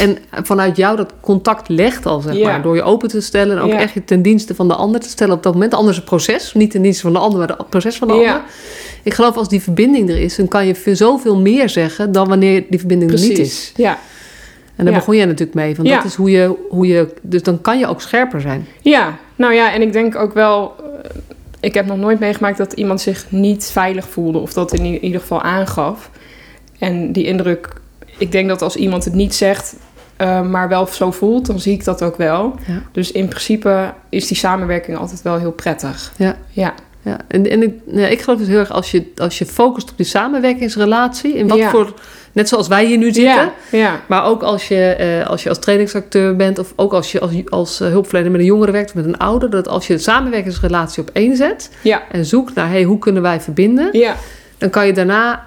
en 0.00 0.18
vanuit 0.42 0.76
jou 0.76 0.96
dat 0.96 1.12
contact 1.20 1.68
legt 1.68 2.06
al, 2.06 2.20
zeg 2.20 2.34
Ja. 2.36 2.44
maar, 2.50 2.62
door 2.62 2.74
je 2.74 2.82
open 2.82 3.08
te 3.08 3.20
stellen 3.20 3.56
en 3.56 3.62
ook 3.62 3.70
Ja. 3.70 3.78
echt 3.78 3.94
je 3.94 4.04
ten 4.04 4.22
dienste 4.22 4.54
van 4.54 4.68
de 4.68 4.74
ander 4.74 5.00
te 5.00 5.08
stellen 5.08 5.34
op 5.34 5.42
dat 5.42 5.52
moment. 5.52 5.74
Anders 5.74 5.96
het 5.96 6.04
proces, 6.04 6.54
niet 6.54 6.70
ten 6.70 6.82
dienste 6.82 7.02
van 7.02 7.12
de 7.12 7.18
ander, 7.18 7.38
maar 7.38 7.48
het 7.48 7.68
proces 7.68 7.96
van 7.96 8.08
de 8.08 8.14
Ja. 8.14 8.20
ander. 8.32 8.42
Ik 9.02 9.14
geloof 9.14 9.36
als 9.36 9.48
die 9.48 9.62
verbinding 9.62 10.08
er 10.10 10.18
is, 10.18 10.36
dan 10.36 10.48
kan 10.48 10.66
je 10.66 10.74
veel- 10.74 10.96
zoveel 10.96 11.36
meer 11.40 11.68
zeggen 11.68 12.12
dan 12.12 12.28
wanneer 12.28 12.64
die 12.68 12.78
verbinding 12.78 13.12
er 13.12 13.20
niet 13.20 13.38
is. 13.38 13.72
Ja. 13.76 13.98
En 14.76 14.84
daar 14.84 14.94
begon 14.94 15.16
jij 15.16 15.24
natuurlijk 15.24 15.54
mee, 15.54 15.74
want 15.76 15.88
dat 15.88 16.04
is 16.04 16.14
hoe 16.14 16.30
je, 16.30 16.54
hoe 16.68 16.86
je, 16.86 17.14
dus 17.22 17.42
dan 17.42 17.60
kan 17.60 17.78
je 17.78 17.86
ook 17.86 18.00
scherper 18.00 18.40
zijn. 18.40 18.66
Ja, 18.80 19.16
nou 19.36 19.54
ja, 19.54 19.72
en 19.72 19.82
ik 19.82 19.92
denk 19.92 20.16
ook 20.16 20.34
wel. 20.34 20.74
eh, 21.02 21.10
Ik 21.60 21.74
heb 21.74 21.86
nog 21.86 21.96
nooit 21.96 22.18
meegemaakt 22.18 22.58
dat 22.58 22.72
iemand 22.72 23.00
zich 23.00 23.26
niet 23.28 23.64
veilig 23.72 24.08
voelde, 24.08 24.38
of 24.38 24.52
dat 24.52 24.72
in 24.72 25.04
ieder 25.04 25.20
geval 25.20 25.42
aangaf. 25.42 26.10
En 26.78 27.12
die 27.12 27.24
indruk, 27.24 27.75
ik 28.18 28.32
denk 28.32 28.48
dat 28.48 28.62
als 28.62 28.76
iemand 28.76 29.04
het 29.04 29.14
niet 29.14 29.34
zegt, 29.34 29.74
eh, 30.16 30.42
maar 30.42 30.68
wel 30.68 30.86
zo 30.86 31.10
voelt, 31.10 31.46
dan 31.46 31.60
zie 31.60 31.72
ik 31.72 31.84
dat 31.84 32.02
ook 32.02 32.16
wel. 32.16 32.54
Ja. 32.66 32.82
Dus 32.92 33.12
in 33.12 33.28
principe 33.28 33.92
is 34.08 34.26
die 34.26 34.36
samenwerking 34.36 34.96
altijd 34.98 35.22
wel 35.22 35.38
heel 35.38 35.52
prettig. 35.52 36.12
Ja. 36.16 36.36
Ja, 36.50 36.74
Ja, 37.02 37.18
en, 37.28 37.50
en 37.50 37.62
ik, 37.62 37.74
ja, 37.86 38.06
ik 38.06 38.20
geloof 38.20 38.38
dus 38.38 38.48
heel 38.48 38.58
erg 38.58 38.70
als 38.72 38.90
je, 38.90 39.12
als 39.16 39.38
je 39.38 39.46
focust 39.46 39.90
op 39.90 39.96
die 39.96 40.06
samenwerkingsrelatie, 40.06 41.34
in 41.36 41.48
wat 41.48 41.58
Ja. 41.58 41.70
voor, 41.70 41.94
net 42.32 42.48
zoals 42.48 42.68
wij 42.68 42.84
hier 42.86 42.98
nu 42.98 43.04
zitten, 43.04 43.24
ja, 43.24 43.52
ja, 43.70 44.00
maar 44.08 44.24
ook 44.24 44.42
als 44.42 44.68
je, 44.68 44.84
eh, 44.84 45.26
als 45.30 45.42
je 45.42 45.48
als 45.48 45.58
trainingsacteur 45.58 46.36
bent, 46.36 46.58
of 46.58 46.72
ook 46.76 46.92
als 46.92 47.12
je 47.12 47.20
als, 47.20 47.32
als 47.50 47.80
eh, 47.80 47.88
hulpverlener 47.88 48.30
met 48.30 48.40
een 48.40 48.46
jongere 48.46 48.72
werkt 48.72 48.88
of 48.88 48.94
met 48.94 49.04
een 49.04 49.18
ouder, 49.18 49.50
dat 49.50 49.68
als 49.68 49.86
je 49.86 49.92
de 49.94 50.00
samenwerkingsrelatie 50.00 51.02
op 51.02 51.10
één 51.12 51.36
zet 51.36 51.70
en 52.10 52.24
zoekt 52.24 52.54
naar 52.54 52.68
hey, 52.68 52.82
hoe 52.82 52.98
kunnen 52.98 53.22
wij 53.22 53.40
verbinden, 53.40 53.88
ja, 53.92 54.16
dan 54.58 54.70
kan 54.70 54.86
je 54.86 54.92
daarna 54.92 55.44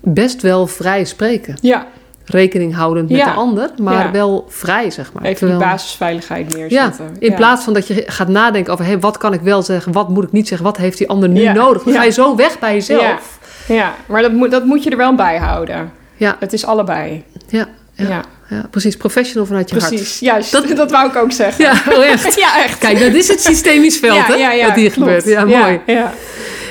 best 0.00 0.42
wel 0.42 0.66
vrij 0.66 1.04
spreken. 1.04 1.56
ja. 1.60 1.86
Rekening 2.24 2.74
houdend 2.74 3.08
met 3.08 3.18
Ja. 3.18 3.24
de 3.24 3.30
ander, 3.30 3.70
maar 3.82 4.04
Ja. 4.04 4.10
wel 4.10 4.46
vrij, 4.48 4.90
zeg 4.90 5.12
maar. 5.12 5.22
Even 5.22 5.46
die 5.46 5.48
Terwijl- 5.48 5.70
basisveiligheid 5.72 6.52
ja, 6.52 6.58
neerzetten. 6.58 7.16
in 7.18 7.34
plaats 7.34 7.64
van 7.64 7.72
dat 7.72 7.86
je 7.86 8.04
gaat 8.06 8.28
nadenken 8.28 8.72
over... 8.72 8.84
Hey, 8.84 8.98
wat 8.98 9.18
kan 9.18 9.32
ik 9.32 9.40
wel 9.40 9.62
zeggen, 9.62 9.92
wat 9.92 10.08
moet 10.08 10.24
ik 10.24 10.32
niet 10.32 10.48
zeggen... 10.48 10.66
wat 10.66 10.76
heeft 10.76 10.98
die 10.98 11.08
ander 11.08 11.28
nu 11.28 11.40
Ja, 11.40 11.52
nodig? 11.52 11.82
Dan 11.82 11.92
ja. 11.92 11.98
ga 11.98 12.04
je 12.04 12.10
zo 12.12 12.36
weg 12.36 12.58
bij 12.58 12.72
jezelf. 12.74 13.38
Ja, 13.68 13.94
maar 14.06 14.22
dat 14.22 14.32
moet, 14.32 14.50
dat 14.50 14.64
moet 14.64 14.82
je 14.84 14.90
er 14.90 14.96
wel 14.96 15.14
bij 15.14 15.36
houden. 15.38 15.92
Ja. 16.16 16.36
Het 16.40 16.52
is 16.52 16.64
allebei. 16.66 17.24
Ja, 17.48 17.66
ja, 17.94 18.08
Ja, 18.08 18.22
ja, 18.48 18.66
precies. 18.70 18.96
Professional 18.96 19.46
vanuit 19.46 19.70
je 19.70 19.76
precies. 19.76 20.18
Juist, 20.18 20.52
dat, 20.52 20.68
Dat- 20.76 20.90
wou 20.90 21.08
ik 21.08 21.16
ook 21.16 21.32
zeggen. 21.32 21.64
hart. 21.66 21.84
Ja, 21.84 21.96
oh 21.96 22.04
echt. 22.04 22.34
Ja, 22.44 22.62
echt. 22.64 22.78
Kijk, 22.78 23.00
dat 23.00 23.12
is 23.14 23.28
het 23.28 23.40
systemisch 23.42 23.98
veld, 24.04 24.16
ja, 24.16 24.24
hè? 24.26 24.34
ja, 24.34 24.52
ja, 24.52 24.66
wat 24.66 24.76
hier 24.76 24.90
klopt. 24.90 25.08
gebeurt. 25.10 25.24
Ja, 25.24 25.44
mooi. 25.44 25.80
Ja, 25.86 26.12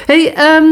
hey, 0.06 0.34
ehm, 0.34 0.64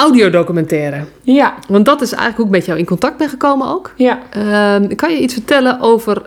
audiodocumentaire. 0.00 1.04
ja, 1.22 1.54
Want 1.68 1.84
dat 1.84 2.00
is 2.00 2.08
eigenlijk 2.12 2.36
hoe 2.36 2.46
ik 2.46 2.52
met 2.52 2.66
jou 2.66 2.78
in 2.78 2.84
contact 2.84 3.16
ben 3.16 3.28
gekomen 3.28 3.68
ook. 3.68 3.92
ja. 3.96 4.18
Ehm, 4.30 4.94
kan 4.94 5.10
je 5.12 5.18
iets 5.20 5.34
vertellen 5.34 5.80
over 5.80 6.22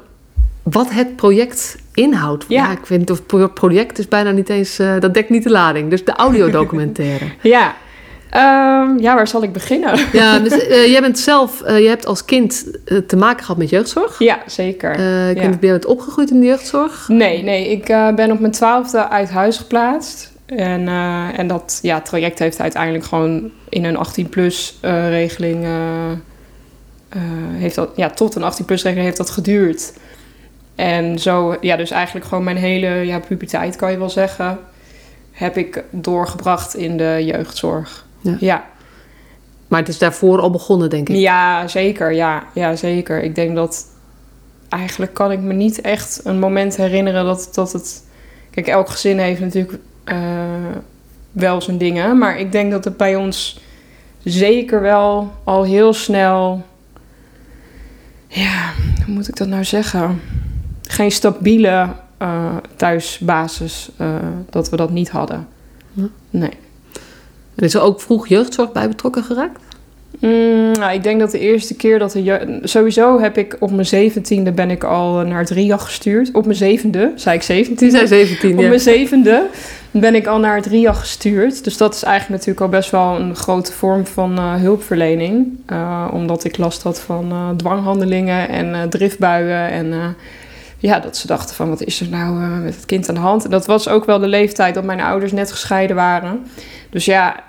wat 0.63 0.89
het 0.91 1.15
project 1.15 1.77
inhoudt? 1.93 2.45
Ja. 2.47 2.71
ik 2.71 3.09
of 3.09 3.25
pro- 3.25 3.47
project 3.47 3.99
is 3.99 4.07
bijna 4.07 4.31
niet 4.31 4.49
eens... 4.49 4.79
eh, 4.79 4.99
dat 4.99 5.13
dekt 5.13 5.29
niet 5.29 5.43
de 5.43 5.49
lading. 5.49 5.89
Dus 5.89 6.05
de 6.05 6.11
audiodocumentaire. 6.13 7.25
ja. 7.55 7.75
Ehm, 8.29 8.99
ja, 8.99 9.15
waar 9.15 9.27
zal 9.27 9.43
ik 9.43 9.53
beginnen? 9.53 9.99
Ja, 10.11 10.39
dus, 10.39 10.51
eh, 10.67 10.87
jij 10.91 11.01
bent 11.01 11.19
zelf, 11.19 11.61
eh, 11.61 11.79
je 11.79 11.87
hebt 11.87 12.05
als 12.05 12.25
kind 12.25 12.65
te 13.07 13.15
maken 13.15 13.41
gehad 13.43 13.57
met 13.57 13.69
jeugdzorg. 13.69 14.19
Ja, 14.19 14.39
zeker. 14.45 14.91
Ik 14.91 14.97
Ja. 15.41 15.49
ben 15.49 15.51
je 15.51 15.57
bent 15.59 15.85
opgegroeid 15.85 16.31
in 16.31 16.39
de 16.39 16.45
jeugdzorg? 16.45 17.07
Nee, 17.07 17.43
nee, 17.43 17.71
ik 17.71 17.85
ben 18.15 18.31
op 18.31 18.39
mijn 18.39 18.51
twaalfde 18.51 19.09
uit 19.09 19.29
huis 19.29 19.57
geplaatst. 19.57 20.31
En, 20.57 20.87
eh, 20.87 21.39
en 21.39 21.47
dat 21.47 21.79
ja, 21.81 22.01
traject 22.01 22.39
heeft 22.39 22.59
uiteindelijk 22.61 23.03
gewoon 23.03 23.51
in 23.69 23.83
een 23.83 23.97
18-plus 24.07 24.77
regeling... 25.09 25.63
eh, 25.63 26.11
eh, 26.11 27.19
heeft 27.51 27.75
dat, 27.75 27.89
ja, 27.95 28.09
tot 28.09 28.35
een 28.35 28.51
18-plus 28.51 28.83
regeling 28.83 29.05
heeft 29.05 29.17
dat 29.17 29.29
geduurd. 29.29 29.93
En 30.75 31.19
zo, 31.19 31.57
ja, 31.61 31.75
dus 31.75 31.91
eigenlijk 31.91 32.25
gewoon 32.25 32.43
mijn 32.43 32.57
hele 32.57 32.87
ja, 32.87 33.19
puberteit, 33.19 33.75
kan 33.75 33.91
je 33.91 33.97
wel 33.97 34.09
zeggen... 34.09 34.59
heb 35.31 35.57
ik 35.57 35.83
doorgebracht 35.89 36.75
in 36.75 36.97
de 36.97 37.21
jeugdzorg. 37.25 38.05
Ja. 38.21 38.37
ja. 38.39 38.65
Maar 39.67 39.79
het 39.79 39.89
is 39.89 39.97
daarvoor 39.97 40.39
al 40.39 40.51
begonnen, 40.51 40.89
denk 40.89 41.09
ik. 41.09 41.15
Ja, 41.15 41.67
zeker. 41.67 42.13
Ja, 42.13 42.43
ja, 42.53 42.75
zeker. 42.75 43.23
Ik 43.23 43.35
denk 43.35 43.55
dat 43.55 43.85
eigenlijk 44.69 45.13
kan 45.13 45.31
ik 45.31 45.39
me 45.39 45.53
niet 45.53 45.81
echt 45.81 46.21
een 46.23 46.39
moment 46.39 46.75
herinneren 46.75 47.25
dat, 47.25 47.49
dat 47.53 47.73
het. 47.73 48.03
Kijk, 48.49 48.67
elk 48.67 48.89
gezin 48.89 49.19
heeft 49.19 49.39
natuurlijk 49.39 49.79
eh, 50.03 50.17
wel 51.31 51.61
zijn 51.61 51.77
dingen. 51.77 52.17
Maar 52.17 52.39
ik 52.39 52.51
denk 52.51 52.71
dat 52.71 52.83
het 52.85 52.97
bij 52.97 53.15
ons 53.15 53.59
zeker 54.23 54.81
wel 54.81 55.31
al 55.43 55.63
heel 55.63 55.93
snel. 55.93 56.65
Ja, 58.27 58.71
hoe 59.05 59.13
moet 59.13 59.27
ik 59.27 59.35
dat 59.35 59.47
nou 59.47 59.63
zeggen? 59.63 60.21
Geen 60.81 61.11
stabiele 61.11 61.87
eh, 62.17 62.55
thuisbasis. 62.75 63.89
eh, 63.97 64.15
dat 64.49 64.69
we 64.69 64.75
dat 64.75 64.89
niet 64.89 65.09
hadden. 65.09 65.47
Nee. 66.29 66.57
En 67.55 67.63
is 67.63 67.73
er 67.73 67.81
ook 67.81 68.01
vroeg 68.01 68.27
jeugdzorg 68.27 68.71
bij 68.71 68.87
betrokken 68.87 69.23
geraakt? 69.23 69.59
Mm, 70.19 70.71
nou, 70.71 70.93
ik 70.93 71.03
denk 71.03 71.19
dat 71.19 71.31
de 71.31 71.39
eerste 71.39 71.75
keer 71.75 71.99
dat 71.99 72.11
de. 72.11 72.59
Sowieso 72.63 73.19
heb 73.19 73.37
ik 73.37 73.55
op 73.59 73.71
mijn 73.71 73.85
zeventiende 73.85 74.51
ben 74.51 74.71
ik 74.71 74.83
al 74.83 75.25
naar 75.25 75.39
het 75.39 75.49
RIA 75.49 75.77
gestuurd. 75.77 76.31
Op 76.31 76.45
mijn 76.45 76.57
zevende, 76.57 77.11
zei 77.15 77.35
ik 77.35 77.41
zeventien. 77.41 77.91
zijn 77.91 78.07
17, 78.07 78.53
Op 78.53 78.61
ja. 78.61 78.67
mijn 78.67 78.79
zevende 78.79 79.47
ben 79.91 80.15
ik 80.15 80.27
al 80.27 80.39
naar 80.39 80.55
het 80.55 80.65
RIA 80.65 80.93
gestuurd. 80.93 81.63
Dus 81.63 81.77
dat 81.77 81.95
is 81.95 82.03
eigenlijk 82.03 82.33
natuurlijk 82.45 82.65
al 82.65 82.79
best 82.79 82.91
wel 82.91 83.19
een 83.19 83.35
grote 83.35 83.71
vorm 83.71 84.05
van 84.05 84.37
eh, 84.37 84.55
hulpverlening. 84.55 85.47
Eh, 85.65 86.07
omdat 86.11 86.43
ik 86.43 86.57
last 86.57 86.83
had 86.83 87.01
van 87.01 87.31
eh, 87.31 87.49
dwanghandelingen 87.49 88.49
en 88.49 88.89
driftbuien. 88.89 89.69
En 89.69 90.15
ja, 90.77 90.99
dat 90.99 91.17
ze 91.17 91.27
dachten 91.27 91.55
van 91.55 91.69
wat 91.69 91.83
is 91.83 92.01
er 92.01 92.07
nou 92.09 92.33
met 92.63 92.75
het 92.75 92.85
kind 92.85 93.09
aan 93.09 93.15
de 93.15 93.21
hand. 93.21 93.43
En 93.43 93.49
dat 93.49 93.65
was 93.65 93.87
ook 93.87 94.05
wel 94.05 94.19
de 94.19 94.27
leeftijd 94.27 94.73
dat 94.73 94.83
mijn 94.83 95.01
ouders 95.01 95.31
net 95.31 95.51
gescheiden 95.51 95.95
waren. 95.95 96.45
Dus 96.89 97.05
ja, 97.05 97.43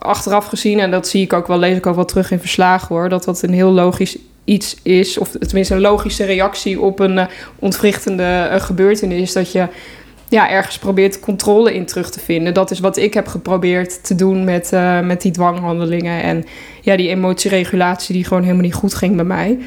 achteraf 0.00 0.46
gezien, 0.46 0.78
en 0.78 0.90
dat 0.90 1.08
zie 1.08 1.22
ik 1.22 1.32
ook 1.32 1.46
wel, 1.46 1.58
lees 1.58 1.76
ik 1.76 1.86
ook 1.86 1.94
wel 1.94 2.04
terug 2.04 2.30
in 2.30 2.40
verslagen 2.40 2.88
hoor, 2.88 3.08
dat 3.08 3.24
dat 3.24 3.42
een 3.42 3.52
heel 3.52 3.70
logisch 3.70 4.18
iets 4.44 4.76
is, 4.82 5.18
of 5.18 5.30
tenminste 5.30 5.74
een 5.74 5.80
logische 5.80 6.24
reactie 6.24 6.80
op 6.80 6.98
een 6.98 7.18
eh, 7.18 7.26
ontwrichtende 7.58 8.22
eh, 8.22 8.60
gebeurtenis, 8.60 9.32
dat 9.32 9.52
je 9.52 9.66
ja, 10.28 10.50
ergens 10.50 10.78
probeert 10.78 11.20
controle 11.20 11.74
in 11.74 11.86
terug 11.86 12.10
te 12.10 12.20
vinden. 12.20 12.54
Dat 12.54 12.70
is 12.70 12.80
wat 12.80 12.96
ik 12.96 13.14
heb 13.14 13.26
geprobeerd 13.26 14.04
te 14.04 14.14
doen 14.14 14.44
met, 14.44 14.72
eh, 14.72 15.00
met 15.00 15.22
die 15.22 15.32
dwanghandelingen 15.32 16.22
en 16.22 16.44
ja, 16.80 16.96
die 16.96 17.08
emotieregulatie 17.08 18.14
die 18.14 18.24
gewoon 18.24 18.42
helemaal 18.42 18.64
niet 18.64 18.74
goed 18.74 18.94
ging 18.94 19.16
bij 19.16 19.24
mij. 19.24 19.58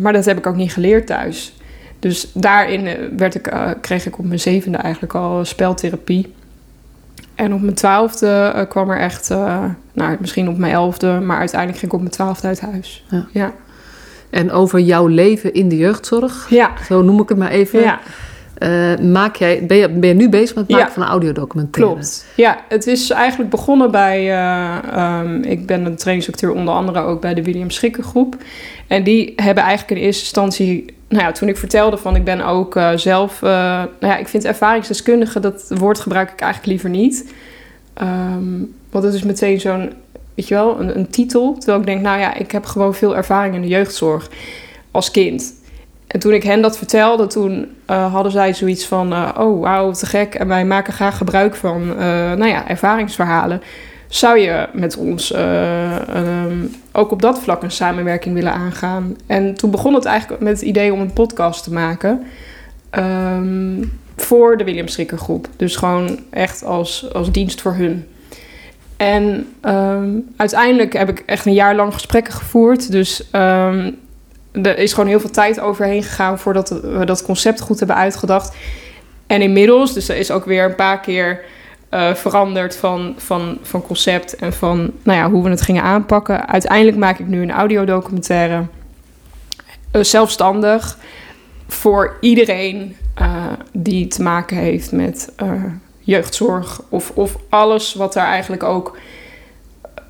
Maar 0.00 0.12
dat 0.12 0.24
heb 0.24 0.38
ik 0.38 0.46
ook 0.46 0.56
niet 0.56 0.72
geleerd 0.72 1.06
thuis. 1.06 1.54
Dus 1.98 2.30
daarin 2.32 2.88
werd 3.16 3.34
ik, 3.34 3.52
kreeg 3.80 4.06
ik 4.06 4.18
op 4.18 4.24
mijn 4.24 4.40
zevende 4.40 4.78
eigenlijk 4.78 5.14
al 5.14 5.44
speltherapie. 5.44 6.32
En 7.34 7.54
op 7.54 7.60
mijn 7.60 7.74
twaalfde 7.74 8.52
eh, 8.54 8.68
kwam 8.68 8.90
er 8.90 8.98
echt, 8.98 9.30
eh, 9.30 9.64
nou 9.92 10.16
misschien 10.20 10.48
op 10.48 10.58
mijn 10.58 10.72
elfde, 10.72 11.20
maar 11.20 11.38
uiteindelijk 11.38 11.78
ging 11.78 11.90
ik 11.90 11.96
op 11.98 12.00
mijn 12.04 12.12
twaalfde 12.14 12.46
uit 12.46 12.60
huis. 12.60 13.04
Ja. 13.10 13.26
ja. 13.32 13.52
En 14.30 14.50
over 14.52 14.80
jouw 14.80 15.06
leven 15.06 15.54
in 15.54 15.68
de 15.68 15.76
jeugdzorg, 15.76 16.46
Ja, 16.50 16.70
zo 16.88 17.02
noem 17.02 17.20
ik 17.20 17.28
het 17.28 17.38
maar 17.38 17.50
even. 17.50 17.80
ja. 17.80 17.98
eh, 18.58 18.98
maak 18.98 19.36
jij, 19.36 19.66
ben, 19.66 19.76
je, 19.76 19.88
ben 19.90 20.08
je 20.08 20.14
nu 20.14 20.28
bezig 20.28 20.54
met 20.54 20.64
het 20.64 20.72
maken 20.72 20.86
Ja. 20.86 20.92
van 20.94 21.02
een 21.02 21.08
audiodocumentaire? 21.08 21.92
Klopt. 21.92 22.26
Ja, 22.36 22.58
het 22.68 22.86
is 22.86 23.10
eigenlijk 23.10 23.50
begonnen 23.50 23.90
bij. 23.90 24.18
eh, 24.30 24.76
ehm, 24.92 25.42
ik 25.42 25.66
ben 25.66 25.84
een 25.84 25.96
trainingsacteur 25.96 26.52
onder 26.52 26.74
andere 26.74 27.00
ook 27.00 27.20
bij 27.20 27.34
de 27.34 27.42
William 27.42 27.70
Schikkergroep. 27.70 28.36
En 28.86 29.02
die 29.02 29.32
hebben 29.36 29.62
eigenlijk 29.64 30.00
in 30.00 30.06
eerste 30.06 30.22
instantie. 30.22 30.84
Nou 31.14 31.26
ja, 31.26 31.32
toen 31.32 31.48
ik 31.48 31.56
vertelde 31.56 31.96
van 31.96 32.16
ik 32.16 32.24
ben 32.24 32.40
ook 32.40 32.76
eh, 32.76 32.90
zelf. 32.94 33.42
eh, 33.42 33.50
nou 34.00 34.12
ja, 34.12 34.16
ik 34.16 34.28
vind 34.28 34.44
ervaringsdeskundige, 34.44 35.40
dat 35.40 35.64
woord 35.68 36.00
gebruik 36.00 36.30
ik 36.30 36.40
eigenlijk 36.40 36.72
liever 36.72 36.90
niet. 36.90 37.32
Ehm, 37.94 38.58
want 38.90 39.04
het 39.04 39.14
is 39.14 39.22
meteen 39.22 39.60
zo'n. 39.60 39.92
Weet 40.34 40.48
je 40.48 40.54
wel, 40.54 40.80
een, 40.80 40.98
een 40.98 41.10
titel. 41.10 41.54
Terwijl 41.54 41.78
ik 41.78 41.86
denk, 41.86 42.00
nou 42.00 42.18
ja, 42.18 42.34
ik 42.34 42.50
heb 42.50 42.64
gewoon 42.64 42.94
veel 42.94 43.16
ervaring 43.16 43.54
in 43.54 43.60
de 43.60 43.68
jeugdzorg 43.68 44.28
als 44.90 45.10
kind. 45.10 45.54
En 46.06 46.20
toen 46.20 46.32
ik 46.32 46.42
hen 46.42 46.62
dat 46.62 46.78
vertelde, 46.78 47.26
toen 47.26 47.68
eh, 47.86 48.12
hadden 48.12 48.32
zij 48.32 48.54
zoiets 48.54 48.86
van... 48.86 49.12
oh, 49.38 49.60
wauw, 49.60 49.90
te 49.90 50.06
gek. 50.06 50.34
En 50.34 50.48
wij 50.48 50.64
maken 50.64 50.92
graag 50.92 51.16
gebruik 51.16 51.54
van, 51.54 51.86
nou 52.36 52.46
ja, 52.46 52.68
ervaringsverhalen. 52.68 53.62
Zou 54.14 54.38
je 54.38 54.68
met 54.72 54.96
ons 54.96 55.32
eh, 55.32 56.08
ehm, 56.08 56.66
ook 56.92 57.10
op 57.10 57.22
dat 57.22 57.38
vlak 57.38 57.62
een 57.62 57.70
samenwerking 57.70 58.34
willen 58.34 58.52
aangaan? 58.52 59.16
En 59.26 59.54
toen 59.54 59.70
begon 59.70 59.94
het 59.94 60.04
eigenlijk 60.04 60.42
met 60.42 60.52
het 60.52 60.62
idee 60.62 60.92
om 60.92 61.00
een 61.00 61.12
podcast 61.12 61.64
te 61.64 61.72
maken... 61.72 62.26
ehm, 62.90 63.84
voor 64.16 64.56
de 64.56 64.64
William 64.64 64.88
Schrikker 64.88 65.18
groep. 65.18 65.48
Dus 65.56 65.76
gewoon 65.76 66.18
echt 66.30 66.64
als, 66.64 67.12
als 67.12 67.32
dienst 67.32 67.60
voor 67.60 67.74
hun. 67.74 68.06
En 68.96 69.46
ehm, 69.60 70.10
uiteindelijk 70.36 70.92
heb 70.92 71.08
ik 71.08 71.22
echt 71.26 71.46
een 71.46 71.52
jaar 71.52 71.74
lang 71.74 71.94
gesprekken 71.94 72.32
gevoerd. 72.32 72.90
Dus 72.90 73.28
er 73.30 74.78
is 74.78 74.92
gewoon 74.92 75.08
heel 75.08 75.20
veel 75.20 75.30
tijd 75.30 75.60
overheen 75.60 76.02
gegaan 76.02 76.38
voordat 76.38 76.68
we 76.68 77.04
dat 77.04 77.22
concept 77.22 77.60
goed 77.60 77.78
hebben 77.78 77.96
uitgedacht. 77.96 78.56
En 79.26 79.42
inmiddels, 79.42 79.94
dus 79.94 80.08
er 80.08 80.16
is 80.16 80.30
ook 80.30 80.44
weer 80.44 80.64
een 80.64 80.74
paar 80.74 81.00
keer 81.00 81.44
uh, 81.94 82.14
veranderd 82.14 82.76
van, 82.76 83.14
van, 83.16 83.58
van 83.62 83.82
concept 83.82 84.36
en 84.36 84.52
van 84.52 84.92
nou 85.02 85.18
ja, 85.18 85.30
hoe 85.30 85.42
we 85.42 85.50
het 85.50 85.62
gingen 85.62 85.82
aanpakken. 85.82 86.48
Uiteindelijk 86.48 86.96
maak 86.96 87.18
ik 87.18 87.26
nu 87.26 87.42
een 87.42 87.52
audiodocumentaire. 87.52 88.64
Uh, 89.92 90.02
zelfstandig 90.02 90.98
voor 91.68 92.16
iedereen 92.20 92.96
uh, 93.20 93.44
die 93.72 94.06
te 94.06 94.22
maken 94.22 94.56
heeft 94.56 94.92
met 94.92 95.32
jeugdzorg 95.98 96.80
of, 96.88 97.10
of 97.14 97.36
alles 97.48 97.94
wat 97.94 98.12
daar 98.12 98.26
eigenlijk 98.26 98.62
ook 98.62 98.96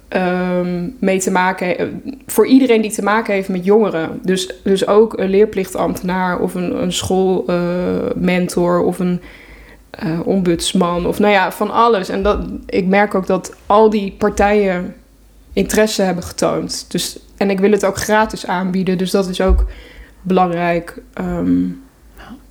um, 0.09 0.97
mee 0.99 1.19
te 1.19 1.31
maken 1.31 1.67
heeft. 1.67 1.83
Voor 2.27 2.47
iedereen 2.47 2.81
die 2.81 2.93
te 2.93 3.03
maken 3.03 3.35
heeft 3.35 3.49
met 3.49 3.65
jongeren. 3.65 4.21
Dus, 4.23 4.55
dus 4.63 4.87
ook 4.87 5.19
een 5.19 5.29
leerplichtambtenaar 5.29 6.39
of 6.39 6.55
een, 6.55 6.83
een 6.83 6.93
schoolmentor 6.93 8.83
of 8.83 8.99
een 8.99 9.21
uh, 10.05 10.27
ombudsman 10.27 11.07
of 11.07 11.19
nou 11.19 11.33
ja, 11.33 11.53
van 11.53 11.71
alles. 11.71 12.09
En 12.09 12.23
dat, 12.23 12.39
ik 12.67 12.87
merk 12.87 13.15
ook 13.15 13.27
dat 13.27 13.55
al 13.67 13.91
die 13.91 14.15
partijen 14.19 14.95
interesse 15.53 16.03
hebben 16.03 16.25
getoond. 16.25 16.85
Dus, 16.89 17.19
en 17.37 17.51
ik 17.51 17.61
wil 17.61 17.71
het 17.71 17.85
ook 17.85 17.97
gratis 17.97 18.47
aanbieden, 18.47 18.99
dus 18.99 19.11
dat 19.11 19.29
is 19.29 19.41
ook 19.41 19.65
belangrijk. 20.23 21.03
Um, 21.21 21.83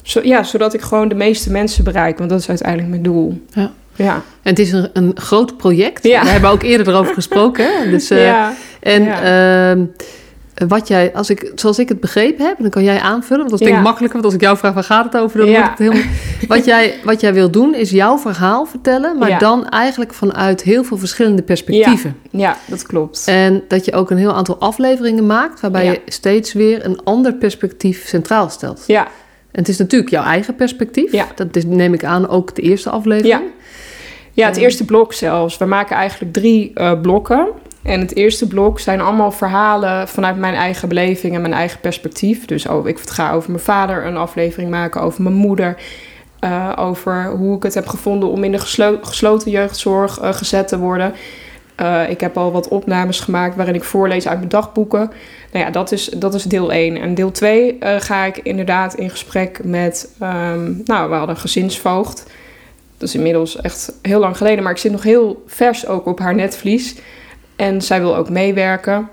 zo, 0.02 0.22
ja, 0.24 0.44
zodat 0.44 0.74
ik 0.74 0.82
gewoon 0.82 1.08
de 1.08 1.16
meeste 1.16 1.52
mensen 1.52 1.84
bereik, 1.84 2.18
want 2.18 2.30
dat 2.30 2.40
is 2.40 2.50
uiteindelijk 2.50 2.90
mijn 2.90 3.04
doel. 3.04 3.42
Ja. 3.54 3.72
Ja. 3.96 4.14
En 4.14 4.50
het 4.50 4.60
is 4.60 4.72
een, 4.72 4.90
een 4.94 5.12
groot 5.16 5.58
project. 5.58 6.04
Ja. 6.04 6.24
We 6.24 6.30
hebben 6.30 6.50
ook 6.50 6.64
eerder 6.64 6.88
erover 6.88 7.14
gesproken. 7.14 7.66
Hè? 7.66 7.90
Dus, 7.90 8.12
uh, 8.12 8.26
ja. 8.32 8.54
En 8.80 9.04
ja. 9.04 9.76
Uh, 9.76 9.84
wat 10.68 10.88
jij, 10.88 11.14
als 11.14 11.30
ik, 11.30 11.52
zoals 11.56 11.80
ik 11.80 11.90
het 11.90 12.00
begrepen 12.00 12.46
heb, 12.46 12.58
dan 12.60 12.70
kan 12.70 12.84
jij 12.84 13.00
aanvullen. 13.00 13.38
Want 13.38 13.50
dat 13.50 13.60
is 13.60 13.66
denk 13.68 13.78
ik 13.78 13.84
makkelijker. 13.84 14.22
Want 14.22 14.26
als 14.26 14.34
ik 14.34 14.42
jou 14.42 14.58
vraag 14.58 14.74
waar 14.74 14.84
gaat 14.84 15.06
het 15.14 15.22
over, 15.22 15.38
dan 15.38 15.50
wordt 15.50 15.70
het 15.70 15.78
helemaal. 15.78 16.04
Wat 16.48 16.66
jij, 16.66 16.94
wat 17.04 17.22
jij 17.22 17.34
wil 17.34 17.50
doen, 17.52 17.76
is 17.76 17.90
jouw 17.90 18.18
verhaal 18.18 18.66
vertellen, 18.66 19.18
maar 19.18 19.40
dan 19.40 19.70
eigenlijk 19.70 20.14
vanuit 20.14 20.62
heel 20.62 20.84
veel 20.84 20.98
verschillende 20.98 21.42
perspectieven. 21.42 22.18
Ja, 22.30 22.58
dat 22.66 22.84
klopt. 22.84 23.24
En 23.28 23.64
dat 23.68 23.86
je 23.86 23.94
ook 23.94 24.12
een 24.12 24.18
heel 24.18 24.34
aantal 24.34 24.58
afleveringen 24.60 25.26
maakt, 25.26 25.60
waarbij 25.60 25.86
je 25.86 26.02
steeds 26.06 26.54
weer 26.54 26.86
een 26.86 27.04
ander 27.04 27.34
perspectief 27.34 28.08
centraal 28.08 28.50
stelt. 28.50 28.84
Ja. 28.88 29.08
En 29.52 29.60
het 29.60 29.68
is 29.68 29.78
natuurlijk 29.78 30.12
jouw 30.12 30.24
eigen 30.24 30.56
perspectief. 30.56 31.12
Ja. 31.12 31.28
Dat 31.36 31.56
is, 31.56 31.66
neem 31.66 31.94
ik 31.94 32.04
aan, 32.04 32.30
ook 32.30 32.56
de 32.56 32.62
eerste 32.62 32.90
aflevering. 32.90 33.34
Ja. 33.34 33.42
Ja, 34.36 34.48
het 34.48 34.58
eerste 34.58 34.86
blok 34.86 35.14
zelfs. 35.14 35.58
We 35.58 35.66
maken 35.66 35.96
eigenlijk 35.96 36.34
drie 36.34 36.72
uh, 36.76 37.02
blokken. 37.02 37.48
En 37.84 38.00
het 38.00 38.16
eerste 38.16 38.48
blok 38.48 38.80
zijn 38.80 39.02
allemaal 39.02 39.32
verhalen 39.32 40.08
vanuit 40.08 40.38
mijn 40.38 40.54
eigen 40.54 40.88
beleving 40.88 41.36
en 41.36 41.42
mijn 41.42 41.54
eigen 41.54 41.80
perspectief. 41.80 42.46
Dus 42.46 42.68
oh, 42.68 42.88
ik 42.88 43.00
ga 43.00 43.34
over 43.34 43.52
mijn 43.52 43.64
vader 43.64 44.06
een 44.06 44.18
aflevering 44.18 44.70
maken, 44.70 45.02
over 45.02 45.24
mijn 45.24 45.36
moeder. 45.36 45.78
Uh, 46.44 46.72
over 46.76 47.30
hoe 47.30 47.56
ik 47.56 47.64
het 47.64 47.74
heb 47.74 47.88
gevonden 47.88 48.30
om 48.30 48.44
in 48.44 48.52
de 48.52 48.60
geslo 48.60 48.98
gesloten 49.02 49.52
jeugdzorg 49.52 50.22
uh, 50.22 50.34
gezet 50.34 50.68
te 50.68 50.78
worden. 50.78 51.14
Uh, 51.82 52.10
ik 52.10 52.20
heb 52.20 52.38
al 52.38 52.52
wat 52.52 52.68
opnames 52.68 53.20
gemaakt 53.20 53.56
waarin 53.56 53.76
ik 53.76 53.84
voorlees 53.84 54.28
uit 54.28 54.38
mijn 54.38 54.50
dagboeken. 54.50 55.12
Nou 55.52 55.66
ja, 55.66 55.72
dat 55.72 55.92
is, 55.92 56.06
dat 56.06 56.34
is 56.34 56.44
deel 56.44 56.72
1. 56.72 57.02
En 57.02 57.16
deel 57.16 57.32
2 57.32 57.78
ga 57.80 58.24
ik 58.24 58.38
inderdaad 58.38 58.94
in 58.94 59.10
gesprek 59.10 59.64
met... 59.64 60.10
Um, 60.22 60.82
nou, 60.86 61.10
we 61.10 61.16
hadden 61.16 61.36
een 61.36 61.42
gezinsvoogd. 61.42 62.24
Dat 62.98 63.10
is 63.10 63.16
inmiddels 63.16 63.62
echt 63.62 63.94
heel 64.02 64.20
lang 64.20 64.38
geleden. 64.38 64.64
Maar 64.64 64.72
ik 64.72 64.78
zit 64.78 64.92
nog 64.92 65.04
heel 65.04 65.44
vers 65.48 65.88
ook 65.88 66.06
op 66.06 66.20
haar 66.20 66.36
netvlies. 66.36 66.96
En 67.56 67.82
zij 67.82 68.00
wil 68.00 68.16
ook 68.16 68.30
meewerken. 68.30 69.10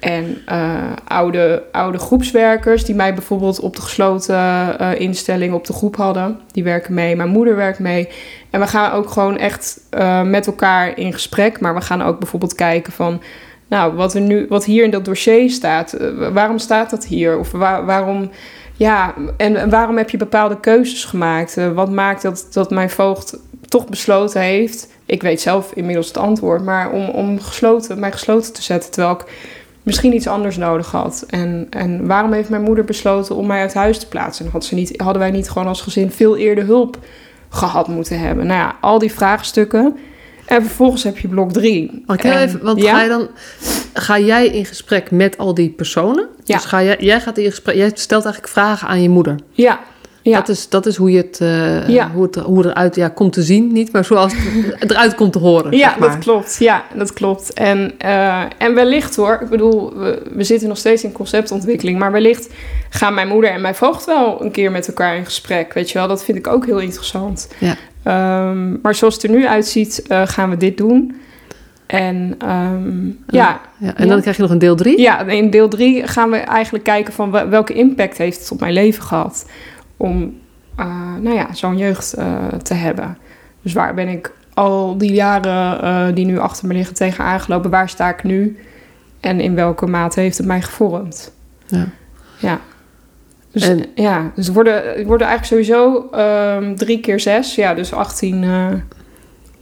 En 0.00 0.42
uh, 0.48 0.92
oude, 1.04 1.62
oude 1.72 1.98
groepswerkers 1.98 2.84
die 2.84 2.94
mij 2.94 3.14
bijvoorbeeld 3.14 3.60
op 3.60 3.76
de 3.76 3.82
gesloten 3.82 4.36
uh, 4.80 5.00
instelling 5.00 5.54
op 5.54 5.66
de 5.66 5.72
groep 5.72 5.96
hadden, 5.96 6.40
die 6.52 6.64
werken 6.64 6.94
mee. 6.94 7.16
Mijn 7.16 7.28
moeder 7.28 7.56
werkt 7.56 7.78
mee. 7.78 8.08
En 8.50 8.60
we 8.60 8.66
gaan 8.66 8.92
ook 8.92 9.10
gewoon 9.10 9.38
echt 9.38 9.80
uh, 9.90 10.22
met 10.22 10.46
elkaar 10.46 10.98
in 10.98 11.12
gesprek. 11.12 11.60
Maar 11.60 11.74
we 11.74 11.80
gaan 11.80 12.02
ook 12.02 12.18
bijvoorbeeld 12.18 12.54
kijken 12.54 12.92
van, 12.92 13.22
nou, 13.68 13.94
wat, 13.94 14.14
er 14.14 14.20
nu, 14.20 14.46
wat 14.48 14.64
hier 14.64 14.84
in 14.84 14.90
dat 14.90 15.04
dossier 15.04 15.50
staat, 15.50 15.96
waarom 16.32 16.58
staat 16.58 16.90
dat 16.90 17.06
hier? 17.06 17.38
Of 17.38 17.50
waar, 17.50 17.84
waarom, 17.84 18.30
ja, 18.82 19.14
en 19.36 19.70
waarom 19.70 19.96
heb 19.96 20.10
je 20.10 20.16
bepaalde 20.16 20.60
keuzes 20.60 21.04
gemaakt? 21.04 21.56
wat 21.74 21.90
maakt 21.90 22.22
dat, 22.22 22.46
dat 22.52 22.70
mijn 22.70 22.90
voogd 22.90 23.38
toch 23.68 23.86
besloten 23.86 24.40
heeft 24.40 24.88
ik 25.12 25.22
weet 25.22 25.40
zelf 25.40 25.72
inmiddels 25.72 26.06
het 26.06 26.16
antwoord, 26.16 26.64
maar 26.64 26.90
om, 26.90 27.08
om 27.08 27.40
gesloten, 27.40 27.98
mij 28.00 28.12
gesloten 28.12 28.52
te 28.52 28.62
zetten 28.62 28.90
terwijl 28.90 29.14
ik 29.14 29.24
misschien 29.82 30.14
iets 30.14 30.26
anders 30.26 30.56
nodig 30.56 30.90
had. 30.90 31.24
En, 31.28 31.66
en 31.70 32.06
waarom 32.06 32.32
heeft 32.32 32.48
mijn 32.48 32.62
moeder 32.62 32.84
besloten 32.84 33.36
om 33.36 33.46
mij 33.46 33.60
uit 33.60 33.74
huis 33.74 33.98
te 33.98 34.08
plaatsen? 34.08 34.62
Ze 34.62 34.74
niet, 34.74 35.00
hadden 35.00 35.22
wij 35.22 35.30
niet 35.30 35.50
gewoon 35.50 35.68
als 35.68 35.80
gezin 35.80 36.10
veel 36.10 36.36
eerder 36.36 36.64
hulp 36.64 36.98
gehad 37.48 37.88
moeten 37.88 38.18
hebben? 38.18 38.46
Nou 38.46 38.58
ja, 38.58 38.76
al 38.80 38.98
die 38.98 39.12
vraagstukken. 39.12 39.96
En 40.44 40.62
vervolgens 40.62 41.02
heb 41.02 41.18
je 41.18 41.28
blok 41.28 41.52
drie. 41.52 42.04
Okay, 42.06 42.42
even, 42.42 42.62
want 42.62 42.84
ga, 42.84 43.02
je 43.02 43.08
dan, 43.08 43.28
ga 43.94 44.18
jij 44.18 44.46
in 44.46 44.64
gesprek 44.64 45.10
met 45.10 45.38
al 45.38 45.54
die 45.54 45.70
personen? 45.70 46.28
Ja. 46.44 46.56
Dus 46.56 46.64
ga 46.64 46.82
jij, 46.82 46.96
jij 46.98 47.20
gaat 47.20 47.38
in 47.38 47.50
gesprek, 47.50 47.76
jij 47.76 47.90
stelt 47.94 48.24
eigenlijk 48.24 48.52
vragen 48.52 48.88
aan 48.88 49.02
je 49.02 49.08
moeder. 49.08 49.36
Ja, 49.50 49.80
ja. 50.22 50.36
Dat, 50.36 50.48
is, 50.48 50.68
dat 50.68 50.86
is 50.86 50.96
hoe, 50.96 51.10
je 51.10 51.16
het, 51.16 51.38
uh, 51.42 51.88
ja. 51.88 52.10
hoe, 52.10 52.22
het, 52.22 52.34
hoe 52.34 52.66
eruit 52.66 52.94
ja, 52.94 53.08
komt 53.08 53.32
te 53.32 53.42
zien. 53.42 53.72
Niet, 53.72 53.92
maar 53.92 54.04
zoals 54.04 54.32
het 54.78 54.90
eruit 54.92 55.14
komt 55.14 55.32
te 55.32 55.38
horen. 55.38 55.76
Ja, 55.76 55.88
zeg 55.88 55.98
maar. 55.98 56.08
dat 56.08 56.18
klopt. 56.18 56.56
Ja, 56.58 56.84
dat 56.94 57.12
klopt. 57.12 57.52
En, 57.52 57.92
uh, 58.04 58.42
en 58.58 58.74
wellicht 58.74 59.16
hoor, 59.16 59.38
ik 59.42 59.48
bedoel, 59.48 59.96
we, 59.96 60.22
we, 60.34 60.44
zitten 60.44 60.68
nog 60.68 60.78
steeds 60.78 61.04
in 61.04 61.12
conceptontwikkeling. 61.12 61.98
Maar 61.98 62.12
wellicht 62.12 62.48
gaan 62.90 63.14
mijn 63.14 63.28
moeder 63.28 63.50
en 63.50 63.60
mijn 63.60 63.74
voogd 63.74 64.04
wel 64.04 64.42
een 64.42 64.50
keer 64.50 64.70
met 64.70 64.88
elkaar 64.88 65.16
in 65.16 65.24
gesprek. 65.24 65.72
Weet 65.72 65.90
je 65.90 65.98
wel, 65.98 66.08
dat 66.08 66.24
vind 66.24 66.38
ik 66.38 66.46
ook 66.46 66.66
heel 66.66 66.80
interessant. 66.80 67.48
Ja. 67.58 67.76
Um, 68.04 68.78
maar 68.82 68.94
zoals 68.94 69.14
het 69.14 69.22
er 69.22 69.30
nu 69.30 69.46
uitziet, 69.46 70.04
uh, 70.08 70.22
gaan 70.26 70.50
we 70.50 70.56
dit 70.56 70.76
doen. 70.76 71.20
En 71.86 72.36
um, 72.50 73.18
ja. 73.26 73.60
ja. 73.78 73.94
En 73.94 74.08
dan 74.08 74.20
krijg 74.20 74.36
je 74.36 74.42
nog 74.42 74.50
een 74.50 74.58
deel 74.58 74.76
3? 74.76 75.00
Ja, 75.00 75.20
in 75.20 75.50
deel 75.50 75.68
3 75.68 76.06
gaan 76.06 76.30
we 76.30 76.36
eigenlijk 76.36 76.84
kijken 76.84 77.12
van 77.12 77.30
welke 77.30 77.72
impact 77.72 78.18
heeft 78.18 78.40
het 78.40 78.50
op 78.50 78.60
mijn 78.60 78.72
leven 78.72 79.02
gehad 79.02 79.46
om 79.96 80.40
uh, 80.80 80.86
nou 81.20 81.36
ja, 81.36 81.54
zo'n 81.54 81.78
jeugd 81.78 82.18
uh, 82.18 82.46
te 82.62 82.74
hebben. 82.74 83.18
Dus 83.62 83.72
waar 83.72 83.94
ben 83.94 84.08
ik 84.08 84.32
al 84.54 84.98
die 84.98 85.12
jaren 85.12 85.84
uh, 85.84 86.14
die 86.14 86.26
nu 86.26 86.38
achter 86.38 86.66
me 86.66 86.74
liggen 86.74 86.94
tegen 86.94 87.24
aangelopen? 87.24 87.70
Waar 87.70 87.88
sta 87.88 88.08
ik 88.08 88.22
nu? 88.22 88.58
En 89.20 89.40
in 89.40 89.54
welke 89.54 89.86
mate 89.86 90.20
heeft 90.20 90.36
het 90.36 90.46
mij 90.46 90.62
gevormd? 90.62 91.32
Ja. 91.66 91.88
Ja. 92.38 92.60
Dus, 93.52 93.68
en... 93.68 93.84
ja, 93.94 94.32
dus 94.34 94.46
het 94.46 94.54
worden, 94.54 94.74
het 94.74 95.06
worden 95.06 95.26
eigenlijk 95.26 95.66
sowieso 95.66 96.08
um, 96.58 96.76
drie 96.76 97.00
keer 97.00 97.20
zes. 97.20 97.54
Ja, 97.54 97.74
dus 97.74 97.92
18 97.92 98.82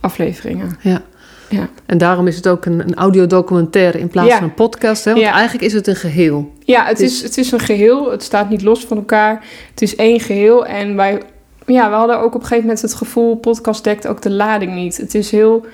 afleveringen. 0.01 0.77
Ja. 0.81 1.03
Ja. 1.51 1.69
En 1.87 1.99
daarom 1.99 2.27
is 2.27 2.37
het 2.37 2.49
ook 2.49 2.65
een, 2.65 2.81
een 2.81 2.95
audiodocumentaire 2.95 3.99
in 3.99 4.09
plaats 4.09 4.35
van 4.35 4.43
een 4.43 4.55
podcast. 4.55 5.05
Hè? 5.05 5.13
Want 5.13 5.25
ja. 5.25 5.33
eigenlijk 5.33 5.65
is 5.65 5.73
het 5.73 5.87
een 5.87 5.97
geheel. 5.97 6.53
Ja, 6.65 6.85
het, 6.85 7.01
is, 7.01 7.23
het 7.23 7.39
is 7.39 7.53
een 7.53 7.61
geheel. 7.61 8.11
Het 8.11 8.23
staat 8.23 8.51
niet 8.51 8.63
los 8.63 8.85
van 8.85 8.97
elkaar. 8.97 9.45
Het 9.71 9.83
is 9.83 9.97
één 9.97 10.21
geheel. 10.21 10.67
En 10.67 10.97
wij, 10.97 11.23
ja, 11.67 11.89
we 11.91 11.95
hadden 11.95 12.19
ook 12.19 12.35
op 12.35 12.35
een 12.35 12.41
gegeven 12.41 12.65
moment 12.65 12.83
het 12.83 12.95
gevoel... 12.95 13.37
podcast 13.37 13.85
dekt 13.85 14.07
ook 14.07 14.23
de 14.23 14.31
lading 14.31 14.75
niet. 14.75 14.97
Het 14.97 15.15
is 15.15 15.31
heel, 15.31 15.67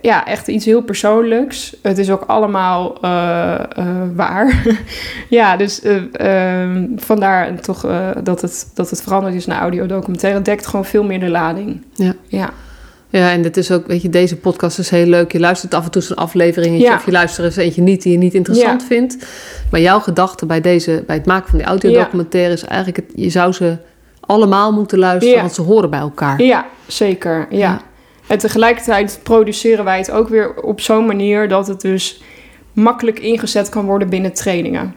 ja, 0.00 0.26
echt 0.26 0.48
iets 0.48 0.64
heel 0.64 0.82
persoonlijks. 0.82 1.76
Het 1.82 1.98
is 1.98 2.10
ook 2.10 2.22
allemaal 2.26 2.98
uh, 3.04 3.54
uh, 3.78 3.86
waar. 4.14 4.62
ja, 5.28 5.56
dus 5.56 5.80
uh, 5.84 6.02
vandaar 6.96 7.60
toch 7.60 7.86
dat, 8.22 8.40
het, 8.40 8.70
dat 8.74 8.90
het 8.90 9.02
veranderd 9.02 9.34
is 9.34 9.46
naar 9.46 9.60
audiodocumentaire. 9.60 10.38
Het 10.38 10.48
dekt 10.48 10.66
gewoon 10.66 10.84
veel 10.84 11.04
meer 11.04 11.20
de 11.20 11.28
lading. 11.28 11.82
Ja. 11.94 12.14
ja. 12.26 12.50
Ja, 13.10 13.30
en 13.30 13.42
het 13.42 13.56
is 13.56 13.70
ook, 13.70 13.86
weet 13.86 14.02
je, 14.02 14.08
deze 14.08 14.36
podcast 14.36 14.78
is 14.78 14.90
heel 14.90 15.06
leuk. 15.06 15.32
Je 15.32 15.40
luistert 15.40 15.74
af 15.74 15.84
en 15.84 15.90
toe 15.90 16.02
zo'n 16.02 16.16
aflevering 16.16 16.80
ja. 16.80 16.94
of 16.94 17.04
je 17.04 17.10
luistert 17.10 17.46
eens 17.46 17.56
eentje 17.56 17.82
niet 17.82 18.02
die 18.02 18.12
je 18.12 18.18
niet 18.18 18.34
interessant 18.34 18.80
ja. 18.80 18.86
vindt. 18.86 19.16
Maar 19.70 19.80
jouw 19.80 20.00
gedachte 20.00 20.46
bij, 20.46 20.60
deze, 20.60 21.02
bij 21.06 21.16
het 21.16 21.26
maken 21.26 21.48
van 21.48 21.58
die 21.58 21.66
audiodocumentaire 21.66 22.52
is 22.52 22.64
eigenlijk... 22.64 22.96
Het, 22.96 23.12
je 23.14 23.30
zou 23.30 23.52
ze 23.52 23.76
allemaal 24.20 24.72
moeten 24.72 24.98
luisteren, 24.98 25.40
want 25.40 25.54
ze 25.54 25.62
horen 25.62 25.90
bij 25.90 25.98
elkaar. 25.98 26.42
Ja, 26.42 26.66
zeker, 26.86 27.46
ja. 27.50 27.80
En 28.26 28.38
tegelijkertijd 28.38 29.20
produceren 29.22 29.84
wij 29.84 29.98
het 29.98 30.10
ook 30.10 30.28
weer 30.28 30.62
op 30.62 30.80
zo'n 30.80 31.06
manier... 31.06 31.48
dat 31.48 31.66
het 31.66 31.80
dus 31.80 32.22
makkelijk 32.72 33.18
ingezet 33.18 33.68
kan 33.68 33.84
worden 33.84 34.08
binnen 34.08 34.32
trainingen. 34.32 34.94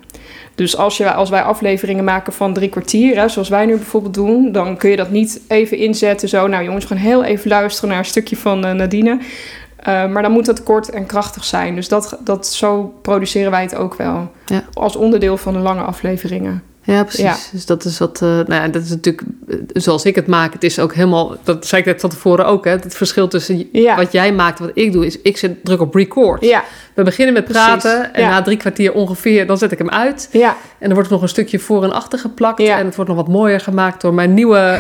Dus 0.56 0.78
als, 0.78 0.98
je, 0.98 1.14
als 1.14 1.30
wij 1.30 1.42
afleveringen 1.42 2.04
maken 2.04 2.34
van 2.34 2.54
drie 2.54 2.70
kwartier, 2.70 3.16
hè, 3.16 3.30
zoals 3.30 3.50
wij 3.50 3.66
nu 3.66 3.76
bijvoorbeeld 3.76 4.14
doen, 4.14 4.52
dan 4.52 4.78
kun 4.78 4.90
je 4.90 4.96
dat 4.96 5.12
niet 5.12 5.42
even 5.48 5.78
inzetten. 5.78 6.30
Zo, 6.30 6.48
nou 6.48 6.64
jongens, 6.64 6.86
gewoon 6.86 7.04
heel 7.04 7.24
even 7.24 7.50
luisteren 7.50 7.90
naar 7.90 8.00
een 8.00 8.06
stukje 8.06 8.38
van 8.38 8.66
uh, 8.66 8.72
Nadine. 8.72 9.20
Uh, 9.20 10.08
maar 10.08 10.22
dan 10.22 10.32
moet 10.32 10.48
het 10.48 10.64
kort 10.64 10.90
en 10.90 11.06
krachtig 11.06 11.44
zijn. 11.44 11.76
Dus 11.76 11.88
dat, 11.88 12.18
dat, 12.24 12.48
zo 12.48 12.94
produceren 13.02 13.52
wij 13.52 13.62
het 13.62 13.76
ook 13.76 13.96
wel. 13.96 14.32
Ja. 14.46 14.64
Als 14.74 14.96
onderdeel 14.96 15.38
van 15.38 15.54
de 15.54 15.60
lange 15.60 15.82
afleveringen. 15.82 16.64
Ja, 16.92 17.04
precies. 17.04 17.22
Ja. 17.24 17.36
Dus 17.52 17.66
dat 17.66 17.86
is 17.86 17.98
wat, 17.98 18.22
eh, 18.22 18.28
nou 18.30 18.54
ja, 18.54 18.68
dat 18.68 18.84
is 18.84 18.90
natuurlijk, 18.90 19.28
eh, 19.48 19.56
zoals 19.74 20.06
ik 20.06 20.16
het 20.16 20.28
maak, 20.28 20.54
het 20.54 20.64
is 20.64 20.80
ook 20.80 20.94
helemaal, 20.94 21.36
dat 21.44 21.66
zei 21.68 21.82
ik 21.82 21.88
net 21.88 22.02
van 22.02 22.10
tevoren 22.10 22.46
ook, 22.46 22.66
hè. 22.66 22.72
Het 22.72 22.96
verschil 22.96 23.28
tussen 23.28 23.70
Ja. 23.72 23.96
wat 23.96 24.12
jij 24.12 24.34
maakt 24.34 24.60
en 24.60 24.66
wat 24.66 24.78
ik 24.78 24.92
doe, 24.92 25.06
is 25.06 25.22
ik 25.22 25.38
zet 25.38 25.66
druk 25.66 25.82
op 25.82 25.96
record. 25.96 26.46
Ja, 26.46 26.64
We 26.94 27.04
beginnen 27.04 27.34
met 27.34 27.44
Precies, 27.44 27.64
praten 27.64 28.14
en 28.14 28.22
ja. 28.22 28.30
na 28.30 28.42
drie 28.42 28.58
kwartier 28.58 28.94
ongeveer, 28.94 29.48
dan 29.48 29.58
zet 29.58 29.72
ik 29.72 29.78
hem 29.78 29.90
uit. 29.90 30.30
ja, 30.32 30.56
En 30.80 30.88
er 30.90 30.96
wordt 30.96 31.10
nog 31.10 31.22
een 31.22 31.30
stukje 31.30 31.60
voor 31.60 31.84
en 31.84 31.92
achter 31.94 32.20
geplakt. 32.20 32.62
Ja. 32.62 32.78
En 32.80 32.86
het 32.86 32.96
wordt 32.96 33.10
nog 33.12 33.20
wat 33.20 33.28
mooier 33.30 33.60
gemaakt 33.60 34.02
door 34.02 34.14
mijn 34.14 34.34
nieuwe 34.34 34.58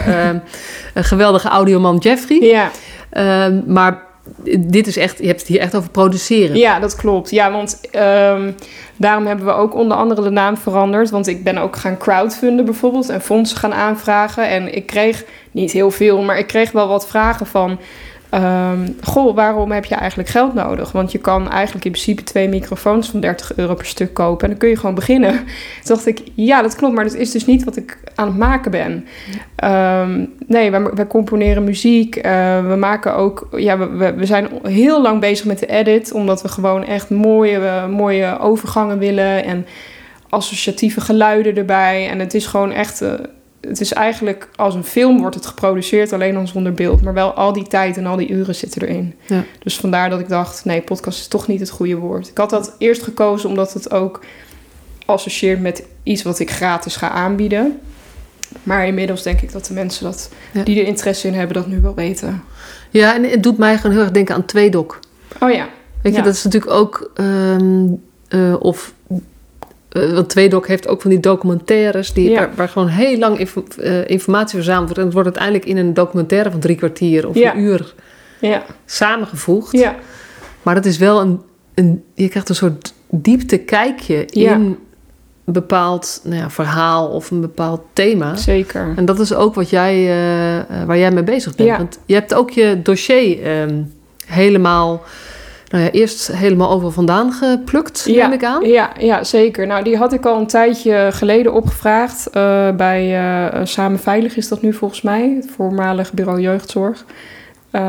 eh, 0.93 1.03
geweldige 1.03 1.47
audioman 1.47 1.97
Jeffrey. 1.97 2.39
ja. 2.41 2.71
Ehm, 3.09 3.61
maar 3.67 4.07
dit 4.59 4.87
is 4.87 4.97
echt, 4.97 5.17
je 5.17 5.27
hebt 5.27 5.39
het 5.39 5.49
hier 5.49 5.59
echt 5.59 5.75
over 5.75 5.89
produceren. 5.89 6.57
Ja, 6.57 6.79
dat 6.79 6.95
klopt. 6.95 7.29
Ja, 7.29 7.51
want 7.51 7.81
ehm, 7.91 8.51
daarom 8.95 9.25
hebben 9.25 9.45
we 9.45 9.51
ook 9.51 9.75
onder 9.75 9.97
andere 9.97 10.21
de 10.21 10.29
naam 10.29 10.57
veranderd. 10.57 11.09
Want 11.09 11.27
ik 11.27 11.43
ben 11.43 11.57
ook 11.57 11.75
gaan 11.75 11.97
crowdfunden 11.97 12.65
bijvoorbeeld 12.65 13.09
en 13.09 13.21
fondsen 13.21 13.57
gaan 13.57 13.73
aanvragen. 13.73 14.49
En 14.49 14.75
ik 14.75 14.85
kreeg 14.85 15.25
niet 15.51 15.71
heel 15.71 15.91
veel, 15.91 16.21
maar 16.21 16.37
ik 16.37 16.47
kreeg 16.47 16.71
wel 16.71 16.87
wat 16.87 17.07
vragen 17.07 17.45
van... 17.45 17.79
ehm, 18.29 18.87
goh, 19.01 19.35
waarom 19.35 19.71
heb 19.71 19.85
je 19.85 19.95
eigenlijk 19.95 20.29
geld 20.29 20.53
nodig? 20.53 20.91
Want 20.91 21.11
je 21.11 21.17
kan 21.17 21.49
eigenlijk 21.49 21.85
in 21.85 21.91
principe 21.91 22.23
twee 22.23 22.47
microfoons 22.47 23.09
van 23.09 23.19
30 23.19 23.55
euro 23.55 23.73
per 23.73 23.85
stuk 23.85 24.13
kopen. 24.13 24.43
En 24.43 24.49
dan 24.49 24.59
kun 24.59 24.69
je 24.69 24.75
gewoon 24.75 24.95
beginnen. 24.95 25.33
Toen 25.83 25.95
dacht 25.95 26.05
ik, 26.05 26.21
ja, 26.33 26.61
dat 26.61 26.75
klopt, 26.75 26.95
maar 26.95 27.03
dat 27.03 27.13
is 27.13 27.31
dus 27.31 27.45
niet 27.45 27.63
wat 27.63 27.75
ik 27.75 27.97
aan 28.15 28.27
het 28.27 28.37
maken 28.37 28.71
ben. 28.71 29.05
Ehm, 29.55 30.25
nee, 30.47 30.71
wij, 30.71 31.07
componeren 31.07 31.63
muziek. 31.63 32.15
eh, 32.15 32.67
we 32.67 32.75
maken 32.75 33.15
ook... 33.15 33.47
Ja, 33.51 33.77
we, 33.89 34.25
zijn 34.25 34.49
heel 34.63 35.01
lang 35.01 35.19
bezig 35.19 35.45
met 35.45 35.59
de 35.59 35.67
edit. 35.67 36.11
Omdat 36.11 36.41
we 36.41 36.47
gewoon 36.47 36.83
echt 36.83 37.09
mooie, 37.09 37.87
mooie 37.87 38.39
overgangen 38.39 38.97
willen. 38.99 39.43
En 39.43 39.65
associatieve 40.29 41.01
geluiden 41.01 41.55
erbij. 41.55 42.09
En 42.09 42.19
het 42.19 42.33
is 42.33 42.45
gewoon 42.45 42.71
echt... 42.71 43.01
eh, 43.01 43.13
het 43.61 43.81
is 43.81 43.93
eigenlijk 43.93 44.49
als 44.55 44.75
een 44.75 44.83
film 44.83 45.19
wordt 45.19 45.35
het 45.35 45.45
geproduceerd, 45.45 46.13
alleen 46.13 46.33
dan 46.33 46.47
zonder 46.47 46.73
beeld. 46.73 47.01
Maar 47.01 47.13
wel 47.13 47.31
al 47.33 47.53
die 47.53 47.67
tijd 47.67 47.97
en 47.97 48.05
al 48.05 48.15
die 48.17 48.29
uren 48.29 48.55
zitten 48.55 48.81
erin. 48.81 49.13
Ja. 49.25 49.43
Dus 49.63 49.77
vandaar 49.77 50.09
dat 50.09 50.19
ik 50.19 50.29
dacht, 50.29 50.65
nee, 50.65 50.81
podcast 50.81 51.19
is 51.19 51.27
toch 51.27 51.47
niet 51.47 51.59
het 51.59 51.69
goede 51.69 51.95
woord. 51.95 52.27
Ik 52.27 52.37
had 52.37 52.49
dat 52.49 52.75
eerst 52.77 53.03
gekozen 53.03 53.49
omdat 53.49 53.73
het 53.73 53.91
ook 53.91 54.19
associeert 55.05 55.61
met 55.61 55.83
iets 56.03 56.23
wat 56.23 56.39
ik 56.39 56.51
gratis 56.51 56.95
ga 56.95 57.09
aanbieden. 57.09 57.79
Maar 58.63 58.87
inmiddels 58.87 59.23
denk 59.23 59.41
ik 59.41 59.51
dat 59.51 59.65
de 59.65 59.73
mensen 59.73 60.03
dat, 60.03 60.29
Ja. 60.53 60.63
die 60.63 60.79
er 60.81 60.87
interesse 60.87 61.27
in 61.27 61.33
hebben, 61.33 61.55
dat 61.55 61.67
nu 61.67 61.81
wel 61.81 61.95
weten. 61.95 62.43
Ja, 62.89 63.15
en 63.15 63.23
het 63.23 63.43
doet 63.43 63.57
mij 63.57 63.77
gewoon 63.77 63.91
heel 63.91 64.01
erg 64.01 64.11
denken 64.11 64.35
aan 64.35 64.45
Tweedok. 64.45 64.99
Oh 65.39 65.51
ja, 65.51 65.67
Weet 66.01 66.11
je, 66.13 66.19
Ja. 66.19 66.25
dat 66.25 66.33
is 66.33 66.43
natuurlijk 66.43 66.71
ook... 66.73 67.11
ehm, 67.15 67.85
eh, 68.27 68.55
of... 68.59 68.93
eh, 69.89 70.13
want 70.13 70.29
Tweedok 70.29 70.67
heeft 70.67 70.87
ook 70.87 71.01
van 71.01 71.09
die 71.09 71.19
documentaires... 71.19 72.13
Die, 72.13 72.29
Ja. 72.29 72.35
waar, 72.39 72.49
waar 72.55 72.69
gewoon 72.69 72.87
heel 72.87 73.17
lang 73.17 73.39
eh, 73.39 74.07
informatie 74.09 74.55
verzameld 74.55 74.83
wordt. 74.85 74.97
En 74.99 75.03
het 75.05 75.13
wordt 75.13 75.27
uiteindelijk 75.29 75.65
in 75.65 75.77
een 75.77 75.93
documentaire 75.93 76.51
van 76.51 76.59
drie 76.59 76.75
kwartier 76.75 77.27
of 77.27 77.35
Ja. 77.35 77.53
een 77.55 77.59
uur 77.61 77.93
ja, 78.39 78.63
samengevoegd. 78.85 79.71
ja, 79.71 79.95
Maar 80.61 80.75
dat 80.75 80.85
is 80.85 80.97
wel 80.97 81.21
een, 81.21 81.41
een... 81.75 82.03
Je 82.13 82.27
krijgt 82.29 82.49
een 82.49 82.55
soort 82.55 82.93
diepte 83.09 83.57
kijkje 83.57 84.25
in 84.25 84.49
een 84.49 84.77
bepaald 85.45 86.21
nou 86.23 86.35
ja, 86.35 86.49
verhaal 86.49 87.07
of 87.07 87.31
een 87.31 87.41
bepaald 87.41 87.81
thema. 87.93 88.35
zeker. 88.35 88.93
En 88.95 89.05
dat 89.05 89.19
is 89.19 89.33
ook 89.33 89.55
wat 89.55 89.69
jij, 89.69 89.95
eh, 90.01 90.83
waar 90.85 90.97
jij 90.97 91.11
mee 91.11 91.23
bezig 91.23 91.55
bent. 91.55 91.77
Want 91.77 91.99
je 92.05 92.13
hebt 92.13 92.33
ook 92.33 92.49
je 92.49 92.79
dossier 92.83 93.43
ehm, 93.43 93.81
helemaal, 94.25 95.01
nou 95.69 95.83
ja, 95.83 95.89
eerst 95.91 96.27
helemaal 96.27 96.69
overal 96.71 96.91
vandaan 96.91 97.31
geplukt, 97.33 98.03
Ja. 98.07 98.23
neem 98.27 98.33
ik 98.37 98.43
aan. 98.43 98.67
Ja, 98.67 98.89
ja, 98.99 99.23
zeker. 99.23 99.67
Nou, 99.67 99.83
die 99.83 99.97
had 99.97 100.13
ik 100.13 100.25
al 100.25 100.39
een 100.39 100.47
tijdje 100.47 101.07
geleden 101.11 101.53
opgevraagd. 101.53 102.29
eh, 102.29 102.71
bij 102.71 103.17
eh, 103.49 103.65
Samen 103.65 103.99
Veilig 103.99 104.35
is 104.37 104.47
dat 104.47 104.61
nu 104.61 104.73
volgens 104.73 105.01
mij. 105.01 105.33
Het 105.35 105.49
voormalige 105.55 106.15
bureau 106.15 106.41
jeugdzorg. 106.41 107.05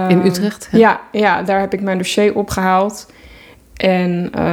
In 0.08 0.20
Utrecht. 0.24 0.68
hè? 0.70 0.78
Ja, 0.78 1.00
ja, 1.12 1.42
daar 1.42 1.60
heb 1.60 1.72
ik 1.72 1.80
mijn 1.80 1.98
dossier 1.98 2.34
opgehaald. 2.36 3.06
En 3.76 4.28
eh, 4.34 4.44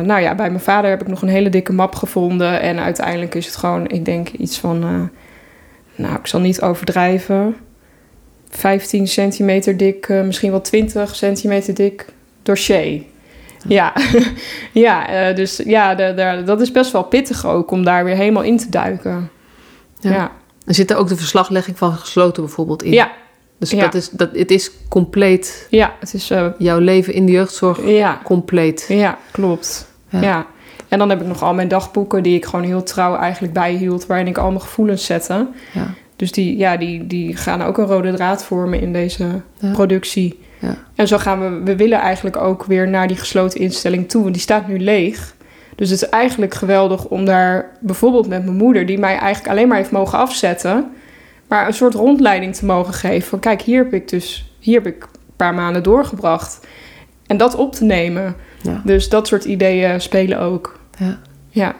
nou 0.00 0.20
ja, 0.20 0.34
bij 0.34 0.48
mijn 0.48 0.60
vader 0.62 0.90
heb 0.90 1.00
ik 1.00 1.06
nog 1.08 1.22
een 1.22 1.28
hele 1.28 1.48
dikke 1.48 1.72
map 1.72 1.94
gevonden. 1.94 2.60
En 2.60 2.78
uiteindelijk 2.78 3.34
is 3.34 3.46
het 3.46 3.56
gewoon, 3.56 3.88
ik 3.88 4.04
denk 4.04 4.28
iets 4.28 4.58
van, 4.58 4.78
nou, 5.94 6.14
ik 6.18 6.26
zal 6.26 6.40
niet 6.40 6.62
overdrijven. 6.62 7.56
15 8.50 9.06
centimeter 9.08 9.76
dik, 9.76 10.08
misschien 10.08 10.50
wel 10.50 10.60
20 10.60 11.14
centimeter 11.16 11.74
dik 11.74 12.06
dossier. 12.54 13.02
Ja, 13.68 13.92
ja 14.72 15.08
eh, 15.08 15.36
dus 15.36 15.60
ja, 15.64 15.94
de, 15.94 16.12
de- 16.16 16.42
dat 16.44 16.60
is 16.60 16.72
best 16.72 16.92
wel 16.92 17.02
pittig 17.02 17.46
ook 17.46 17.70
om 17.70 17.84
daar 17.84 18.04
weer 18.04 18.16
helemaal 18.16 18.42
in 18.42 18.58
te 18.58 18.68
duiken. 18.68 19.30
Ja. 19.98 20.10
Ja, 20.10 20.16
ja, 20.16 20.30
Er 20.66 20.74
zit 20.74 20.90
er 20.90 20.96
ook 20.96 21.08
de 21.08 21.16
verslaglegging 21.16 21.78
van 21.78 21.92
gesloten 21.92 22.42
bijvoorbeeld 22.42 22.82
in. 22.82 22.92
ja, 22.92 23.10
Dus 23.58 23.70
ja. 23.70 23.80
dat 23.80 23.94
is, 23.94 24.10
dat, 24.10 24.28
het 24.32 24.50
is 24.50 24.70
compleet, 24.88 25.66
het 26.00 26.14
is, 26.14 26.30
eh, 26.30 26.46
jouw 26.58 26.78
leven 26.78 27.12
in 27.14 27.26
de 27.26 27.32
jeugdzorg, 27.32 27.86
ja, 27.86 28.20
compleet. 28.24 28.84
ja, 28.88 29.18
klopt. 29.30 29.88
Ja. 30.08 30.20
Ja. 30.22 30.46
En 30.88 30.98
dan 30.98 31.08
heb 31.10 31.20
ik 31.20 31.26
nog 31.26 31.42
al 31.42 31.54
mijn 31.54 31.68
dagboeken 31.68 32.22
die 32.22 32.36
ik 32.36 32.44
gewoon 32.44 32.64
heel 32.64 32.82
trouw 32.82 33.16
eigenlijk 33.16 33.52
bijhield, 33.52 34.06
waarin 34.06 34.26
ik 34.26 34.38
al 34.38 34.48
mijn 34.48 34.60
gevoelens 34.60 35.04
zette. 35.04 35.46
Ja. 35.72 35.94
Dus 36.16 36.32
die, 36.32 36.56
ja, 36.56 36.76
die, 36.76 37.06
die 37.06 37.36
gaan 37.36 37.62
ook 37.62 37.78
een 37.78 37.86
rode 37.86 38.12
draad 38.14 38.44
vormen 38.44 38.80
in 38.80 38.92
deze 38.92 39.26
Ja. 39.58 39.70
productie. 39.72 40.38
Ja. 40.60 40.76
En 40.94 41.08
zo 41.08 41.18
gaan 41.18 41.40
we, 41.40 41.62
we 41.64 41.76
willen 41.76 41.98
eigenlijk 41.98 42.36
ook 42.36 42.64
weer 42.64 42.88
naar 42.88 43.08
die 43.08 43.16
gesloten 43.16 43.60
instelling 43.60 44.08
toe. 44.08 44.22
Want 44.22 44.34
die 44.34 44.42
staat 44.42 44.68
nu 44.68 44.78
leeg. 44.78 45.34
Dus 45.74 45.90
het 45.90 46.02
is 46.02 46.08
eigenlijk 46.08 46.54
geweldig 46.54 47.04
om 47.04 47.24
daar 47.24 47.70
bijvoorbeeld 47.80 48.28
met 48.28 48.44
mijn 48.44 48.56
moeder, 48.56 48.86
die 48.86 48.98
mij 48.98 49.16
eigenlijk 49.16 49.48
alleen 49.54 49.68
maar 49.68 49.76
heeft 49.76 49.90
mogen 49.90 50.18
afzetten, 50.18 50.90
maar 51.48 51.66
een 51.66 51.74
soort 51.74 51.94
rondleiding 51.94 52.54
te 52.54 52.64
mogen 52.64 52.94
geven. 52.94 53.28
Van 53.28 53.38
kijk, 53.38 53.62
hier 53.62 53.82
heb 53.82 53.92
ik 53.92 54.08
dus, 54.08 54.52
hier 54.58 54.74
heb 54.74 54.86
ik 54.86 55.02
een 55.02 55.36
paar 55.36 55.54
maanden 55.54 55.82
doorgebracht. 55.82 56.66
En 57.26 57.36
dat 57.36 57.54
op 57.54 57.72
te 57.72 57.84
nemen. 57.84 58.36
Ja. 58.62 58.80
Dus 58.84 59.08
dat 59.08 59.26
soort 59.26 59.44
ideeën 59.44 60.00
spelen 60.00 60.38
ook. 60.38 60.78
Ja. 60.98 61.18
Ja, 61.48 61.74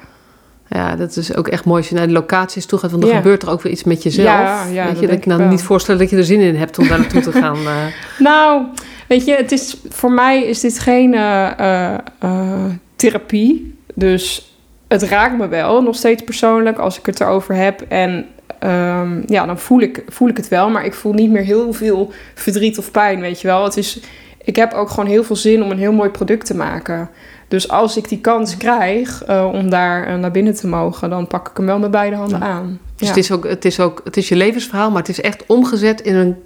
Ja, 0.73 0.97
dat 0.97 1.17
is 1.17 1.35
ook 1.37 1.49
echt 1.49 1.65
mooi 1.65 1.79
als 1.81 1.89
je 1.89 1.95
naar 1.95 2.07
de 2.07 2.13
locaties 2.13 2.67
toe 2.67 2.79
gaat. 2.79 2.91
Want 2.91 3.03
dan 3.03 3.11
Ja. 3.11 3.17
gebeurt 3.17 3.43
er 3.43 3.51
ook 3.51 3.63
weer 3.63 3.73
iets 3.73 3.85
met 3.85 4.03
jezelf. 4.03 4.27
Ja, 4.27 4.65
ja, 4.65 4.85
Weet 4.87 5.01
je, 5.01 5.07
dat 5.07 5.17
ik 5.17 5.25
ik 5.27 5.33
wel. 5.37 5.47
niet 5.49 5.63
voorstellen 5.63 6.01
dat 6.01 6.11
je 6.11 6.17
er 6.17 6.25
zin 6.25 6.41
in 6.41 6.57
hebt 6.57 6.79
om 6.79 6.89
daar 6.89 6.99
naartoe 7.01 7.21
te 7.21 7.33
gaan. 7.33 7.57
eh. 7.57 7.85
Nou, 8.19 8.65
weet 9.09 9.25
je, 9.25 9.35
het 9.35 9.53
is, 9.53 9.77
voor 9.89 10.13
mij 10.13 10.43
is 10.45 10.61
dit 10.61 10.79
geen 10.79 11.15
eh, 11.15 11.95
eh, 11.95 12.65
therapie. 12.97 13.79
Dus 13.95 14.55
het 14.89 15.03
raakt 15.03 15.39
me 15.39 15.49
wel, 15.49 15.83
nog 15.83 15.97
steeds 15.97 16.23
persoonlijk, 16.25 16.79
als 16.79 16.99
ik 16.99 17.07
het 17.07 17.21
erover 17.21 17.55
heb. 17.55 17.81
En 17.89 18.27
ehm, 18.59 19.23
ja, 19.27 19.47
dan 19.47 19.59
voel 19.59 19.81
ik, 19.81 20.05
voel 20.09 20.29
ik 20.29 20.37
het 20.37 20.49
wel. 20.49 20.71
Maar 20.71 20.85
ik 20.85 20.95
voel 20.95 21.13
niet 21.13 21.31
meer 21.31 21.43
heel 21.43 21.73
veel 21.73 22.13
verdriet 22.35 22.79
of 22.79 22.91
pijn, 22.91 23.21
weet 23.21 23.41
je 23.41 23.47
wel. 23.47 23.65
Het 23.65 23.77
is, 23.77 24.01
ik 24.45 24.57
heb 24.57 24.73
ook 24.73 24.91
gewoon 24.91 25.07
heel 25.09 25.25
veel 25.25 25.37
zin 25.37 25.63
om 25.63 25.71
een 25.71 25.79
heel 25.79 25.93
mooi 25.93 26.11
product 26.11 26.47
te 26.47 26.57
maken. 26.57 27.11
Dus 27.51 27.69
als 27.69 27.97
ik 27.97 28.09
die 28.09 28.19
kans 28.21 28.57
krijg 28.57 29.25
eh, 29.25 29.49
om 29.53 29.71
daar 29.71 30.07
eh, 30.07 30.17
naar 30.17 30.31
binnen 30.31 30.55
te 30.55 30.67
mogen... 30.67 31.11
dan 31.11 31.27
pak 31.27 31.49
ik 31.49 31.57
hem 31.57 31.67
wel 31.67 31.79
met 31.79 31.91
beide 31.91 32.17
handen 32.17 32.39
Ja. 32.39 32.45
aan. 32.47 32.79
Dus 32.97 33.09
Ja. 33.09 33.15
het, 33.15 33.25
is 33.25 33.33
ook, 33.33 33.49
het, 33.49 33.65
is 33.65 33.81
ook, 33.81 34.01
het 34.05 34.17
is 34.17 34.29
je 34.29 34.37
levensverhaal, 34.37 34.91
maar 34.91 34.99
het 34.99 35.09
is 35.09 35.21
echt 35.21 35.45
omgezet 35.47 36.01
in 36.01 36.15
een 36.15 36.37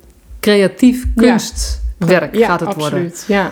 creatief 0.41 1.05
kunstwerk 1.17 2.35
ja, 2.37 2.47
gaat 2.47 2.61
het 2.61 2.75
worden. 2.75 2.85
absoluut. 2.85 3.25
Ja, 3.29 3.51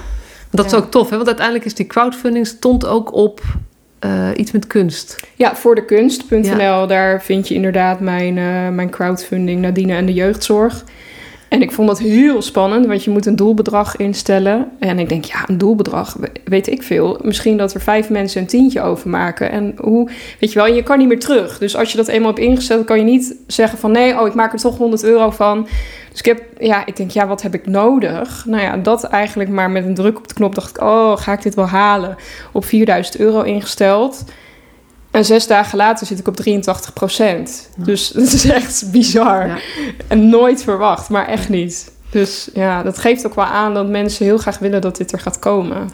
Dat 0.51 0.67
is 0.67 0.75
ook 0.75 0.91
tof, 0.91 1.11
hè? 1.11 1.15
want 1.17 1.27
uiteindelijk 1.27 1.67
is 1.67 1.75
die 1.75 1.87
crowdfunding 1.87 2.47
stond 2.47 2.87
ook 2.87 3.13
op 3.15 3.41
eh, 3.99 4.29
iets 4.37 4.51
met 4.51 4.67
kunst. 4.67 5.21
Ja, 5.35 5.57
voor 5.57 5.75
de 5.75 5.85
kunst.nl, 5.85 6.87
daar 6.87 7.23
vind 7.23 7.49
je 7.49 7.55
inderdaad 7.55 8.01
mijn, 8.01 8.35
mijn 8.75 8.91
crowdfunding 8.91 9.61
Nadine 9.61 9.95
en 9.95 10.07
de 10.07 10.13
jeugdzorg. 10.13 10.85
En 11.53 11.63
ik 11.63 11.73
vond 11.73 11.89
dat 11.89 11.99
heel 11.99 12.43
spannend, 12.43 12.87
want 12.87 13.05
je 13.05 13.11
moet 13.11 13.27
een 13.27 13.37
doelbedrag 13.37 13.97
instellen. 13.97 14.69
En 14.79 14.99
ik 14.99 15.09
denk, 15.09 15.25
ja, 15.25 15.45
een 15.49 15.59
doelbedrag, 15.59 16.17
we- 16.21 16.33
weet 16.45 16.69
ik 16.69 16.83
veel. 16.83 17.19
Misschien 17.23 17.57
dat 17.57 17.75
er 17.75 17.81
vijf 17.81 18.11
mensen 18.11 18.41
een 18.41 18.47
tientje 18.47 18.83
overmaken. 18.83 19.51
En 19.51 19.75
hoe, 19.81 20.11
weet 20.41 20.53
je 20.53 20.59
wel, 20.59 20.75
je 20.75 20.83
kan 20.83 20.99
niet 20.99 21.09
meer 21.09 21.19
terug. 21.19 21.59
Dus 21.59 21.77
als 21.77 21.91
je 21.91 21.97
dat 21.97 22.09
eenmaal 22.09 22.31
hebt 22.31 22.43
ingesteld, 22.43 22.85
kan 22.85 22.99
je 22.99 23.05
niet 23.05 23.37
zeggen 23.47 23.79
van... 23.79 23.91
nee, 23.91 24.21
oh, 24.21 24.27
ik 24.27 24.35
maak 24.35 24.53
er 24.53 24.59
toch 24.59 24.77
100 24.79 25.05
euro 25.05 25.31
van. 25.31 25.67
Dus 26.11 26.19
ik 26.19 26.25
heb, 26.25 26.43
ja, 26.59 26.87
ik 26.87 26.97
denk, 26.97 27.11
ja, 27.11 27.27
wat 27.27 27.43
heb 27.43 27.55
ik 27.55 27.67
nodig? 27.67 28.45
Nou 28.49 28.63
ja, 28.63 28.77
dat 28.77 29.05
eigenlijk 29.05 29.51
maar 29.51 29.71
met 29.71 29.85
een 29.85 29.95
druk 29.95 30.17
op 30.19 30.29
de 30.29 30.35
knop 30.35 30.55
dacht 30.55 30.71
ik... 30.71 30.83
oh, 30.83 31.17
ga 31.17 31.33
ik 31.33 31.43
dit 31.43 31.55
wel 31.55 31.67
halen? 31.69 32.17
Op 32.53 32.65
4000 32.65 33.19
euro 33.19 33.43
ingesteld... 33.43 34.25
En 35.13 35.25
zes 35.25 35.47
dagen 35.47 35.77
later 35.79 36.07
zit 36.07 36.19
ik 36.19 36.29
op 36.29 36.37
83 36.37 36.93
procent. 36.93 37.69
Ja. 37.77 37.85
Dus 37.85 38.09
dat 38.13 38.33
is 38.33 38.45
echt 38.45 38.91
bizar. 38.93 39.47
Ja. 39.47 39.57
En 40.09 40.29
nooit 40.29 40.63
verwacht, 40.63 41.09
maar 41.09 41.27
echt 41.29 41.49
niet. 41.49 41.93
Dus 42.11 42.49
ja, 42.55 42.83
dat 42.83 42.99
geeft 42.99 43.27
ook 43.27 43.35
wel 43.35 43.45
aan 43.45 43.75
dat 43.75 43.89
mensen 43.89 44.25
heel 44.25 44.39
graag 44.39 44.59
willen 44.59 44.81
dat 44.81 44.97
dit 44.97 45.13
er 45.13 45.19
gaat 45.21 45.39
komen. 45.39 45.91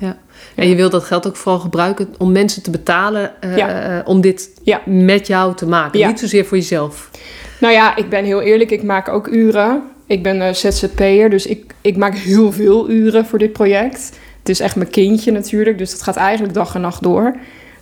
En 0.54 0.68
je 0.68 0.74
wilt 0.74 0.92
dat 0.92 1.04
geld 1.04 1.26
ook 1.26 1.36
vooral 1.36 1.60
gebruiken 1.60 2.14
om 2.18 2.32
mensen 2.32 2.62
te 2.62 2.70
betalen 2.70 3.30
eh, 3.40 3.56
Ja. 3.56 4.02
om 4.04 4.20
dit 4.20 4.50
Ja. 4.62 4.80
met 4.86 5.26
jou 5.26 5.54
te 5.54 5.66
maken. 5.66 5.98
Ja. 5.98 6.08
Niet 6.08 6.20
zozeer 6.20 6.44
voor 6.44 6.56
jezelf. 6.56 7.10
Nou 7.60 7.72
ja, 7.72 7.96
ik 7.96 8.08
ben 8.08 8.24
heel 8.24 8.40
eerlijk, 8.40 8.70
ik 8.70 8.82
maak 8.82 9.08
ook 9.08 9.26
uren. 9.26 9.82
Ik 10.06 10.22
ben 10.22 10.42
eh, 10.42 10.54
ZZP'er, 10.54 11.30
dus 11.30 11.46
ik, 11.46 11.74
ik 11.80 11.96
maak 11.96 12.14
heel 12.14 12.52
veel 12.52 12.90
uren 12.90 13.26
voor 13.26 13.38
dit 13.38 13.52
project. 13.52 14.10
Het 14.38 14.48
is 14.48 14.60
echt 14.60 14.76
mijn 14.76 14.90
kindje 14.90 15.32
natuurlijk, 15.32 15.78
dus 15.78 15.90
dat 15.90 16.02
gaat 16.02 16.16
eigenlijk 16.16 16.54
dag 16.54 16.74
en 16.74 16.80
nacht 16.80 17.02
door. 17.02 17.36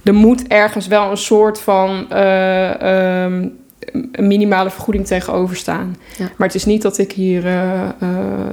Er 0.07 0.15
moet 0.15 0.47
ergens 0.47 0.87
wel 0.87 1.11
een 1.11 1.17
soort 1.17 1.61
van 1.61 2.11
eh, 2.11 3.25
ehm, 3.25 3.49
een 4.13 4.27
minimale 4.27 4.71
vergoeding 4.71 5.07
tegenover 5.07 5.57
staan. 5.57 5.97
Ja. 6.19 6.25
Maar 6.37 6.47
het 6.47 6.57
is 6.57 6.65
niet 6.65 6.83
dat 6.83 6.99
ik 6.99 7.13
hier 7.13 7.47
eh, 7.47 7.73
eh, 7.83 7.89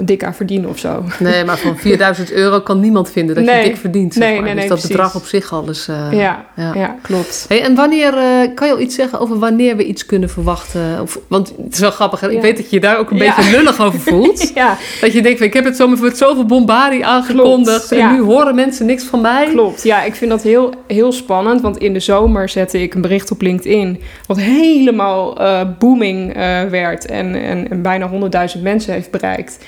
dik 0.01 0.23
aan 0.23 0.33
verdien 0.33 0.67
of 0.67 0.77
zo. 0.79 1.03
Nee, 1.19 1.43
maar 1.45 1.57
van 1.57 1.77
4000 1.87 2.31
euro 2.31 2.59
kan 2.61 2.79
niemand 2.79 3.09
vinden 3.11 3.35
dat 3.35 3.43
Nee. 3.43 3.57
je 3.57 3.63
dik 3.69 3.77
verdient. 3.77 4.13
Zeg 4.13 4.23
Nee, 4.23 4.33
maar. 4.35 4.43
nee, 4.43 4.53
dus 4.53 4.63
dat 4.63 4.71
precies. 4.77 4.89
bedrag 4.89 5.15
op 5.15 5.25
zich 5.25 5.51
al 5.53 5.69
is. 5.69 5.87
eh, 5.87 6.07
ja, 6.11 6.45
ja. 6.55 6.73
ja. 6.75 6.95
klopt. 7.01 7.45
Hey, 7.47 7.61
en 7.63 7.75
wanneer 7.75 8.11
kan 8.55 8.67
je 8.67 8.73
al 8.73 8.79
iets 8.79 8.95
zeggen 8.95 9.19
over 9.19 9.39
wanneer 9.39 9.75
we 9.77 9.85
iets 9.85 10.05
kunnen 10.05 10.29
verwachten? 10.29 11.01
Of, 11.01 11.19
want 11.27 11.53
het 11.63 11.73
is 11.73 11.79
wel 11.79 11.91
grappig, 11.91 12.19
hè? 12.19 12.31
ik 12.31 12.41
weet 12.41 12.55
dat 12.57 12.69
je 12.69 12.75
je 12.75 12.81
daar 12.81 12.97
ook 12.97 13.11
een 13.11 13.17
beetje 13.17 13.51
lullig 13.51 13.81
over 13.81 13.99
voelt. 14.11 14.53
Dat 15.01 15.13
je 15.13 15.21
denkt, 15.21 15.41
ik 15.41 15.53
heb 15.53 15.65
het 15.65 15.75
zo 15.75 15.87
met 15.87 16.17
zoveel 16.17 16.45
bombardie 16.45 17.05
aangekondigd 17.05 17.87
Klopt, 17.87 18.03
en 18.03 18.11
nu 18.13 18.21
horen 18.21 18.55
mensen 18.55 18.85
niks 18.85 19.03
van 19.03 19.21
mij. 19.21 19.45
klopt. 19.51 19.83
Ja, 19.83 20.03
ik 20.03 20.15
vind 20.15 20.31
dat 20.31 20.41
heel, 20.43 20.73
heel 20.87 21.11
spannend. 21.11 21.61
Want 21.61 21.77
in 21.77 21.93
de 21.93 21.99
zomer 21.99 22.49
zette 22.49 22.81
ik 22.81 22.93
een 22.93 23.01
bericht 23.01 23.31
op 23.31 23.41
LinkedIn... 23.41 24.01
wat 24.27 24.37
helemaal 24.39 25.22
eh, 25.31 25.61
booming 25.79 26.33
eh, 26.33 26.63
werd 26.63 27.05
en, 27.05 27.35
en, 27.35 27.81
bijna 27.81 28.09
100.000 28.55 28.61
mensen 28.61 28.93
heeft 28.93 29.11
bereikt. 29.11 29.65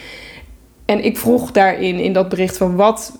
En 0.86 1.04
ik 1.04 1.18
vroeg 1.18 1.52
daarin, 1.52 2.00
in 2.00 2.14
dat 2.14 2.30
bericht 2.30 2.58
van 2.58 2.76
wat... 2.76 3.18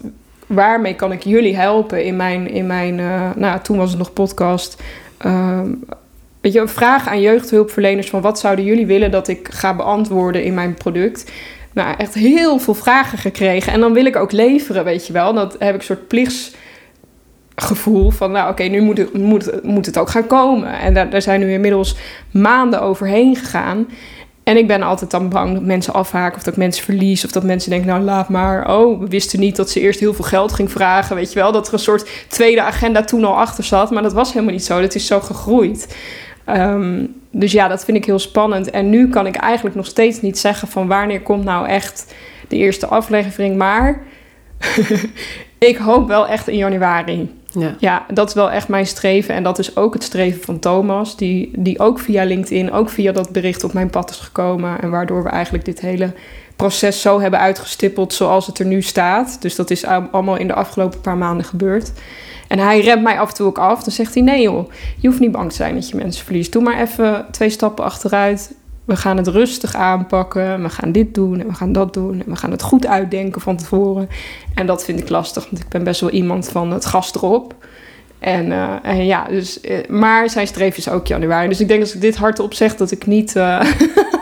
waarmee 0.48 0.96
kan 0.96 1.12
ik 1.12 1.24
jullie 1.24 1.56
helpen 1.56 2.04
in 2.06 2.16
mijn... 2.16 2.50
In 2.50 2.68
mijn 2.68 3.00
eh, 3.00 3.30
nou, 3.36 3.60
toen 3.62 3.78
was 3.78 3.90
het 3.90 3.98
nog 3.98 4.14
podcast... 4.14 4.82
Ehm, 5.18 5.68
weet 6.42 6.54
je, 6.54 6.60
een 6.60 6.68
vraag 6.68 7.08
aan 7.08 7.22
jeugdhulpverleners 7.22 8.10
van 8.10 8.22
wat 8.22 8.40
zouden 8.40 8.66
jullie 8.66 8.86
willen 8.86 9.12
dat 9.12 9.28
ik 9.28 9.48
ga 9.52 9.76
beantwoorden 9.76 10.44
in 10.44 10.54
mijn 10.54 10.74
product. 10.74 11.32
Nou, 11.74 11.96
echt 11.98 12.14
heel 12.14 12.60
veel 12.60 12.74
vragen 12.74 13.18
gekregen. 13.18 13.74
En 13.74 13.80
dan 13.80 13.94
wil 13.94 14.06
ik 14.06 14.16
ook 14.16 14.32
leveren, 14.32 14.84
weet 14.84 15.08
je 15.08 15.14
wel. 15.14 15.34
Dat 15.34 15.56
heb 15.60 15.74
ik 15.74 15.80
een 15.80 15.86
soort 15.86 16.08
plichtsgevoel 17.56 18.10
van, 18.10 18.32
nou 18.32 18.50
oké, 18.52 18.64
nu 18.64 18.82
moet 18.82 18.98
het, 18.98 19.14
moet, 19.14 19.64
moet 19.64 19.86
het 19.86 19.98
ook 19.98 20.10
gaan 20.10 20.28
komen. 20.28 20.80
En 20.80 20.94
daar, 20.94 21.10
daar 21.10 21.22
zijn 21.22 21.40
nu 21.40 21.52
inmiddels 21.52 21.96
maanden 22.32 22.82
overheen 22.82 23.36
gegaan. 23.36 23.88
En 24.44 24.58
ik 24.58 24.68
ben 24.68 24.82
altijd 24.82 25.12
dan 25.12 25.30
bang 25.30 25.54
dat 25.54 25.64
mensen 25.64 25.94
afhaken 25.94 26.38
of 26.38 26.44
dat 26.44 26.58
mensen 26.58 26.84
verlies. 26.84 27.26
Of 27.26 27.32
dat 27.32 27.44
mensen 27.44 27.70
denken, 27.70 27.90
nou 27.90 28.02
laat 28.02 28.30
maar. 28.30 28.78
Oh, 28.78 29.00
we 29.00 29.08
wisten 29.08 29.40
niet 29.40 29.56
dat 29.56 29.70
ze 29.70 29.80
eerst 29.80 30.00
heel 30.00 30.14
veel 30.14 30.26
geld 30.26 30.54
ging 30.54 30.72
vragen. 30.72 31.16
Weet 31.16 31.34
je 31.34 31.40
wel, 31.40 31.52
dat 31.52 31.68
er 31.68 31.74
een 31.74 31.80
soort 31.80 32.10
tweede 32.28 32.62
agenda 32.62 33.04
toen 33.04 33.24
al 33.24 33.38
achter 33.38 33.64
zat. 33.64 33.92
Maar 33.92 34.04
dat 34.04 34.14
was 34.14 34.34
helemaal 34.34 34.54
niet 34.54 34.66
zo. 34.66 34.82
Dat 34.82 34.96
is 34.96 35.08
zo 35.08 35.20
gegroeid. 35.20 35.96
Ehm, 36.46 37.06
dus 37.32 37.52
ja, 37.52 37.68
dat 37.68 37.86
vind 37.86 37.98
ik 37.98 38.06
heel 38.06 38.20
spannend. 38.20 38.70
En 38.70 38.90
nu 38.90 39.10
kan 39.10 39.28
ik 39.28 39.36
eigenlijk 39.36 39.76
nog 39.76 39.86
steeds 39.86 40.22
niet 40.22 40.38
zeggen 40.38 40.68
van 40.68 40.88
wanneer 40.88 41.22
komt 41.22 41.44
nou 41.44 41.68
echt 41.68 42.14
de 42.48 42.56
eerste 42.56 42.88
aflevering. 42.88 43.58
Maar 43.58 44.02
ik 45.58 45.78
hoop 45.78 46.08
wel 46.08 46.28
echt 46.28 46.48
in 46.48 46.58
januari. 46.58 47.30
Ja. 47.60 47.76
Ja, 47.80 48.06
dat 48.14 48.28
is 48.28 48.34
wel 48.34 48.52
echt 48.52 48.68
mijn 48.68 48.88
streven. 48.88 49.36
En 49.36 49.44
dat 49.44 49.60
is 49.60 49.76
ook 49.78 49.94
het 49.94 50.04
streven 50.04 50.42
van 50.42 50.60
Thomas, 50.60 51.18
die, 51.18 51.52
die 51.58 51.80
ook 51.80 52.00
via 52.00 52.24
LinkedIn, 52.24 52.72
ook 52.72 52.90
via 52.90 53.12
dat 53.12 53.30
bericht 53.30 53.64
op 53.64 53.74
mijn 53.74 53.90
pad 53.90 54.10
is 54.10 54.18
gekomen. 54.20 54.82
En 54.82 54.90
waardoor 54.90 55.24
we 55.24 55.30
eigenlijk 55.30 55.66
dit 55.66 55.80
hele 55.80 56.12
proces 56.56 57.02
zo 57.02 57.20
hebben 57.20 57.40
uitgestippeld 57.40 58.14
zoals 58.14 58.48
het 58.48 58.60
er 58.60 58.66
nu 58.66 58.82
staat. 58.82 59.42
Dus 59.42 59.56
dat 59.56 59.72
is 59.72 59.86
al- 59.86 60.08
allemaal 60.12 60.38
in 60.38 60.48
de 60.48 60.54
afgelopen 60.54 61.02
paar 61.02 61.18
maanden 61.18 61.46
gebeurd. 61.46 61.92
En 62.48 62.60
hij 62.60 62.80
remt 62.82 63.04
mij 63.04 63.20
af 63.20 63.30
en 63.30 63.36
toe 63.36 63.48
ook 63.48 63.58
af. 63.58 63.84
Dan 63.84 63.94
zegt 63.94 64.14
hij: 64.14 64.24
Nee, 64.24 64.42
joh, 64.42 64.70
je 64.98 65.08
hoeft 65.08 65.20
niet 65.20 65.32
bang 65.32 65.50
te 65.50 65.56
zijn 65.56 65.74
dat 65.76 65.90
je 65.90 65.96
mensen 65.96 66.26
verliest. 66.26 66.52
Doe 66.52 66.64
maar 66.64 66.82
even 66.82 67.26
twee 67.32 67.50
stappen 67.50 67.84
achteruit. 67.86 68.56
We 68.86 68.96
gaan 68.96 69.18
het 69.18 69.28
rustig 69.28 69.76
aanpakken. 69.76 70.62
We 70.62 70.70
gaan 70.70 70.92
dit 70.92 71.14
doen 71.14 71.40
en 71.40 71.48
we 71.48 71.54
gaan 71.54 71.72
dat 71.72 71.94
doen. 71.94 72.24
En 72.26 72.32
we 72.32 72.36
gaan 72.36 72.52
het 72.52 72.62
goed 72.62 72.88
uitdenken 72.88 73.42
van 73.42 73.58
tevoren. 73.58 74.10
En 74.54 74.66
dat 74.66 74.84
vind 74.84 75.00
ik 75.00 75.10
lastig, 75.10 75.50
want 75.50 75.64
ik 75.64 75.70
ben 75.70 75.84
best 75.84 76.02
wel 76.02 76.10
iemand 76.10 76.50
van 76.50 76.72
het 76.72 76.86
gas 76.86 77.16
erop. 77.16 77.56
En, 78.20 78.52
eh, 78.52 78.74
en 78.84 79.06
ja, 79.06 79.26
dus, 79.30 79.62
eh, 79.62 79.90
maar 79.90 80.30
zijn 80.30 80.48
streef 80.48 80.78
is 80.78 80.90
ook 80.90 81.08
januari. 81.08 81.48
Dus 81.48 81.60
ik 81.60 81.68
denk 81.68 81.82
als 81.82 81.96
ik 81.96 82.02
dit 82.02 82.16
hardop 82.16 82.54
zeg, 82.54 82.76
dat 82.76 82.92
ik 82.92 83.06
niet. 83.06 83.36
eh, 83.36 83.62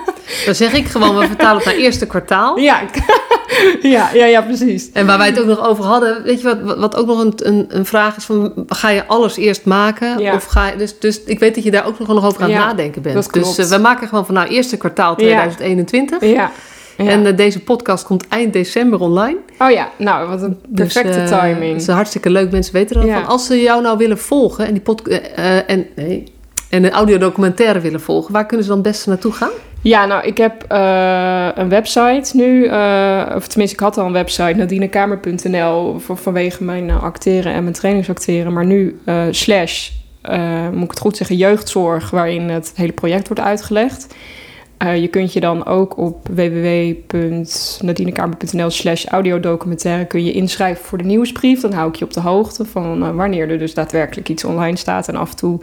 Dan 0.45 0.55
zeg 0.55 0.73
ik 0.73 0.87
gewoon, 0.87 1.17
we 1.17 1.25
vertalen 1.27 1.55
het 1.57 1.65
naar 1.65 1.75
eerste 1.75 2.05
kwartaal. 2.05 2.57
ja, 2.69 2.81
ja, 3.81 4.09
ja, 4.13 4.25
ja, 4.25 4.41
precies. 4.41 4.89
En 4.93 5.05
waar 5.05 5.17
wij 5.17 5.27
het 5.27 5.39
ook 5.39 5.45
nog 5.45 5.67
over 5.67 5.83
hadden, 5.83 6.23
weet 6.23 6.41
je 6.41 6.47
wat, 6.47 6.77
wat- 6.77 6.95
ook 6.95 7.07
nog 7.07 7.19
een, 7.19 7.33
een, 7.35 7.65
een 7.69 7.85
vraag 7.85 8.15
is 8.17 8.23
van, 8.25 8.53
ga 8.67 8.89
je 8.89 9.05
alles 9.07 9.37
eerst 9.37 9.65
maken? 9.65 10.19
Ja. 10.19 10.33
Of 10.33 10.45
ga 10.45 10.67
je, 10.67 10.75
dus, 10.77 10.99
dus 10.99 11.21
ik 11.25 11.39
weet 11.39 11.55
dat 11.55 11.63
je 11.63 11.71
daar 11.71 11.85
ook 11.85 11.99
nog 11.99 12.09
over 12.25 12.41
aan 12.43 12.49
het 12.49 12.59
Ja, 12.59 12.65
nadenken 12.65 13.01
bent. 13.01 13.15
dat 13.15 13.27
klopt. 13.27 13.55
Dus 13.55 13.69
eh, 13.69 13.75
we 13.75 13.81
maken 13.81 14.07
gewoon 14.07 14.25
van 14.25 14.33
nou 14.35 14.47
eerste 14.47 14.77
kwartaal 14.77 15.15
2021. 15.15 16.21
Ja. 16.21 16.29
ja. 16.29 16.51
En 16.97 17.25
eh, 17.25 17.37
deze 17.37 17.59
podcast 17.59 18.03
komt 18.05 18.27
eind 18.27 18.53
december 18.53 18.99
online. 18.99 19.37
oh 19.59 19.71
ja, 19.71 19.89
nou, 19.97 20.29
wat 20.29 20.41
een 20.41 20.57
perfecte 20.75 21.19
dus, 21.21 21.29
eh, 21.31 21.39
timing. 21.41 21.71
Het 21.73 21.81
is 21.81 21.87
hartstikke 21.87 22.29
leuk, 22.29 22.51
mensen 22.51 22.73
weten 22.73 22.95
dat. 22.95 23.05
Ja. 23.05 23.13
Van, 23.19 23.25
als 23.29 23.45
ze 23.45 23.61
jou 23.61 23.81
nou 23.81 23.97
willen 23.97 24.17
volgen 24.17 24.65
en 24.65 24.73
die 24.73 24.81
pod, 24.81 25.07
eh, 25.07 25.69
en, 25.69 25.85
nee, 25.95 26.23
en 26.69 26.83
een 26.83 26.91
audiodocumentaire 26.91 27.79
willen 27.79 28.01
volgen, 28.01 28.33
waar 28.33 28.45
kunnen 28.45 28.65
ze 28.65 28.71
dan 28.71 28.81
het 28.81 28.87
beste 28.91 29.09
naartoe 29.09 29.31
gaan? 29.31 29.51
Ja, 29.83 30.05
nou, 30.05 30.27
ik 30.27 30.37
heb 30.37 30.65
eh, 30.67 31.49
een 31.55 31.69
website 31.69 32.37
nu. 32.37 32.65
eh, 32.65 33.31
of 33.35 33.47
tenminste, 33.47 33.75
ik 33.75 33.81
had 33.81 33.97
al 33.97 34.05
een 34.05 34.11
website, 34.11 34.53
nadinekamer.nl, 34.53 35.99
voor, 35.99 36.17
vanwege 36.17 36.63
mijn 36.63 36.89
eh, 36.89 37.03
acteren 37.03 37.53
en 37.53 37.63
mijn 37.63 37.75
trainingsacteren. 37.75 38.53
Maar 38.53 38.65
nu 38.65 38.99
slash, 39.31 39.89
moet 40.71 40.83
ik 40.83 40.89
het 40.89 40.99
goed 40.99 41.17
zeggen, 41.17 41.35
jeugdzorg, 41.35 42.09
waarin 42.09 42.49
het 42.49 42.73
hele 42.75 42.91
project 42.91 43.27
wordt 43.27 43.43
uitgelegd. 43.43 44.15
Je 44.95 45.07
kunt 45.07 45.33
je 45.33 45.39
dan 45.39 45.65
ook 45.65 45.97
op 45.97 46.27
www.nadinekamer.nl 46.27 48.69
slash 48.69 49.05
audiodocumentaire 49.05 50.05
kun 50.05 50.23
je 50.23 50.31
inschrijven 50.31 50.85
voor 50.85 50.97
de 50.97 51.03
nieuwsbrief. 51.03 51.61
Dan 51.61 51.73
hou 51.73 51.89
ik 51.89 51.95
je 51.95 52.05
op 52.05 52.13
de 52.13 52.19
hoogte 52.19 52.65
van 52.65 53.15
wanneer 53.15 53.49
er 53.49 53.59
dus 53.59 53.73
daadwerkelijk 53.73 54.29
iets 54.29 54.43
online 54.43 54.77
staat. 54.77 55.07
En 55.07 55.15
af 55.15 55.29
en 55.29 55.35
toe 55.35 55.59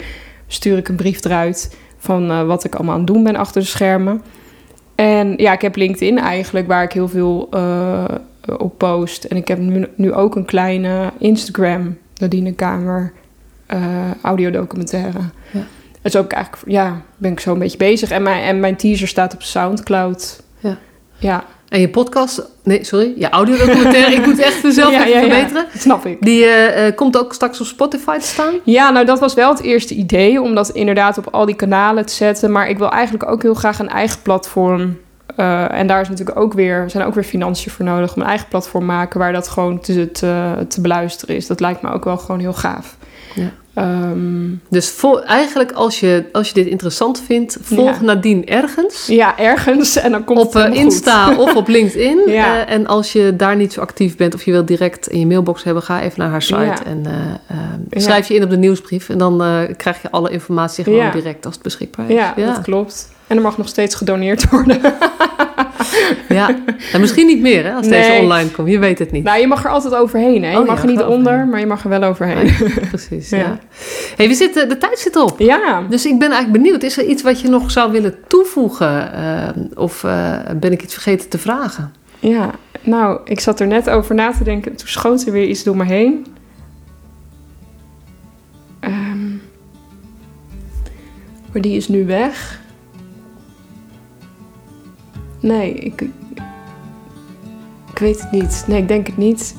stuur 0.46 0.78
ik 0.78 0.88
een 0.88 0.96
brief 0.96 1.24
eruit 1.24 1.76
van 2.00 2.30
eh, 2.30 2.46
wat 2.46 2.64
ik 2.64 2.74
allemaal 2.74 2.94
aan 2.94 3.00
het 3.00 3.12
doen 3.12 3.22
ben 3.22 3.36
achter 3.36 3.60
de 3.60 3.66
schermen. 3.66 4.22
En 4.94 5.34
ja, 5.36 5.52
ik 5.52 5.60
heb 5.60 5.76
LinkedIn 5.76 6.18
eigenlijk, 6.18 6.66
waar 6.66 6.82
ik 6.82 6.92
heel 6.92 7.08
veel 7.08 7.48
eh, 7.50 8.04
op 8.58 8.78
post. 8.78 9.24
En 9.24 9.36
ik 9.36 9.48
heb 9.48 9.58
nu, 9.58 9.86
nu 9.94 10.12
ook 10.12 10.36
een 10.36 10.44
kleine 10.44 11.12
Instagram, 11.18 11.98
Nadine 12.16 12.52
Kamer, 12.52 13.12
eh 13.66 13.78
audiodocumentaire. 14.22 15.18
Ja. 15.52 15.66
En 16.02 16.10
zo 16.10 16.20
ik 16.20 16.32
eigenlijk, 16.32 16.72
ja, 16.72 17.02
ben 17.16 17.32
ik 17.32 17.40
zo 17.40 17.52
een 17.52 17.58
beetje 17.58 17.78
bezig. 17.78 18.10
En 18.10 18.22
mijn, 18.22 18.42
en 18.42 18.60
mijn 18.60 18.76
teaser 18.76 19.08
staat 19.08 19.34
op 19.34 19.42
Soundcloud. 19.42 20.42
Ja. 20.58 20.78
Ja, 21.18 21.44
En 21.70 21.80
je 21.80 21.88
podcast, 21.88 22.42
nee, 22.62 22.84
sorry, 22.84 23.12
je 23.16 23.28
audiodocumentaire, 23.28 24.14
ik 24.14 24.26
moet 24.26 24.38
echt 24.38 24.62
mezelf 24.62 24.90
Ja, 24.94 25.04
even 25.06 25.10
ja, 25.10 25.20
ja. 25.20 25.30
verbeteren. 25.30 25.66
snap 25.76 26.06
ik. 26.06 26.16
Die 26.20 26.44
eh, 26.44 26.86
eh, 26.86 26.96
komt 26.96 27.18
ook 27.18 27.32
straks 27.34 27.60
op 27.60 27.66
Spotify 27.66 28.18
te 28.18 28.26
staan. 28.26 28.54
Ja, 28.64 28.90
nou 28.90 29.06
dat 29.06 29.18
was 29.20 29.34
wel 29.34 29.50
het 29.50 29.62
eerste 29.62 29.94
idee 29.94 30.42
om 30.42 30.54
dat 30.54 30.68
inderdaad 30.68 31.18
op 31.18 31.26
al 31.30 31.46
die 31.46 31.54
kanalen 31.54 32.06
te 32.06 32.12
zetten. 32.12 32.52
Maar 32.52 32.68
ik 32.68 32.78
wil 32.78 32.90
eigenlijk 32.90 33.30
ook 33.30 33.42
heel 33.42 33.54
graag 33.54 33.78
een 33.78 33.88
eigen 33.88 34.22
platform. 34.22 34.98
eh, 35.36 35.72
en 35.72 35.86
daar 35.86 36.00
is 36.00 36.08
natuurlijk 36.08 36.38
ook 36.38 36.52
weer, 36.52 36.84
zijn 36.90 37.06
ook 37.06 37.14
weer 37.14 37.24
financiën 37.24 37.72
voor 37.72 37.84
nodig 37.84 38.14
om 38.14 38.22
een 38.22 38.28
eigen 38.28 38.48
platform 38.48 38.84
maken 38.84 39.18
waar 39.18 39.32
dat 39.32 39.48
gewoon 39.48 39.80
te, 39.80 40.10
te, 40.10 40.52
te 40.68 40.80
beluisteren 40.80 41.36
is. 41.36 41.46
Dat 41.46 41.60
lijkt 41.60 41.82
me 41.82 41.90
ook 41.92 42.04
wel 42.04 42.16
gewoon 42.18 42.40
heel 42.40 42.52
gaaf. 42.52 42.96
Ja. 43.34 43.50
Ehm, 43.74 44.48
Dus 44.68 45.04
eigenlijk 45.26 45.72
als 45.72 46.00
je, 46.00 46.24
als 46.32 46.48
je 46.48 46.54
dit 46.54 46.66
interessant 46.66 47.20
vindt, 47.26 47.58
volg 47.60 47.90
Ja. 47.98 48.02
Nadine 48.04 48.44
ergens. 48.44 49.06
ja, 49.06 49.38
ergens 49.38 49.96
en 49.96 50.10
dan 50.12 50.24
komt 50.24 50.38
Op 50.38 50.52
het 50.52 50.64
eh. 50.72 50.80
Insta 50.80 51.36
of 51.36 51.54
op 51.54 51.68
LinkedIn. 51.76 52.22
Ja. 52.26 52.66
Eh, 52.66 52.74
en 52.74 52.86
als 52.86 53.12
je 53.12 53.36
daar 53.36 53.56
niet 53.56 53.72
zo 53.72 53.80
actief 53.80 54.16
bent 54.16 54.34
of 54.34 54.42
je 54.42 54.50
wilt 54.50 54.66
direct 54.68 55.06
in 55.08 55.18
je 55.18 55.26
mailbox 55.26 55.62
hebben, 55.64 55.82
ga 55.82 56.00
even 56.02 56.18
naar 56.20 56.30
haar 56.30 56.42
site 56.42 56.82
en 56.84 57.02
eh, 57.06 57.12
eh, 57.46 57.56
Ja. 57.90 58.00
schrijf 58.00 58.28
je 58.28 58.34
in 58.34 58.42
op 58.42 58.50
de 58.50 58.56
nieuwsbrief. 58.56 59.08
En 59.08 59.18
dan 59.18 59.42
krijg 59.76 60.02
je 60.02 60.10
alle 60.10 60.30
informatie 60.30 60.84
gewoon 60.84 61.10
direct 61.10 61.44
als 61.46 61.54
het 61.54 61.62
beschikbaar 61.62 62.10
is. 62.10 62.14
Ja, 62.16 62.34
dat 62.36 62.60
klopt. 62.60 63.08
En 63.26 63.36
er 63.36 63.42
mag 63.42 63.58
nog 63.58 63.68
steeds 63.68 63.94
gedoneerd 63.94 64.50
worden. 64.50 64.80
ja. 66.28 66.56
En 66.92 67.00
misschien 67.00 67.26
niet 67.26 67.40
meer 67.40 67.64
hè, 67.64 67.72
als 67.72 67.88
deze 67.88 68.18
online 68.20 68.50
komt. 68.50 68.68
Je 68.68 68.78
weet 68.78 68.98
het 68.98 69.10
niet. 69.12 69.24
nou, 69.24 69.40
je 69.40 69.46
mag 69.46 69.64
er 69.64 69.70
altijd 69.70 69.94
overheen. 69.94 70.42
Hè? 70.44 70.50
Je 70.50 70.58
Oh, 70.58 70.66
mag 70.66 70.76
ja, 70.76 70.82
er 70.82 70.88
niet 70.90 71.02
onder, 71.02 71.46
maar 71.46 71.60
je 71.60 71.66
mag 71.66 71.82
er 71.82 71.88
wel 71.88 72.02
overheen. 72.02 72.52
Precies, 72.88 73.28
Ja. 73.30 73.36
ja. 73.38 73.58
Hey, 74.16 74.28
we 74.28 74.34
zitten, 74.34 74.68
de 74.68 74.78
tijd 74.78 74.98
zit 74.98 75.16
op. 75.16 75.38
Ja, 75.38 75.82
Dus 75.88 76.06
ik 76.06 76.18
ben 76.18 76.30
eigenlijk 76.30 76.62
benieuwd, 76.62 76.82
is 76.82 76.98
er 76.98 77.04
iets 77.04 77.22
wat 77.22 77.40
je 77.40 77.48
nog 77.48 77.70
zou 77.70 77.92
willen 77.92 78.14
toevoegen? 78.28 79.12
eh, 79.12 79.48
of 79.74 80.04
eh, 80.04 80.36
ben 80.56 80.72
ik 80.72 80.82
iets 80.82 80.92
vergeten 80.94 81.28
te 81.28 81.38
vragen? 81.38 81.92
Ja, 82.18 82.50
nou, 82.82 83.20
ik 83.24 83.40
zat 83.40 83.60
er 83.60 83.66
net 83.66 83.90
over 83.90 84.14
na 84.14 84.32
te 84.32 84.44
denken. 84.44 84.76
Toen 84.76 84.88
schoot 84.88 85.26
er 85.26 85.32
weer 85.32 85.46
iets 85.46 85.62
door 85.62 85.76
me 85.76 85.84
heen. 85.84 86.26
Ehm, 88.80 89.28
maar 91.52 91.62
die 91.62 91.76
is 91.76 91.88
nu 91.88 92.06
weg. 92.06 92.60
Nee, 95.40 95.74
ik, 95.74 96.00
ik 97.92 97.98
weet 97.98 98.20
het 98.20 98.30
niet. 98.30 98.64
Nee, 98.66 98.78
ik 98.78 98.88
denk 98.88 99.06
het 99.06 99.16
niet. 99.16 99.54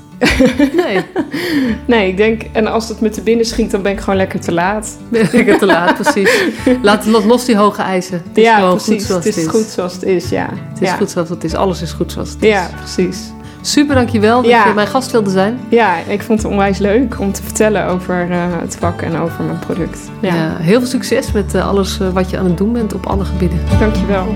Nee, 0.76 1.06
Nee, 1.88 2.08
ik 2.10 2.18
denk, 2.18 2.42
en 2.52 2.68
als 2.68 2.90
het 2.90 3.02
me 3.02 3.10
te 3.10 3.22
binnen 3.22 3.46
schiet, 3.46 3.72
dan 3.72 3.82
ben 3.82 3.92
ik 3.92 4.00
gewoon 4.00 4.16
lekker 4.16 4.40
te 4.40 4.52
laat. 4.52 4.98
het 5.12 5.60
te 5.60 5.66
laat, 5.66 5.96
precies. 6.02 6.44
Laat 6.82 7.06
los, 7.06 7.46
die 7.46 7.56
hoge 7.58 7.82
eisen. 7.82 8.22
Het 8.28 8.38
is 8.38 8.44
ja, 8.44 8.56
gewoon 8.56 8.76
precies. 8.76 8.94
goed 8.96 9.02
zoals 9.06 9.26
het 9.26 9.38
is 9.38 9.48
goed 9.48 9.66
zoals 9.66 9.94
het 9.94 10.04
is, 10.04 10.30
ja. 10.30 10.50
Het 10.52 10.82
is 10.82 10.88
ja. 10.90 10.96
goed 10.96 11.10
zoals 11.10 11.30
het 11.30 11.44
is. 11.44 11.54
Alles 11.56 11.82
is 11.82 11.92
goed 11.92 12.12
zoals 12.12 12.30
het 12.30 12.44
is. 12.44 12.50
Ja, 12.50 12.70
precies. 12.78 13.20
Super, 13.62 13.96
dankjewel 13.96 14.42
dat 14.42 14.52
Ja. 14.52 14.68
je 14.68 14.74
mijn 14.74 14.88
gast 14.88 15.12
wilde 15.12 15.30
zijn. 15.30 15.60
Ja, 15.70 15.96
ik 16.08 16.22
vond 16.22 16.42
het 16.44 16.52
onwijs 16.52 16.78
leuk 16.78 17.20
om 17.20 17.32
te 17.32 17.44
vertellen 17.44 17.86
over 17.86 18.32
eh, 18.32 18.38
het 18.60 18.76
vak 18.80 19.02
en 19.02 19.16
over 19.18 19.44
mijn 19.44 19.60
product. 19.60 20.00
Ja, 20.20 20.36
Ja, 20.36 20.56
heel 20.60 20.80
veel 20.80 20.88
succes 20.90 21.32
met 21.32 21.56
eh, 21.56 21.68
alles 21.68 22.00
eh, 22.00 22.10
wat 22.10 22.30
je 22.30 22.38
aan 22.38 22.46
het 22.46 22.58
doen 22.58 22.74
bent 22.74 22.94
op 22.94 23.06
alle 23.06 23.26
gebieden. 23.26 23.60
dankjewel. 23.80 24.36